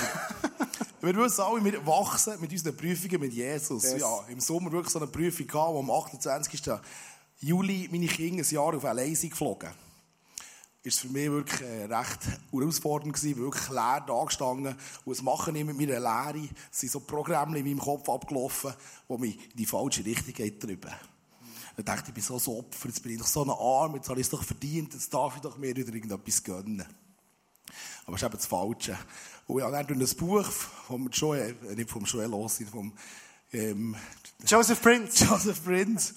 wir 1.03 1.17
wissen 1.17 1.43
alle, 1.43 1.63
wir 1.63 1.87
wachsen 1.87 2.41
mit 2.41 2.51
unseren 2.51 2.77
Prüfungen 2.77 3.21
mit 3.21 3.33
Jesus. 3.35 3.83
Yes. 3.83 4.01
Ja, 4.01 4.25
Im 4.29 4.41
Sommer 4.41 4.73
wirklich 4.73 4.93
so 4.93 4.99
eine 4.99 5.09
Prüfung 5.09 5.47
gehabt, 5.47 5.75
wo 5.75 5.81
am 5.81 5.91
28. 5.91 6.63
Juli 7.41 7.89
meine 7.93 8.07
Kinder 8.07 8.43
ein 8.43 8.55
Jahr 8.55 8.75
auf 8.75 8.85
eine 8.85 9.03
Leistung 9.03 9.31
geflogen. 9.31 9.71
ist 10.83 11.01
für 11.01 11.09
mich 11.09 11.31
wirklich 11.31 11.61
äh, 11.61 11.85
recht 11.85 12.21
herausfordernd 12.53 13.13
gewesen, 13.13 13.37
wirklich 13.37 13.69
leer 13.69 14.03
da 14.07 14.25
gestanden. 14.25 14.75
Und 15.05 15.13
was 15.13 15.23
mache 15.23 15.51
ich 15.51 15.65
mit 15.65 15.77
meiner 15.77 16.01
Lehre? 16.01 16.49
Es 16.73 16.81
sind 16.81 16.93
so 16.93 17.01
Programme 17.01 17.59
in 17.59 17.67
meinem 17.67 17.81
Kopf 17.81 18.09
abgelaufen, 18.09 18.73
die 19.11 19.19
mich 19.19 19.35
in 19.51 19.57
die 19.57 19.67
falsche 19.67 20.05
Richtung 20.07 20.59
drüber. 20.59 20.93
Dann 21.83 21.97
dachte 21.97 22.03
ich, 22.03 22.09
ich 22.09 22.15
bin 22.29 22.39
so 22.39 22.53
ein 22.53 22.59
Opfer, 22.59 22.89
jetzt 22.89 23.03
bin 23.03 23.13
ich 23.13 23.19
doch 23.19 23.27
so 23.27 23.43
ein 23.43 23.51
Arm, 23.51 23.95
jetzt 23.95 24.09
habe 24.11 24.21
ich 24.21 24.27
es 24.27 24.31
doch 24.31 24.43
verdient, 24.43 24.93
jetzt 24.93 25.15
darf 25.15 25.37
ich 25.37 25.41
doch 25.41 25.57
mir 25.57 25.75
wieder 25.75 25.95
irgendetwas 25.95 26.45
gönnen. 26.45 26.87
Aber 28.05 28.17
es 28.17 28.23
ist 28.23 28.27
eben 28.27 28.37
das 28.37 28.47
Falsche. 28.47 28.99
Und 29.47 29.59
ich 29.59 29.65
habe 29.65 29.73
dann 29.73 29.87
durch 29.87 30.13
ein 30.13 30.17
Buch 30.19 30.45
vom 30.45 31.09
Joel, 31.09 31.57
äh, 31.71 31.75
nicht 31.75 31.89
vom 31.89 32.05
Joel 32.05 32.35
Ossi, 32.35 32.67
vom 32.67 32.93
ähm, 33.53 33.97
Joseph 34.45 34.83
Prince. 34.83 35.25
Joseph 35.31 35.65
Prince. 35.65 36.15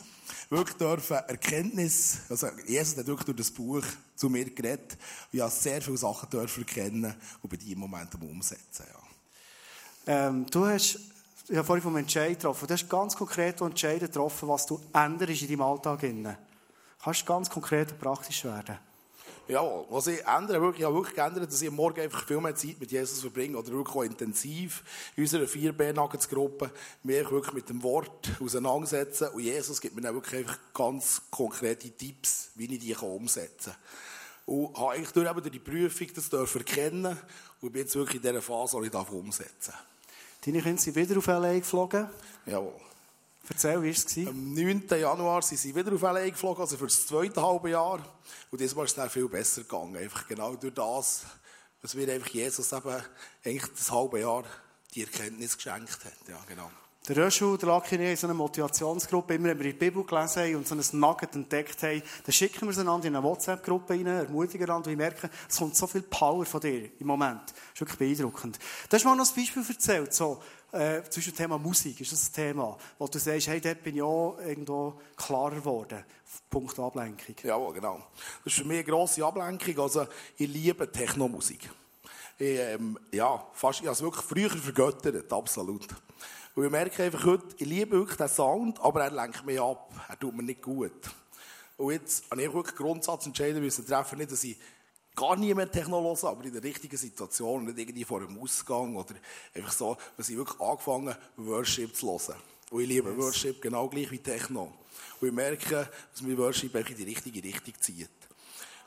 Wirklich 0.50 0.78
dürfen 0.78 1.18
Erkenntnis, 1.28 2.18
also 2.30 2.48
Jesus 2.68 2.98
hat 2.98 3.08
wirklich 3.08 3.26
durch 3.26 3.38
das 3.38 3.52
Buch 3.52 3.84
zu 4.16 4.30
mir 4.30 4.50
geredet. 4.50 4.98
Und 5.32 5.38
ich 5.38 5.40
habe 5.40 5.52
sehr 5.52 5.82
viele 5.82 5.98
Sachen 5.98 6.30
dürfen 6.30 6.68
erkennen 6.68 7.16
und 7.42 7.50
bei 7.50 7.56
diesem 7.56 7.80
Moment 7.80 8.14
umsetzen. 8.16 8.86
Ja. 8.86 10.28
Ähm, 10.28 10.46
du 10.48 10.66
hast 10.66 11.00
ich 11.50 11.58
habe 11.58 11.66
vorhin 11.66 11.84
vom 11.84 11.98
Entscheid 11.98 12.38
getroffen. 12.38 12.68
Du 12.68 12.74
hast 12.74 12.90
ganz 12.90 13.16
konkret 13.16 13.60
Entscheid 13.60 14.00
getroffen, 14.00 14.48
was 14.48 14.66
du 14.66 14.80
änderst 14.94 15.42
in 15.42 15.48
deinem 15.50 15.62
Alltag. 15.62 16.02
Kannst 17.04 17.22
du 17.22 17.26
ganz 17.26 17.50
konkret 17.50 17.92
und 17.92 18.00
praktisch 18.00 18.46
werden? 18.46 18.78
Ja, 19.50 19.62
was 19.90 20.08
ich 20.08 20.26
ändere, 20.26 20.62
wirklich, 20.62 20.80
ich 20.80 20.86
habe 20.86 20.96
wirklich 20.96 21.16
geändert, 21.16 21.52
dass 21.52 21.62
ich 21.62 21.68
am 21.68 21.76
Morgen 21.76 22.00
einfach 22.00 22.26
viel 22.26 22.40
mehr 22.40 22.56
Zeit 22.56 22.80
mit 22.80 22.90
Jesus 22.90 23.20
verbringe 23.20 23.58
oder 23.58 23.74
wirklich 23.74 23.94
auch 23.94 24.04
intensiv 24.04 24.84
in 25.18 25.24
unserer 25.24 25.46
4 25.46 25.74
b 25.74 25.92
gruppe 26.30 26.72
mich 27.04 27.30
wirklich 27.30 27.54
mit 27.54 27.68
dem 27.68 27.84
Wort 27.84 28.32
auseinandersetzen 28.42 29.28
und 29.30 29.42
Jesus 29.42 29.82
gibt 29.82 29.98
mir 29.98 30.02
dann 30.02 30.16
wirklich 30.16 30.40
einfach 30.40 30.58
ganz 30.74 31.24
konkrete 31.30 31.90
Tipps, 31.90 32.52
wie 32.56 32.74
ich 32.74 32.80
die 32.80 32.96
umsetzen 32.96 33.74
kann. 34.46 34.56
Und 34.56 34.78
habe 34.78 34.92
eigentlich 34.92 35.12
durch, 35.12 35.30
eben 35.30 35.42
durch 35.42 35.52
die 35.52 35.60
Prüfung 35.60 36.08
das 36.16 36.32
erkennen 36.56 37.18
und 37.60 37.72
bin 37.74 37.82
jetzt 37.82 37.96
wirklich 37.96 38.24
in 38.24 38.30
dieser 38.30 38.42
Phase, 38.42 38.78
wo 38.78 38.84
ich 38.84 38.94
umsetzen 38.94 39.72
darf. 39.72 39.93
Deine 40.46 40.62
Kinder 40.62 40.82
sind 40.82 40.96
wieder 40.96 41.18
auf 41.18 41.28
L.A. 41.28 41.54
geflogen. 41.54 42.10
Jawohl. 42.46 42.74
Erzähl, 43.48 43.82
wie 43.82 43.88
war 43.88 43.94
es? 43.94 44.28
Am 44.28 44.54
9. 44.54 44.88
Januar 44.90 45.42
sind 45.42 45.58
sie 45.58 45.74
wieder 45.74 45.94
auf 45.94 46.02
L.A. 46.02 46.30
geflogen, 46.30 46.62
also 46.62 46.76
für 46.76 46.86
das 46.86 47.08
zweite 47.08 47.42
halbe 47.42 47.70
Jahr. 47.70 48.00
Und 48.52 48.60
diesmal 48.60 48.86
ist 48.86 48.92
es 48.92 48.96
dann 48.96 49.10
viel 49.10 49.30
besser 49.30 49.62
gegangen. 49.62 49.96
Einfach 49.96 50.28
genau 50.28 50.56
durch 50.56 50.74
das, 50.74 51.24
was 51.82 51.96
mir 51.96 52.12
einfach 52.12 52.30
Jesus 52.30 52.74
eben 52.74 53.02
eigentlich 53.46 53.72
das 53.72 53.90
halbe 53.90 54.20
Jahr 54.20 54.44
die 54.94 55.04
Erkenntnis 55.04 55.56
geschenkt 55.56 56.04
hat. 56.04 56.28
Ja, 56.28 56.40
genau. 56.48 56.70
Der 57.06 57.18
Röschel, 57.18 57.58
der 57.58 57.68
Lucky 57.68 57.96
in 57.96 58.16
so 58.16 58.28
einer 58.28 58.34
Motivationsgruppe, 58.34 59.34
immer 59.34 59.50
wenn 59.50 59.60
wir 59.60 59.74
die 59.74 59.78
Bibel 59.78 60.06
gelesen 60.06 60.42
haben 60.42 60.56
und 60.56 60.66
so 60.66 60.74
ein 60.74 61.00
Nugget 61.02 61.36
entdeckt 61.36 61.84
haben, 61.84 62.02
dann 62.26 62.32
schicken 62.32 62.66
wir 62.66 62.74
sie 62.74 62.80
einander 62.80 63.10
in 63.10 63.16
eine 63.18 63.26
WhatsApp-Gruppe 63.26 63.94
rein, 63.94 64.08
ermutigen 64.08 64.70
einander 64.70 64.90
und 64.90 64.98
wir 64.98 65.06
merken, 65.06 65.30
es 65.50 65.58
kommt 65.58 65.76
so 65.76 65.86
viel 65.86 66.04
Power 66.04 66.46
von 66.46 66.62
dir 66.62 66.92
im 66.98 67.08
Moment. 67.08 67.42
Das 67.42 67.74
ist 67.74 67.82
wirklich 67.82 68.00
beeindruckend. 68.00 68.58
Du 68.90 68.96
hast 68.96 69.04
mal 69.04 69.18
noch 69.18 69.28
ein 69.28 69.36
Beispiel 69.36 69.66
erzählt, 69.68 70.14
so, 70.14 70.42
äh, 70.72 71.04
zwischen 71.10 71.34
dem 71.34 71.38
Thema 71.40 71.58
Musik 71.58 72.00
ist 72.00 72.14
das 72.14 72.30
ein 72.30 72.34
Thema, 72.36 72.78
wo 72.98 73.06
du 73.06 73.20
sagst, 73.20 73.48
hey, 73.48 73.60
dort 73.60 73.84
bin 73.84 73.98
ich 73.98 74.02
auch 74.02 74.38
irgendwo 74.40 74.94
klarer 75.18 75.56
geworden. 75.56 76.06
Punkt 76.50 76.80
Ablenkung. 76.80 77.36
Ja, 77.44 77.58
genau. 77.72 78.02
Das 78.46 78.54
ist 78.54 78.60
für 78.60 78.66
mich 78.66 78.78
eine 78.78 78.86
grosse 78.86 79.26
Ablenkung. 79.26 79.78
Also, 79.78 80.08
ich 80.38 80.48
liebe 80.48 80.90
Technomusik. 80.90 81.70
Ich, 82.38 82.58
ähm, 82.58 82.98
ja, 83.12 83.46
fast, 83.52 83.82
ich 83.82 83.88
habe 83.88 83.94
es 83.94 84.02
wirklich 84.02 84.26
früher 84.26 84.50
vergöttert, 84.50 85.32
absolut. 85.34 85.86
Und 86.56 86.66
ich 86.66 86.72
merke 86.72 87.04
einfach 87.04 87.26
heute, 87.26 87.48
ich 87.58 87.68
liebe 87.68 87.92
wirklich 87.92 88.18
den 88.18 88.28
Sound, 88.28 88.80
aber 88.80 89.06
er 89.06 89.12
lenkt 89.12 89.46
mich 89.46 89.60
ab. 89.60 89.92
Er 90.08 90.20
tut 90.20 90.36
mir 90.36 90.44
nicht 90.44 90.62
gut. 90.62 90.92
Und 91.78 91.92
jetzt 91.92 92.30
habe 92.30 92.44
ich 92.44 92.54
wirklich 92.54 92.76
Grundsatzentscheidungen 92.76 93.64
müssen 93.64 93.86
treffen, 93.86 94.20
nicht, 94.20 94.32
dass 94.32 94.44
ich 94.44 94.58
gar 95.16 95.36
nie 95.36 95.54
mehr 95.54 95.72
Techno 95.72 96.02
höre, 96.02 96.30
aber 96.30 96.44
in 96.46 96.54
der 96.54 96.64
richtigen 96.64 96.98
Situation, 96.98 97.66
nicht 97.66 97.78
irgendwie 97.78 98.04
vor 98.04 98.22
einem 98.22 98.40
Ausgang 98.40 98.96
oder 98.96 99.16
einfach 99.54 99.72
so, 99.72 99.98
dass 100.16 100.30
ich 100.30 100.38
wirklich 100.38 100.60
angefangen 100.60 101.16
Worship 101.38 101.96
zu 101.96 102.12
hören. 102.12 102.40
Und 102.70 102.82
ich 102.82 102.88
liebe 102.88 103.10
yes. 103.10 103.18
Worship 103.18 103.62
genau 103.62 103.88
gleich 103.88 104.12
wie 104.12 104.20
Techno. 104.20 104.74
Und 105.20 105.28
ich 105.28 105.34
merke, 105.34 105.90
dass 106.12 106.22
mein 106.22 106.38
Worship 106.38 106.76
in 106.76 106.98
die 106.98 107.04
richtige 107.04 107.44
Richtung 107.44 107.74
zieht. 107.80 108.10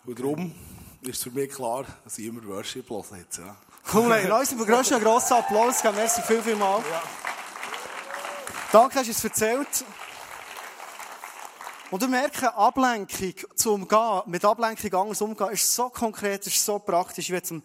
Und 0.05 0.19
darum 0.19 0.55
ist 1.03 1.17
es 1.17 1.23
für 1.25 1.31
mich 1.31 1.51
klar, 1.51 1.85
dass 2.05 2.19
ich 2.19 2.27
immer 2.27 2.45
Worship 2.47 2.89
höre 2.89 3.19
jetzt. 3.19 3.39
Ja. 3.39 3.57
Cool, 3.93 4.03
uns 4.79 4.93
einen 4.93 5.03
grossen 5.03 5.37
Applaus 5.37 5.83
geben. 5.83 5.97
Merci 5.97 6.23
viel, 6.23 6.43
viel 6.43 6.57
mal. 6.57 6.79
Ja. 6.91 7.03
Danke, 8.77 8.99
hast 8.99 9.07
du 9.07 9.13
es 9.13 9.25
erzählt. 9.25 9.87
Und 11.91 11.99
wir 11.99 12.09
merken, 12.09 12.45
Ablenkung 12.49 13.33
zu 13.55 13.73
umgehen, 13.73 14.23
mit 14.27 14.45
Ablenkung 14.45 14.93
anders 14.93 15.23
umgehen, 15.23 15.49
ist 15.49 15.73
so 15.73 15.89
konkret, 15.89 16.47
ist 16.47 16.63
so 16.63 16.79
praktisch. 16.79 17.25
Ich 17.25 17.31
werde 17.31 17.47
zum 17.47 17.63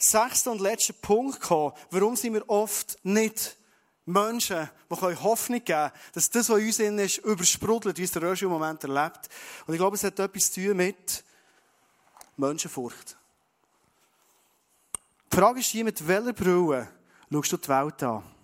sechsten 0.00 0.48
und 0.48 0.60
letzten 0.60 0.94
Punkt 1.00 1.40
kommen. 1.40 1.74
Warum 1.92 2.16
sind 2.16 2.34
wir 2.34 2.42
oft 2.50 2.98
nicht 3.04 3.56
Menschen, 4.04 4.68
die 4.90 4.96
Hoffnung 4.96 5.64
geben 5.64 5.78
können, 5.78 5.92
dass 6.12 6.28
das, 6.28 6.48
was 6.48 6.58
in 6.58 6.66
uns 6.66 6.78
innen 6.80 6.98
ist, 6.98 7.18
übersprudelt, 7.18 7.96
wie 7.96 8.02
es 8.02 8.10
der 8.10 8.22
Rösch 8.22 8.42
im 8.42 8.48
Moment 8.48 8.82
erlebt. 8.82 9.28
Und 9.64 9.74
ich 9.74 9.78
glaube, 9.78 9.94
es 9.94 10.02
hat 10.02 10.18
etwas 10.18 10.50
zu 10.50 10.60
tun 10.60 10.76
mit 10.76 11.22
Menschenfurcht. 12.36 13.16
Die 15.32 15.36
Frage 15.36 15.60
ist 15.60 15.66
hier, 15.66 15.84
mit 15.84 16.04
welcher 16.04 16.32
Brille 16.32 16.88
schaust 17.30 17.52
du 17.52 17.56
die 17.58 17.68
Welt 17.68 18.02
an? 18.02 18.37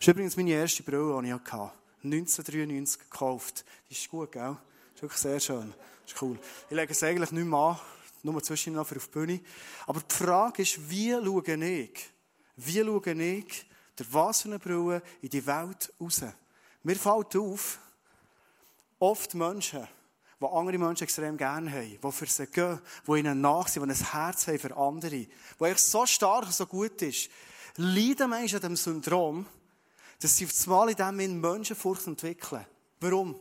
Das 0.00 0.08
ist 0.08 0.12
übrigens 0.14 0.36
meine 0.38 0.52
erste 0.52 0.82
Brille, 0.82 1.20
die 1.20 1.28
ich 1.28 1.34
hatte. 1.34 1.72
1993 2.02 3.02
gekauft. 3.02 3.66
Die 3.86 3.92
ist 3.92 4.08
gut, 4.08 4.32
gell? 4.32 4.56
Das 4.94 4.94
ist 4.94 5.02
wirklich 5.02 5.20
sehr 5.20 5.38
schön. 5.38 5.74
Das 6.04 6.14
ist 6.14 6.22
cool. 6.22 6.38
Ich 6.70 6.74
lege 6.74 6.92
es 6.92 7.02
eigentlich 7.02 7.30
nicht 7.32 7.44
mehr 7.44 7.58
an. 7.58 7.78
nur 8.22 8.42
zwischen 8.42 8.72
noch 8.72 8.86
für 8.86 8.96
auf 8.96 9.08
die 9.08 9.10
Bühne. 9.10 9.40
Aber 9.86 10.00
die 10.00 10.14
Frage 10.14 10.62
ist, 10.62 10.88
wie 10.88 11.10
schaue 11.10 11.42
ich, 11.54 12.12
wie 12.56 12.82
schaue 12.82 13.12
ich 13.12 13.66
der 13.98 14.06
was 14.10 14.40
für 14.40 14.48
eine 14.48 14.58
Brille 14.58 15.02
in 15.20 15.28
die 15.28 15.46
Welt 15.46 15.92
raus? 16.00 16.22
Mir 16.82 16.96
fällt 16.96 17.36
auf, 17.36 17.78
oft 19.00 19.34
Menschen, 19.34 19.86
die 20.40 20.46
andere 20.46 20.78
Menschen 20.78 21.04
extrem 21.04 21.36
gerne 21.36 21.70
haben, 21.70 21.98
die 22.02 22.12
für 22.12 22.24
sie 22.24 22.46
gehen, 22.46 22.80
die 23.06 23.18
ihnen 23.18 23.42
nachsehen, 23.42 23.86
die 23.86 23.94
ein 23.94 24.12
Herz 24.12 24.46
haben 24.46 24.58
für 24.58 24.74
andere, 24.74 25.10
die 25.10 25.74
so 25.76 26.06
stark 26.06 26.44
und 26.44 26.54
so 26.54 26.64
gut 26.64 27.02
ist, 27.02 27.28
leiden 27.76 28.30
Menschen 28.30 28.56
an 28.56 28.62
dem 28.62 28.76
Syndrom, 28.76 29.46
dass 30.20 30.36
sie 30.36 30.44
auf 30.44 30.52
das 30.52 30.66
Mal 30.66 30.90
in 30.90 30.96
dem 30.96 31.40
Menschenfurcht 31.40 32.06
entwickeln. 32.06 32.66
Warum? 33.00 33.40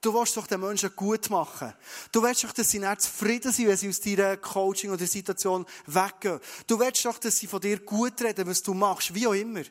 Du 0.00 0.14
willst 0.14 0.36
doch 0.36 0.46
den 0.46 0.60
Menschen 0.60 0.94
gut 0.94 1.28
machen. 1.28 1.74
Du 2.12 2.22
willst 2.22 2.44
doch, 2.44 2.52
dass 2.52 2.70
sie 2.70 2.78
nicht 2.78 3.02
zufrieden 3.02 3.50
sind, 3.50 3.66
wenn 3.66 3.76
sie 3.76 3.88
aus 3.88 4.00
deiner 4.00 4.36
Coaching 4.36 4.92
oder 4.92 5.06
Situation 5.06 5.66
weggehen. 5.86 6.38
Du 6.68 6.78
willst 6.78 7.04
doch, 7.04 7.18
dass 7.18 7.36
sie 7.36 7.48
von 7.48 7.60
dir 7.60 7.80
gut 7.80 8.20
reden, 8.22 8.46
was 8.46 8.62
du 8.62 8.74
machst, 8.74 9.12
wie 9.12 9.26
auch 9.26 9.32
immer. 9.32 9.62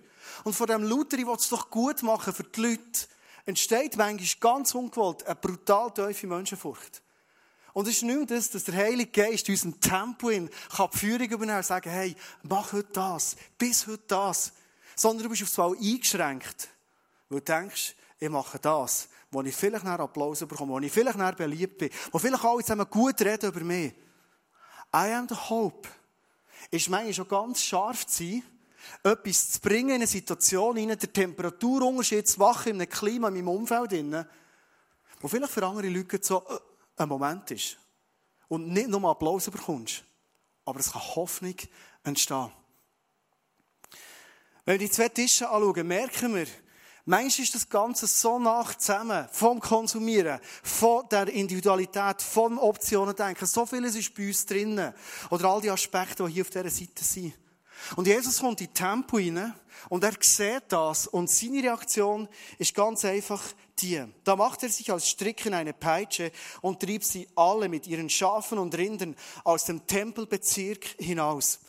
Und 0.44 0.54
von 0.54 0.68
dem 0.68 0.84
Luther, 0.84 1.18
ich 1.18 1.26
will 1.26 1.36
es 1.36 1.48
doch 1.48 1.70
gut 1.70 2.04
machen 2.04 2.34
für 2.34 2.44
die 2.44 2.62
Leute, 2.62 3.08
entsteht 3.46 3.96
manchmal 3.96 4.28
ganz 4.42 4.76
ungewollt 4.76 5.26
eine 5.26 5.36
brutal 5.36 5.94
tiefe 5.94 6.28
Menschenfurcht. 6.28 7.02
Und 7.72 7.88
es 7.88 7.98
ist 7.98 8.04
nicht 8.04 8.30
das, 8.30 8.50
dass 8.50 8.66
der 8.66 8.76
Heilige 8.76 9.12
Geist 9.12 9.48
in 9.48 9.54
unserem 9.54 9.80
Tempo 9.80 10.30
in 10.30 10.50
kann 10.76 10.90
die 10.92 10.98
Führung 10.98 11.30
übernehmen 11.30 11.60
und 11.60 11.66
sagen, 11.66 11.90
hey, 11.90 12.16
mach 12.44 12.74
heute 12.74 12.92
das, 12.92 13.38
bis 13.58 13.88
heute 13.88 14.04
das. 14.08 14.52
Sondern 14.98 15.24
du 15.24 15.30
bist 15.30 15.44
aufs 15.44 15.58
Mal 15.58 15.78
eingeschränkt. 15.78 16.68
Weil 17.30 17.40
du 17.40 17.46
denkst, 17.46 17.96
ich 18.20 18.30
mache 18.30 18.60
das 18.60 19.08
wo 19.32 19.42
ich 19.42 19.56
vielleicht 19.56 19.86
nach 19.86 20.00
Applaus 20.00 20.40
bekomme, 20.40 20.74
wo 20.74 20.80
ich 20.80 20.92
vielleicht 20.92 21.18
nach 21.18 21.36
beliebt 21.36 21.78
bin, 21.78 21.90
wo 22.12 22.18
vielleicht 22.18 22.44
alle 22.44 22.62
zusammen 22.62 22.90
gut 22.90 23.20
reden 23.22 23.50
über 23.50 23.60
mich. 23.62 23.94
I 24.94 25.12
am 25.14 25.28
the 25.28 25.36
hope. 25.36 25.88
Ist 26.72 26.90
manchmal 26.90 27.14
schon 27.14 27.28
ganz 27.28 27.62
scharf 27.62 28.06
zu 28.08 28.24
sein, 28.24 28.44
etwas 29.04 29.52
zu 29.52 29.60
bringen 29.60 29.90
in 29.90 29.96
eine 29.96 30.08
Situation, 30.08 30.78
in 30.78 30.90
der 30.90 31.00
Temperaturunterschied 31.00 32.28
zu 32.28 32.40
machen, 32.40 32.70
in 32.70 32.82
einem 32.82 32.90
Klima, 32.90 33.28
in 33.28 33.34
meinem 33.36 33.50
Umfeld, 33.50 34.28
wo 35.20 35.28
vielleicht 35.28 35.54
für 35.54 35.66
andere 35.66 35.90
Leute 35.90 36.20
so 36.22 36.44
äh, 36.48 37.02
ein 37.02 37.10
Moment 37.10 37.52
ist. 37.52 37.78
Und 38.48 38.70
nicht 38.70 38.88
nur 38.88 39.04
Applaus 39.10 39.50
bekommst, 39.50 40.04
aber 40.64 40.80
es 40.80 40.92
kann 40.92 41.02
Hoffnung 41.02 41.56
entstehen. 42.04 42.52
Wenn 44.68 44.82
wir 44.82 44.86
die 44.86 44.94
zwei 44.94 45.08
Tische 45.08 45.50
anschauen, 45.50 45.88
merken 45.88 46.36
wir, 46.36 46.46
Manchmal 47.06 47.46
ist 47.46 47.56
das 47.56 47.70
Ganze 47.70 48.06
so 48.06 48.38
nach 48.38 48.76
zusammen, 48.76 49.30
vom 49.32 49.62
Konsumieren, 49.62 50.42
von 50.62 51.08
der 51.10 51.30
Individualität, 51.30 52.22
vom 52.22 52.58
Optionen 52.58 53.16
denken. 53.16 53.46
So 53.46 53.66
vieles 53.66 53.96
ist 53.96 54.14
bei 54.14 54.28
uns 54.28 54.46
drinnen. 54.46 54.94
Oder 55.30 55.46
all 55.46 55.62
die 55.62 55.72
Aspekte, 55.72 56.26
die 56.26 56.34
hier 56.34 56.42
auf 56.42 56.50
dieser 56.50 56.70
Seite 56.70 57.06
sind. 57.06 57.34
Und 57.96 58.08
Jesus 58.08 58.40
kommt 58.40 58.60
in 58.60 58.74
Tempo 58.74 59.16
rein 59.16 59.54
und 59.88 60.04
er 60.04 60.12
sieht 60.20 60.64
das 60.68 61.08
und 61.08 61.30
seine 61.30 61.64
Reaktion 61.64 62.28
ist 62.58 62.76
ganz 62.76 63.06
einfach 63.06 63.42
die. 63.80 64.04
Da 64.26 64.36
macht 64.36 64.64
er 64.64 64.70
sich 64.70 64.92
als 64.92 65.08
Strick 65.08 65.46
in 65.46 65.54
eine 65.54 65.72
Peitsche 65.72 66.30
und 66.60 66.82
trieb 66.82 67.06
sie 67.06 67.26
alle 67.38 67.70
mit 67.70 67.88
ihren 67.88 68.10
Schafen 68.10 68.58
und 68.58 68.76
Rindern 68.76 69.16
aus 69.46 69.64
dem 69.64 69.88
Tempelbezirk 69.88 70.84
hinaus. 71.00 71.60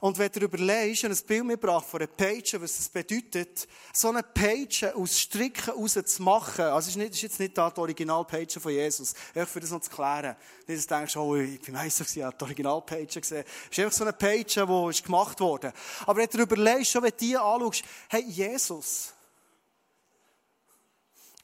Und 0.00 0.18
wenn 0.18 0.30
du 0.30 0.40
überlegst, 0.40 1.04
ein 1.04 1.16
Bild 1.26 1.44
mitgebracht 1.44 1.86
von 1.86 2.00
einer 2.00 2.06
Page, 2.06 2.60
was 2.60 2.78
es 2.78 2.88
bedeutet, 2.88 3.66
so 3.94 4.08
eine 4.08 4.22
Page 4.22 4.84
aus 4.94 5.18
Stricken 5.18 5.72
raus 5.72 5.98
zu 6.04 6.22
machen, 6.22 6.66
also 6.66 6.90
ist, 6.90 6.96
nicht, 6.96 7.14
ist 7.14 7.22
jetzt 7.22 7.40
nicht 7.40 7.56
die 7.56 7.60
Originalpage 7.60 8.58
von 8.58 8.72
Jesus, 8.72 9.14
einfach 9.34 9.48
für 9.48 9.60
das 9.60 9.70
noch 9.70 9.80
zu 9.80 9.90
klären. 9.90 10.36
Nicht, 10.66 10.78
dass 10.78 10.86
du 10.86 10.94
denkst, 10.94 11.16
oh, 11.16 11.36
ich 11.36 11.60
bin 11.60 11.74
Meister 11.74 12.04
gewesen, 12.04 12.18
ich 12.18 12.24
habe 12.24 12.36
die 12.36 12.44
Originalpage 12.44 13.20
gesehen. 13.20 13.44
Es 13.70 13.78
ist 13.78 13.84
einfach 13.84 13.96
so 13.96 14.04
eine 14.04 14.12
Page, 14.12 14.54
die 14.54 14.90
ist 14.90 15.04
gemacht 15.04 15.40
worden. 15.40 15.72
Aber 16.04 16.16
wenn 16.18 16.28
du 16.28 16.38
überlegst, 16.42 16.92
schon 16.92 17.02
wenn 17.02 17.10
du 17.12 17.16
die 17.16 17.36
anschaust, 17.36 17.82
hey, 18.08 18.24
Jesus. 18.26 19.14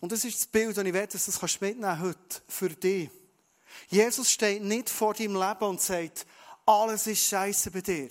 Und 0.01 0.13
das 0.13 0.25
ist 0.25 0.37
das 0.37 0.47
Bild, 0.47 0.77
und 0.77 0.85
ich 0.85 0.93
werde, 0.93 1.13
dass 1.13 1.25
du 1.25 1.31
das 1.31 1.61
mitnehmen 1.61 2.01
heute, 2.01 2.43
für 2.49 2.69
dich. 2.69 3.09
Jesus 3.89 4.31
steht 4.31 4.63
nicht 4.63 4.91
vor 4.91 5.15
deinem 5.15 5.37
Leben 5.37 5.65
und 5.65 5.81
sagt, 5.81 6.27
alles 6.67 7.07
ist 7.07 7.27
scheiße 7.27 7.71
bei 7.71 7.81
dir. 7.81 8.11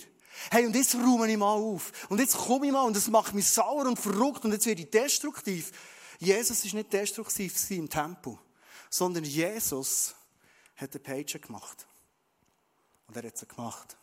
Hey, 0.50 0.66
und 0.66 0.74
jetzt 0.74 0.94
räume 0.94 1.30
ich 1.30 1.36
mal 1.36 1.54
auf. 1.54 1.92
Und 2.08 2.18
jetzt 2.18 2.36
komme 2.36 2.66
ich 2.66 2.72
mal 2.72 2.82
und 2.82 2.96
das 2.96 3.08
macht 3.08 3.34
mich 3.34 3.48
sauer 3.48 3.86
und 3.86 3.98
verrückt 3.98 4.44
und 4.44 4.52
jetzt 4.52 4.66
werde 4.66 4.82
ich 4.82 4.90
destruktiv. 4.90 5.72
Jesus 6.18 6.64
ist 6.64 6.74
nicht 6.74 6.92
destruktiv 6.92 7.70
im 7.70 7.88
Tempo, 7.88 8.38
sondern 8.88 9.24
Jesus 9.24 10.14
hat 10.76 10.92
eine 10.92 11.00
Page 11.00 11.40
gemacht. 11.40 11.86
Und 13.06 13.16
er 13.16 13.24
hat 13.24 13.36
sie 13.36 13.46
gemacht. 13.46 13.96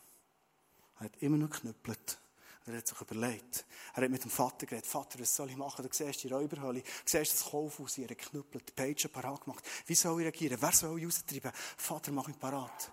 Er 0.98 1.04
hat 1.06 1.16
immer 1.20 1.38
noch 1.38 1.50
geknüppelt. 1.50 2.18
Er 2.66 2.76
hat 2.76 2.86
sich 2.86 3.00
überlegt. 3.00 3.64
Er 3.94 4.02
hat 4.02 4.10
mit 4.10 4.22
dem 4.22 4.30
Vater 4.30 4.66
geredet. 4.66 4.86
Vater, 4.86 5.18
was 5.18 5.34
soll 5.34 5.50
ich 5.50 5.56
machen? 5.56 5.84
Du 5.84 5.88
siehst 5.90 6.22
die 6.22 6.28
Räuberhöhle. 6.28 6.82
Du 6.82 6.88
siehst 7.04 7.32
das 7.32 7.44
Kaufhaus. 7.50 7.98
Er 7.98 8.04
hat 8.04 8.18
geknüppelt, 8.18 8.68
die 8.68 8.72
Page 8.72 9.08
parat 9.08 9.44
gemacht. 9.44 9.64
Wie 9.86 9.94
soll 9.94 10.20
ich 10.20 10.26
reagieren? 10.26 10.58
Wer 10.60 10.72
soll 10.72 10.98
ich 10.98 11.06
raustreiben? 11.06 11.52
Vater, 11.76 12.12
mach 12.12 12.26
mich 12.26 12.38
parat. 12.38 12.92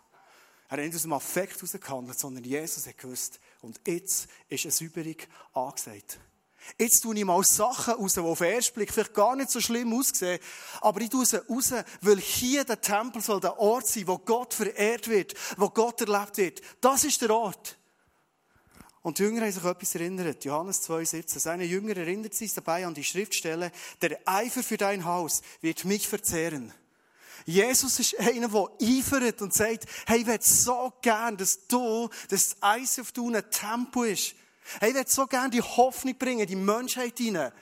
Er 0.69 0.77
hat 0.77 0.85
nicht 0.85 0.95
aus 0.95 1.03
dem 1.03 1.13
Affekt 1.13 1.55
herausgehandelt, 1.55 2.19
sondern 2.19 2.43
Jesus 2.43 2.87
hat 2.87 2.97
gewusst, 2.97 3.39
und 3.61 3.79
jetzt 3.87 4.27
ist 4.49 4.65
eine 4.65 4.71
Säuberung 4.71 5.15
angesagt. 5.53 6.19
Jetzt 6.77 7.01
tue 7.01 7.15
ich 7.15 7.23
mal 7.23 7.43
Sachen 7.43 7.93
raus, 7.93 8.13
die 8.15 8.19
auf 8.19 8.39
den 8.39 8.51
ersten 8.51 8.73
Blick 8.73 8.91
vielleicht 8.91 9.13
gar 9.13 9.35
nicht 9.35 9.49
so 9.49 9.61
schlimm 9.61 9.93
aussehen, 9.93 10.39
aber 10.81 10.99
ich 10.99 11.09
tue 11.09 11.25
sie 11.25 11.37
raus, 11.37 11.73
weil 12.01 12.17
hier 12.17 12.65
der 12.65 12.81
Tempel 12.81 13.21
soll 13.21 13.39
der 13.39 13.57
Ort 13.57 13.87
sein, 13.87 14.07
wo 14.07 14.17
Gott 14.17 14.53
verehrt 14.53 15.07
wird, 15.07 15.33
wo 15.55 15.69
Gott 15.69 16.01
erlebt 16.01 16.37
wird. 16.37 16.61
Das 16.81 17.05
ist 17.05 17.21
der 17.21 17.31
Ort. 17.31 17.77
Und 19.01 19.19
die 19.19 19.23
Jünger 19.23 19.43
haben 19.43 19.51
sich 19.51 19.63
etwas 19.63 19.95
erinnert. 19.95 20.43
Johannes 20.43 20.89
2,17. 20.89 21.39
Seine 21.39 21.63
Jünger 21.63 21.95
erinnert 21.95 22.33
sich 22.33 22.53
dabei 22.53 22.85
an 22.85 22.93
die 22.93 23.05
Schriftstelle, 23.05 23.71
der 24.01 24.19
Eifer 24.25 24.63
für 24.63 24.75
dein 24.75 25.05
Haus 25.05 25.41
wird 25.61 25.85
mich 25.85 26.09
verzehren. 26.09 26.73
Jesus 27.47 27.97
ist 27.97 28.19
einer, 28.19 28.49
der 28.49 28.67
eifert 28.81 29.41
und 29.41 29.53
sagt, 29.53 29.85
hey, 30.05 30.19
ich 30.19 30.27
will 30.27 30.37
so 30.41 30.91
gern, 31.01 31.37
dass 31.37 31.65
du, 31.65 32.09
dass 32.29 32.49
das 32.49 32.57
Eis 32.61 32.99
auf 32.99 33.13
du 33.13 33.33
ein 33.33 33.41
Tempo 33.49 34.03
ist. 34.03 34.35
Hey, 34.81 34.89
ich 34.89 34.95
will 34.95 35.07
so 35.07 35.25
gern 35.27 35.49
die 35.49 35.61
Hoffnung 35.61 36.17
bringen, 36.17 36.45
die 36.45 36.57
Menschheit 36.57 37.17
hinein. 37.17 37.53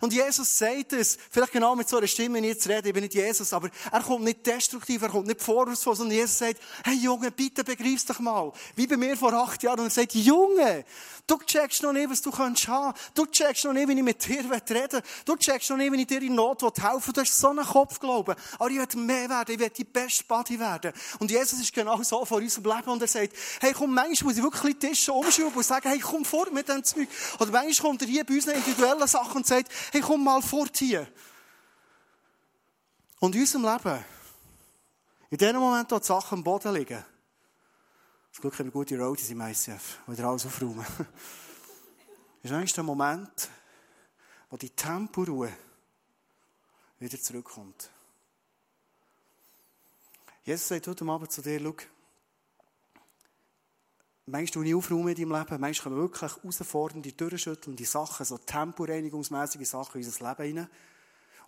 Und 0.00 0.12
Jesus 0.12 0.56
sagt 0.56 0.92
es, 0.92 1.18
vielleicht 1.28 1.52
genau 1.52 1.74
mit 1.74 1.88
so 1.88 1.96
einer 1.98 2.06
Stimme 2.06 2.40
nicht 2.40 2.62
zu 2.62 2.68
reden, 2.68 2.86
ich 2.86 2.94
bin 2.94 3.02
nicht 3.02 3.14
Jesus, 3.14 3.52
aber 3.52 3.68
er 3.90 4.00
kommt 4.00 4.24
nicht 4.24 4.46
destruktiv, 4.46 5.02
er 5.02 5.08
kommt 5.08 5.26
nicht 5.26 5.42
vorwurfsvoll, 5.42 5.96
sondern 5.96 6.18
Jesus 6.18 6.38
sagt, 6.38 6.60
hey 6.84 6.94
Junge, 6.94 7.32
bitte 7.32 7.64
begreifst 7.64 8.08
doch 8.10 8.20
mal. 8.20 8.52
Wie 8.76 8.86
bei 8.86 8.96
mir 8.96 9.16
vor 9.16 9.32
acht 9.32 9.60
Jahren. 9.64 9.80
Und 9.80 9.86
er 9.86 9.90
sagt, 9.90 10.14
Junge, 10.14 10.84
du 11.32 11.38
checkst 11.44 11.82
noch 11.82 11.92
nicht, 11.92 12.10
was 12.10 12.20
du 12.20 12.30
kannst 12.30 12.68
haben. 12.68 12.96
Du 13.14 13.24
checkst 13.26 13.64
noch 13.64 13.72
nicht, 13.72 13.88
wie 13.88 13.94
ich 13.94 14.02
mit 14.02 14.28
dir 14.28 14.44
reden. 14.70 15.02
Du 15.24 15.36
checkst 15.36 15.70
noch 15.70 15.76
nicht, 15.76 15.92
wie 15.92 16.00
ich 16.02 16.06
dir 16.06 16.22
in 16.22 16.34
Not 16.34 16.62
helfen 16.62 17.06
will. 17.06 17.12
Du 17.12 17.20
hast 17.22 17.38
so 17.38 17.48
einen 17.48 17.64
Kopfglauben. 17.64 18.34
Aber 18.58 18.70
ich 18.70 18.78
will 18.78 19.02
mehr 19.02 19.28
werden, 19.28 19.54
ich 19.54 19.58
will 19.58 19.70
die 19.70 19.84
beste 19.84 20.24
Buddy 20.24 20.58
werden. 20.58 20.92
Und 21.18 21.30
Jesus 21.30 21.58
ist 21.60 21.72
genau 21.72 22.02
so 22.02 22.24
vor 22.24 22.38
unserem 22.38 22.64
Leben 22.64 22.90
und 22.90 23.00
er 23.00 23.08
sagt, 23.08 23.32
hey 23.60 23.72
komm, 23.72 23.94
manchmal 23.94 24.28
muss 24.28 24.36
ich 24.36 24.42
wirklich 24.42 24.78
die 24.78 24.88
Tische 24.88 25.12
umschieben 25.12 25.52
und 25.52 25.64
sagen, 25.64 25.88
hey 25.88 26.00
komm 26.00 26.24
fort 26.24 26.52
mit 26.52 26.68
dem 26.68 26.84
Zeug. 26.84 27.08
Oder 27.38 27.50
manchmal 27.50 27.90
kommt 27.90 28.02
er 28.02 28.08
hier 28.08 28.24
bei 28.24 28.34
unseren 28.34 28.56
individuellen 28.56 29.08
Sachen 29.08 29.36
und 29.36 29.46
sagt, 29.46 29.70
hey, 29.92 30.00
komm 30.00 30.24
mal 30.24 30.42
fort 30.42 30.76
hier. 30.76 31.06
Und 33.20 33.34
in 33.34 33.40
unserem 33.40 33.64
Leben, 33.64 34.04
in 35.30 35.38
dem 35.38 35.56
Moment, 35.56 35.90
wo 35.90 35.98
die 35.98 36.04
Sachen 36.04 36.38
am 36.38 36.44
Boden 36.44 36.74
liegen, 36.74 37.02
das 38.32 38.40
Glück 38.40 38.58
haben 38.58 38.66
wir 38.66 38.72
gute 38.72 38.98
Roadies 38.98 39.30
im 39.30 39.42
ICF, 39.42 39.98
die 40.06 40.12
wieder 40.12 40.28
alles 40.28 40.46
aufräumen. 40.46 40.86
ist 42.42 42.50
eigentlich 42.50 42.72
der 42.72 42.82
Moment, 42.82 43.50
wo 44.48 44.56
die 44.56 44.70
Temporuhe 44.70 45.52
wieder 46.98 47.20
zurückkommt. 47.20 47.90
Jesus 50.44 50.66
sagt 50.66 50.86
heute 50.88 51.04
Abend 51.04 51.30
zu 51.30 51.42
dir, 51.42 51.60
schau, 51.60 51.76
Manchmal 54.24 54.66
ich 54.66 54.74
aufräumen 54.74 55.08
in 55.08 55.28
deinem 55.28 55.38
Leben, 55.38 55.60
manchmal 55.60 55.92
kommen 55.92 55.96
wirklich 55.96 56.36
herausfordernde, 56.36 57.12
durchschüttelnde 57.12 57.84
Sachen, 57.84 58.24
so 58.24 58.38
temporeinigungsmäßige 58.38 59.68
Sachen 59.68 60.00
in 60.00 60.06
unser 60.06 60.28
Leben 60.30 60.44
hinein. 60.44 60.70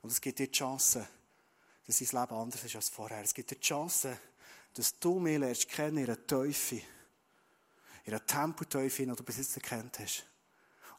Und 0.03 0.11
es 0.11 0.21
gibt 0.21 0.39
dir 0.41 0.49
die 0.49 0.53
Chance, 0.53 1.07
dass 1.87 1.99
dein 1.99 2.21
Leben 2.21 2.35
anders 2.35 2.65
ist 2.65 2.77
als 2.77 2.89
vorher. 2.91 3.23
Es 3.23 3.33
gibt 3.33 3.51
dir 3.53 3.55
die 3.55 3.61
Chance, 3.61 4.19
dass 4.75 4.99
du 4.99 5.19
mich 5.19 5.39
lernst 5.39 5.69
kennen 5.69 5.99
in 5.99 6.05
einer 6.05 6.27
Teufel, 6.27 6.83
in 8.05 8.13
einer 8.13 8.25
Tempoteufel, 8.25 9.07
die 9.07 9.13
du 9.13 9.23
bis 9.23 9.39
jetzt 9.39 9.57
erkannt 9.57 9.99
hast. 9.99 10.27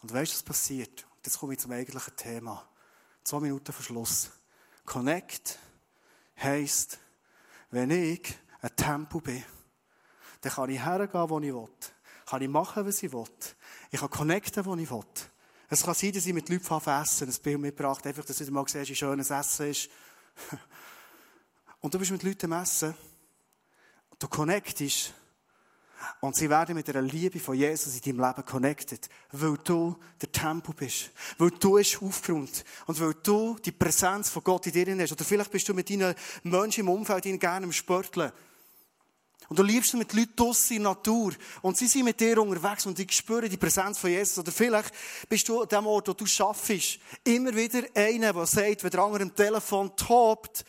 Und 0.01 0.13
weißt 0.13 0.31
du, 0.31 0.35
was 0.35 0.43
passiert? 0.43 1.05
Jetzt 1.23 1.39
komme 1.39 1.53
ich 1.53 1.59
zum 1.59 1.71
eigentlichen 1.71 2.15
Thema. 2.15 2.67
Zwei 3.23 3.39
Minuten 3.39 3.73
Verschluss. 3.73 4.31
Connect 4.85 5.57
heisst, 6.37 6.99
wenn 7.71 7.91
ich 7.91 8.37
ein 8.61 8.75
Tempo 8.75 9.19
bin, 9.19 9.43
dann 10.41 10.51
kann 10.51 10.69
ich 10.69 10.83
hergehen, 10.83 11.29
wo 11.29 11.39
ich 11.39 11.53
will. 11.53 11.67
Kann 12.25 12.41
ich 12.41 12.49
machen, 12.49 12.85
was 12.85 13.03
ich 13.03 13.11
will. 13.11 13.25
Ich 13.91 13.99
kann 13.99 14.09
connecten, 14.09 14.65
wo 14.65 14.75
ich 14.75 14.89
will. 14.89 15.03
Es 15.69 15.83
kann 15.83 15.95
sein, 15.95 16.13
dass 16.13 16.25
ich 16.25 16.33
mit 16.33 16.47
Leuten 16.49 16.89
essen, 16.89 17.29
ein 17.29 17.41
Bild 17.41 17.59
mitgebracht, 17.59 18.05
einfach, 18.05 18.23
dass 18.23 18.37
du 18.37 18.51
mal 18.51 18.67
siehst, 18.67 18.89
wie 18.89 18.95
schön 18.95 19.19
ein 19.19 19.19
Essen 19.19 19.67
ist. 19.67 19.89
Und 21.81 21.93
du 21.93 21.99
bist 21.99 22.11
mit 22.11 22.23
Leuten 22.23 22.51
am 22.51 22.61
Essen. 22.61 22.95
Du 24.20 24.28
connectest. 24.28 25.13
Und 26.20 26.36
sie 26.36 26.49
werden 26.49 26.76
mit 26.76 26.88
der 26.88 27.01
Liebe 27.01 27.39
von 27.39 27.55
Jesus 27.55 27.95
in 27.95 28.01
deinem 28.01 28.28
Leben 28.28 28.45
connected. 28.45 29.09
Weil 29.32 29.57
du 29.63 29.95
der 30.22 30.32
Tempel 30.32 30.74
bist. 30.76 31.11
Weil 31.38 31.51
du 31.51 31.78
es 31.78 32.01
aufgeräumt. 32.01 32.63
Und 32.86 32.99
weil 32.99 33.13
du 33.24 33.57
die 33.63 33.72
Präsenz 33.72 34.30
von 34.30 34.43
Gott 34.43 34.68
in 34.68 34.74
dir 34.74 34.97
hast. 34.97 35.11
Oder 35.11 35.26
vielleicht 35.26 35.51
bist 35.51 35.68
du 35.68 35.74
mit 35.74 35.89
deinen 35.89 36.16
Menschen 36.43 36.82
im 36.82 36.89
Umfeld 36.89 37.24
gerne 37.39 37.66
im 37.66 37.72
Sporteln. 37.72 38.32
Und 39.47 39.59
du 39.59 39.63
liebst 39.63 39.93
mit 39.93 40.11
Leuten 40.13 40.36
draussen 40.36 40.78
in 40.78 40.84
der 40.84 40.93
Natur. 40.93 41.34
Und 41.61 41.78
sie 41.78 41.88
sind 41.88 42.05
mit 42.05 42.20
dir 42.20 42.41
unterwegs 42.41 42.86
und 42.86 42.97
ich 42.99 43.11
spüre 43.11 43.47
die 43.47 43.57
Präsenz 43.57 43.99
von 43.99 44.09
Jesus. 44.09 44.39
Oder 44.39 44.51
vielleicht 44.51 44.91
bist 45.30 45.47
du 45.47 45.61
an 45.61 45.68
dem 45.68 45.86
Ort, 45.86 46.07
wo 46.07 46.13
du 46.13 46.26
schaffst, 46.26 46.99
immer 47.24 47.55
wieder 47.55 47.84
einer, 47.93 48.34
der 48.34 48.45
sagt, 48.47 48.84
wenn 48.84 48.89
der 48.89 49.01
andere 49.01 49.24
am 49.24 49.36
Telefon 49.36 49.95
tobt, 49.95 50.66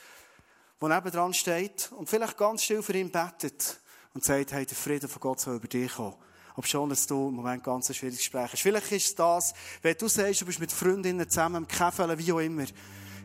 der 0.80 0.88
nebendran 0.88 1.32
steht 1.32 1.90
und 1.96 2.08
vielleicht 2.08 2.36
ganz 2.36 2.62
still 2.62 2.82
für 2.82 2.96
ihn 2.96 3.10
betet 3.10 3.80
und 4.14 4.24
sagt, 4.24 4.52
hey, 4.52 4.66
der 4.66 4.76
Frieden 4.76 5.08
von 5.08 5.20
Gott 5.20 5.40
soll 5.40 5.56
über 5.56 5.68
dich 5.68 5.94
kommen. 5.94 6.14
Ob 6.56 6.66
schon, 6.66 6.88
dass 6.88 7.06
du 7.06 7.28
im 7.28 7.34
Moment 7.34 7.62
ganz 7.62 7.88
ein 7.90 7.94
schwieriges 7.94 8.30
hast. 8.32 8.60
Vielleicht 8.60 8.90
ist 8.92 9.08
es 9.08 9.14
das, 9.14 9.54
wenn 9.82 9.96
du 9.96 10.08
sagst, 10.08 10.40
du 10.40 10.46
bist 10.46 10.58
mit 10.58 10.72
Freundinnen 10.72 11.28
zusammen 11.28 11.56
im 11.56 11.68
Käfele, 11.68 12.18
wie 12.18 12.32
auch 12.32 12.38
immer. 12.38 12.64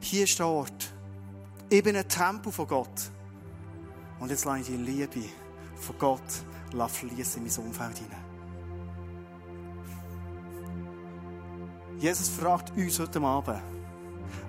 Hier 0.02 0.26
ist 0.26 0.38
der 0.38 0.48
Ort. 0.48 0.94
Ich 1.70 1.82
bin 1.82 1.96
ein 1.96 2.08
Tempel 2.08 2.52
von 2.52 2.68
Gott. 2.68 3.12
Und 4.20 4.30
jetzt 4.30 4.44
lasse 4.44 4.60
ich 4.60 4.68
die 4.68 4.76
Liebe 4.76 5.24
von 5.76 5.98
Gott 5.98 6.22
fließen 6.90 7.46
in 7.46 7.52
mein 7.52 7.66
Umfeld 7.66 7.98
hinein. 7.98 8.26
Jesus 11.98 12.30
fragt 12.30 12.72
uns 12.72 13.00
heute 13.00 13.22
Abend, 13.22 13.62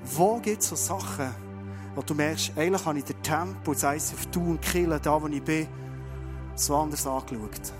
wo 0.04 0.38
gibt 0.38 0.62
es 0.62 0.68
so 0.68 0.76
Sachen, 0.76 1.34
wo 1.94 2.02
du 2.02 2.14
merkst, 2.14 2.52
eigentlich 2.56 2.84
habe 2.84 2.98
ich 2.98 3.04
den 3.04 3.22
Tempo, 3.22 3.74
sei 3.74 3.96
es 3.96 4.12
auf 4.12 4.36
und 4.36 4.60
Kille, 4.62 4.98
da 5.00 5.20
wo 5.20 5.26
ich 5.28 5.42
bin, 5.42 5.66
so 6.54 6.76
anders 6.76 7.06
angeschaut. 7.06 7.72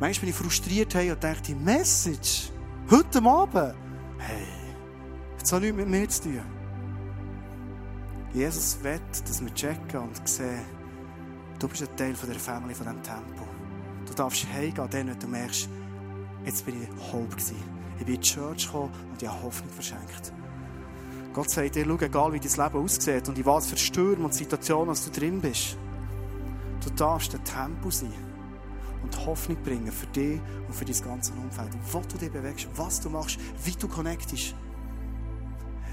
Manchmal 0.00 0.20
bin 0.20 0.28
ich 0.30 0.34
frustriert 0.34 0.94
und 0.94 1.22
denke, 1.22 1.42
die 1.42 1.54
Message, 1.54 2.50
heute 2.90 3.22
Abend, 3.22 3.74
hey, 4.18 4.46
hat 5.38 5.60
nichts 5.60 5.76
mit 5.76 5.88
mir 5.88 6.08
zu 6.08 6.22
tun. 6.22 6.40
Jesus 8.34 8.78
will, 8.82 9.00
dass 9.26 9.44
wir 9.44 9.54
checken 9.54 10.00
und 10.00 10.28
sehen, 10.28 10.62
du 11.58 11.68
bist 11.68 11.82
ein 11.82 11.96
Teil 11.96 12.14
von 12.14 12.30
der 12.30 12.38
Familie, 12.38 12.74
von 12.74 12.86
diesem 12.86 13.02
Tempo. 13.02 13.46
Du 14.06 14.14
darfst 14.14 14.46
heimgehen, 14.52 14.88
dann 14.90 15.18
du 15.18 15.26
merkst, 15.26 15.68
jetzt 16.44 16.64
bin 16.64 16.82
ich 16.82 17.12
halb 17.12 17.30
gewesen. 17.30 17.56
Ich 17.98 18.06
bin 18.06 18.14
in 18.14 18.20
die 18.20 18.26
Church 18.26 18.66
gekommen 18.66 18.92
und 19.10 19.22
ich 19.22 19.28
habe 19.28 19.42
Hoffnung 19.42 19.70
verschenkt. 19.70 20.32
Gott 21.32 21.48
sagt 21.48 21.76
dir, 21.76 21.86
schau, 21.86 21.98
egal 21.98 22.32
wie 22.34 22.40
dein 22.40 22.64
Leben 22.64 22.84
aussieht 22.84 23.28
und 23.28 23.38
in 23.38 23.46
was 23.46 23.66
für 23.66 23.76
Stürmen 23.78 24.26
und 24.26 24.34
Situationen 24.34 24.94
du 24.94 25.10
drin 25.10 25.40
bist, 25.40 25.78
du 26.84 26.90
darfst 26.90 27.34
ein 27.34 27.42
Tempo 27.42 27.90
sein 27.90 28.12
und 29.02 29.26
Hoffnung 29.26 29.56
bringen 29.62 29.90
für 29.90 30.06
dich 30.08 30.40
und 30.66 30.74
für 30.74 30.84
dein 30.84 31.00
ganze 31.02 31.32
Umfeld. 31.32 31.70
Wo 31.90 32.00
du 32.00 32.18
dich 32.18 32.30
bewegst, 32.30 32.68
was 32.76 33.00
du 33.00 33.08
machst, 33.08 33.38
wie 33.64 33.72
du 33.72 33.88
connectest. 33.88 34.54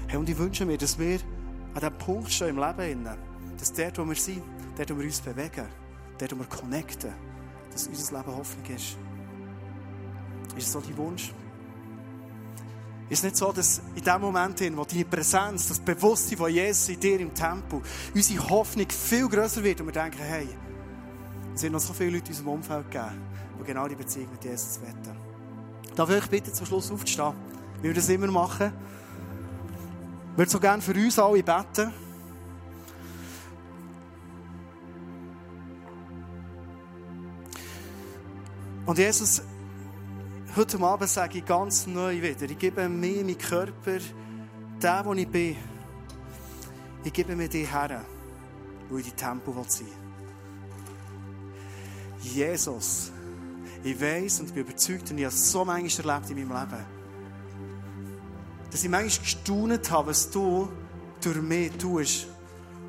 Hey, 0.08 0.18
und 0.18 0.28
ich 0.28 0.36
wünsche 0.36 0.66
mir, 0.66 0.76
dass 0.76 0.98
wir 0.98 1.20
an 1.74 1.80
diesem 1.80 1.98
Punkt 1.98 2.30
stehen 2.30 2.50
im 2.50 2.58
Leben, 2.58 3.08
dass 3.58 3.72
dort, 3.72 3.98
wo 3.98 4.04
wir 4.04 4.16
sind, 4.16 4.42
dort, 4.76 4.90
wo 4.90 4.98
wir 4.98 5.04
uns 5.06 5.20
bewegen, 5.20 5.66
dort, 6.18 6.32
wo 6.32 6.38
wir 6.38 6.46
connecten, 6.46 7.12
dass 7.72 7.86
unser 7.86 8.18
Leben 8.18 8.36
Hoffnung 8.36 8.76
ist. 8.76 8.96
Ist 10.56 10.66
es 10.66 10.72
so 10.72 10.80
dein 10.80 10.96
Wunsch? 10.98 11.32
Ist 13.10 13.24
nicht 13.24 13.36
so, 13.36 13.50
dass 13.50 13.82
in 13.96 14.04
dem 14.04 14.20
Moment, 14.20 14.60
in 14.60 14.76
wo 14.76 14.84
deine 14.84 15.04
Präsenz, 15.04 15.66
das 15.66 15.80
Bewusstsein 15.80 16.38
von 16.38 16.48
Jesus 16.48 16.88
in 16.90 17.00
dir 17.00 17.18
im 17.18 17.34
Tempel, 17.34 17.82
unsere 18.14 18.48
Hoffnung 18.48 18.88
viel 18.88 19.28
größer 19.28 19.64
wird 19.64 19.80
und 19.80 19.88
wir 19.88 19.92
denken, 19.92 20.20
hey, 20.20 20.48
es 21.52 21.60
sind 21.60 21.72
noch 21.72 21.80
so 21.80 21.92
viele 21.92 22.10
Leute 22.10 22.26
in 22.26 22.30
unserem 22.30 22.48
Umfeld 22.48 22.88
gegeben, 22.88 23.20
die 23.60 23.64
genau 23.64 23.88
die 23.88 23.96
Beziehung 23.96 24.30
mit 24.30 24.44
Jesus 24.44 24.80
wetten. 24.80 25.16
Darf 25.96 26.08
ich 26.08 26.22
euch 26.22 26.30
bitten, 26.30 26.54
zum 26.54 26.66
Schluss 26.66 26.88
aufzustehen, 26.92 27.32
wie 27.82 27.88
wir 27.88 27.94
das 27.94 28.08
immer 28.08 28.28
machen. 28.28 28.72
Ich 30.32 30.38
würde 30.38 30.50
so 30.52 30.60
gerne 30.60 30.80
für 30.80 30.94
uns 30.94 31.18
alle 31.18 31.42
beten. 31.42 31.92
Und 38.86 38.98
Jesus, 38.98 39.42
heute 40.56 40.80
Abend 40.80 41.08
sage 41.08 41.38
ich 41.38 41.44
ganz 41.44 41.86
neu 41.86 42.20
wieder, 42.20 42.42
ich 42.42 42.58
gebe 42.58 42.88
mir 42.88 42.88
meinen 42.88 43.38
Körper, 43.38 43.98
der, 44.82 45.04
wo 45.04 45.14
ich 45.14 45.28
bin, 45.28 45.56
ich 47.04 47.12
gebe 47.12 47.36
mir 47.36 47.48
dir 47.48 47.66
her, 47.66 48.04
wo 48.88 48.98
ich 48.98 49.04
die 49.04 49.12
Tempo 49.12 49.64
sein 49.68 49.86
will. 49.86 52.32
Jesus, 52.32 53.12
ich 53.82 54.00
weiß 54.00 54.40
und 54.40 54.54
bin 54.54 54.64
überzeugt 54.64 55.10
und 55.10 55.18
ich 55.18 55.24
habe 55.24 55.34
so 55.34 55.64
manchmal 55.64 56.10
erlebt 56.10 56.30
in 56.30 56.48
meinem 56.48 56.60
Leben, 56.60 56.84
dass 58.70 58.84
ich 58.84 58.90
manchmal 58.90 59.24
gestaunt 59.24 59.90
habe, 59.90 60.08
was 60.08 60.30
du 60.30 60.68
durch 61.20 61.42
mich 61.42 61.72
tust. 61.72 62.26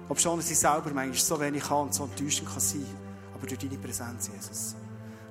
Ob 0.10 0.20
schon, 0.20 0.38
dass 0.38 0.52
ich 0.52 0.60
selber 0.60 0.92
manchmal 0.94 1.14
so 1.14 1.40
wenig 1.40 1.64
kann 1.64 1.84
und 1.84 1.94
so 1.94 2.04
enttäuschend 2.04 2.50
kann 2.50 2.60
sein. 2.60 2.86
Aber 3.34 3.48
durch 3.48 3.60
deine 3.60 3.78
Präsenz, 3.78 4.30
Jesus. 4.34 4.76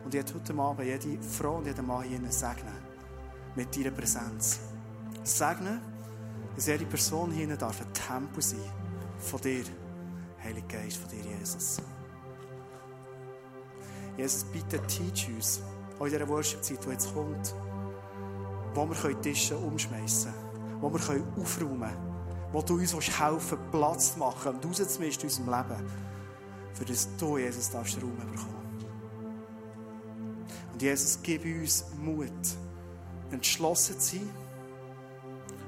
Und 0.05 0.15
ich 0.15 0.25
heute 0.35 0.55
Abend 0.55 0.87
jede 0.87 1.23
Frau 1.23 1.57
und 1.57 1.67
jeden 1.67 1.87
Mann 1.87 2.05
hier 2.05 2.21
segnen. 2.31 2.75
Mit 3.55 3.77
deiner 3.77 3.91
Präsenz. 3.91 4.61
Segnen, 5.23 5.81
dass 6.57 6.67
jede 6.67 6.87
Person 6.87 7.33
hier 7.33 7.57
darf 7.57 7.81
ein 7.81 7.93
Tempo 7.93 8.41
sein. 8.41 8.61
Von 9.19 9.41
dir, 9.41 9.65
Heiliger 10.43 10.67
Geist, 10.69 10.97
von 10.97 11.11
dir, 11.11 11.23
Jesus. 11.39 11.83
Jesus, 14.17 14.45
bitte 14.45 14.81
teach 14.87 15.29
uns, 15.29 15.63
auch 15.99 16.07
in 16.07 16.13
dieser 16.13 16.29
Worship-Zeit, 16.29 16.85
die 16.85 16.91
jetzt 16.91 17.13
kommt, 17.15 17.55
wo 18.75 18.89
wir 18.89 19.21
Tische 19.21 19.57
umschmeißen 19.57 20.33
können, 20.33 20.83
wo 20.83 20.93
wir 20.93 21.25
aufräumen 21.41 21.81
können, 21.81 22.53
wo 22.53 22.63
du 22.63 22.75
uns 22.75 22.93
helfen 23.19 23.59
Platz 23.71 24.15
zu 24.15 24.19
machen 24.19 24.55
und 24.55 24.65
rauszumisten 24.65 25.05
in 25.05 25.45
unserem 25.45 25.47
Leben, 25.47 25.91
für 26.75 26.85
das 26.85 27.09
du, 27.19 27.39
Jesus, 27.39 27.71
darfst 27.71 28.03
Raum 28.03 28.17
bekommen. 28.17 28.60
Und 30.81 30.87
Jesus, 30.87 31.19
gib 31.23 31.45
uns 31.45 31.85
Mut, 31.99 32.31
entschlossen 33.31 34.01
zu 34.01 34.17
sein 34.17 34.31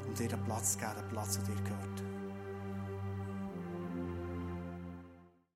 und 0.09 0.19
dir 0.19 0.27
den 0.27 0.43
Platz 0.45 0.73
zu 0.73 0.79
geben, 0.79 0.93
den 0.97 1.09
Platz, 1.11 1.39
der 1.39 1.55
dir 1.55 1.63
gehört. 1.65 1.92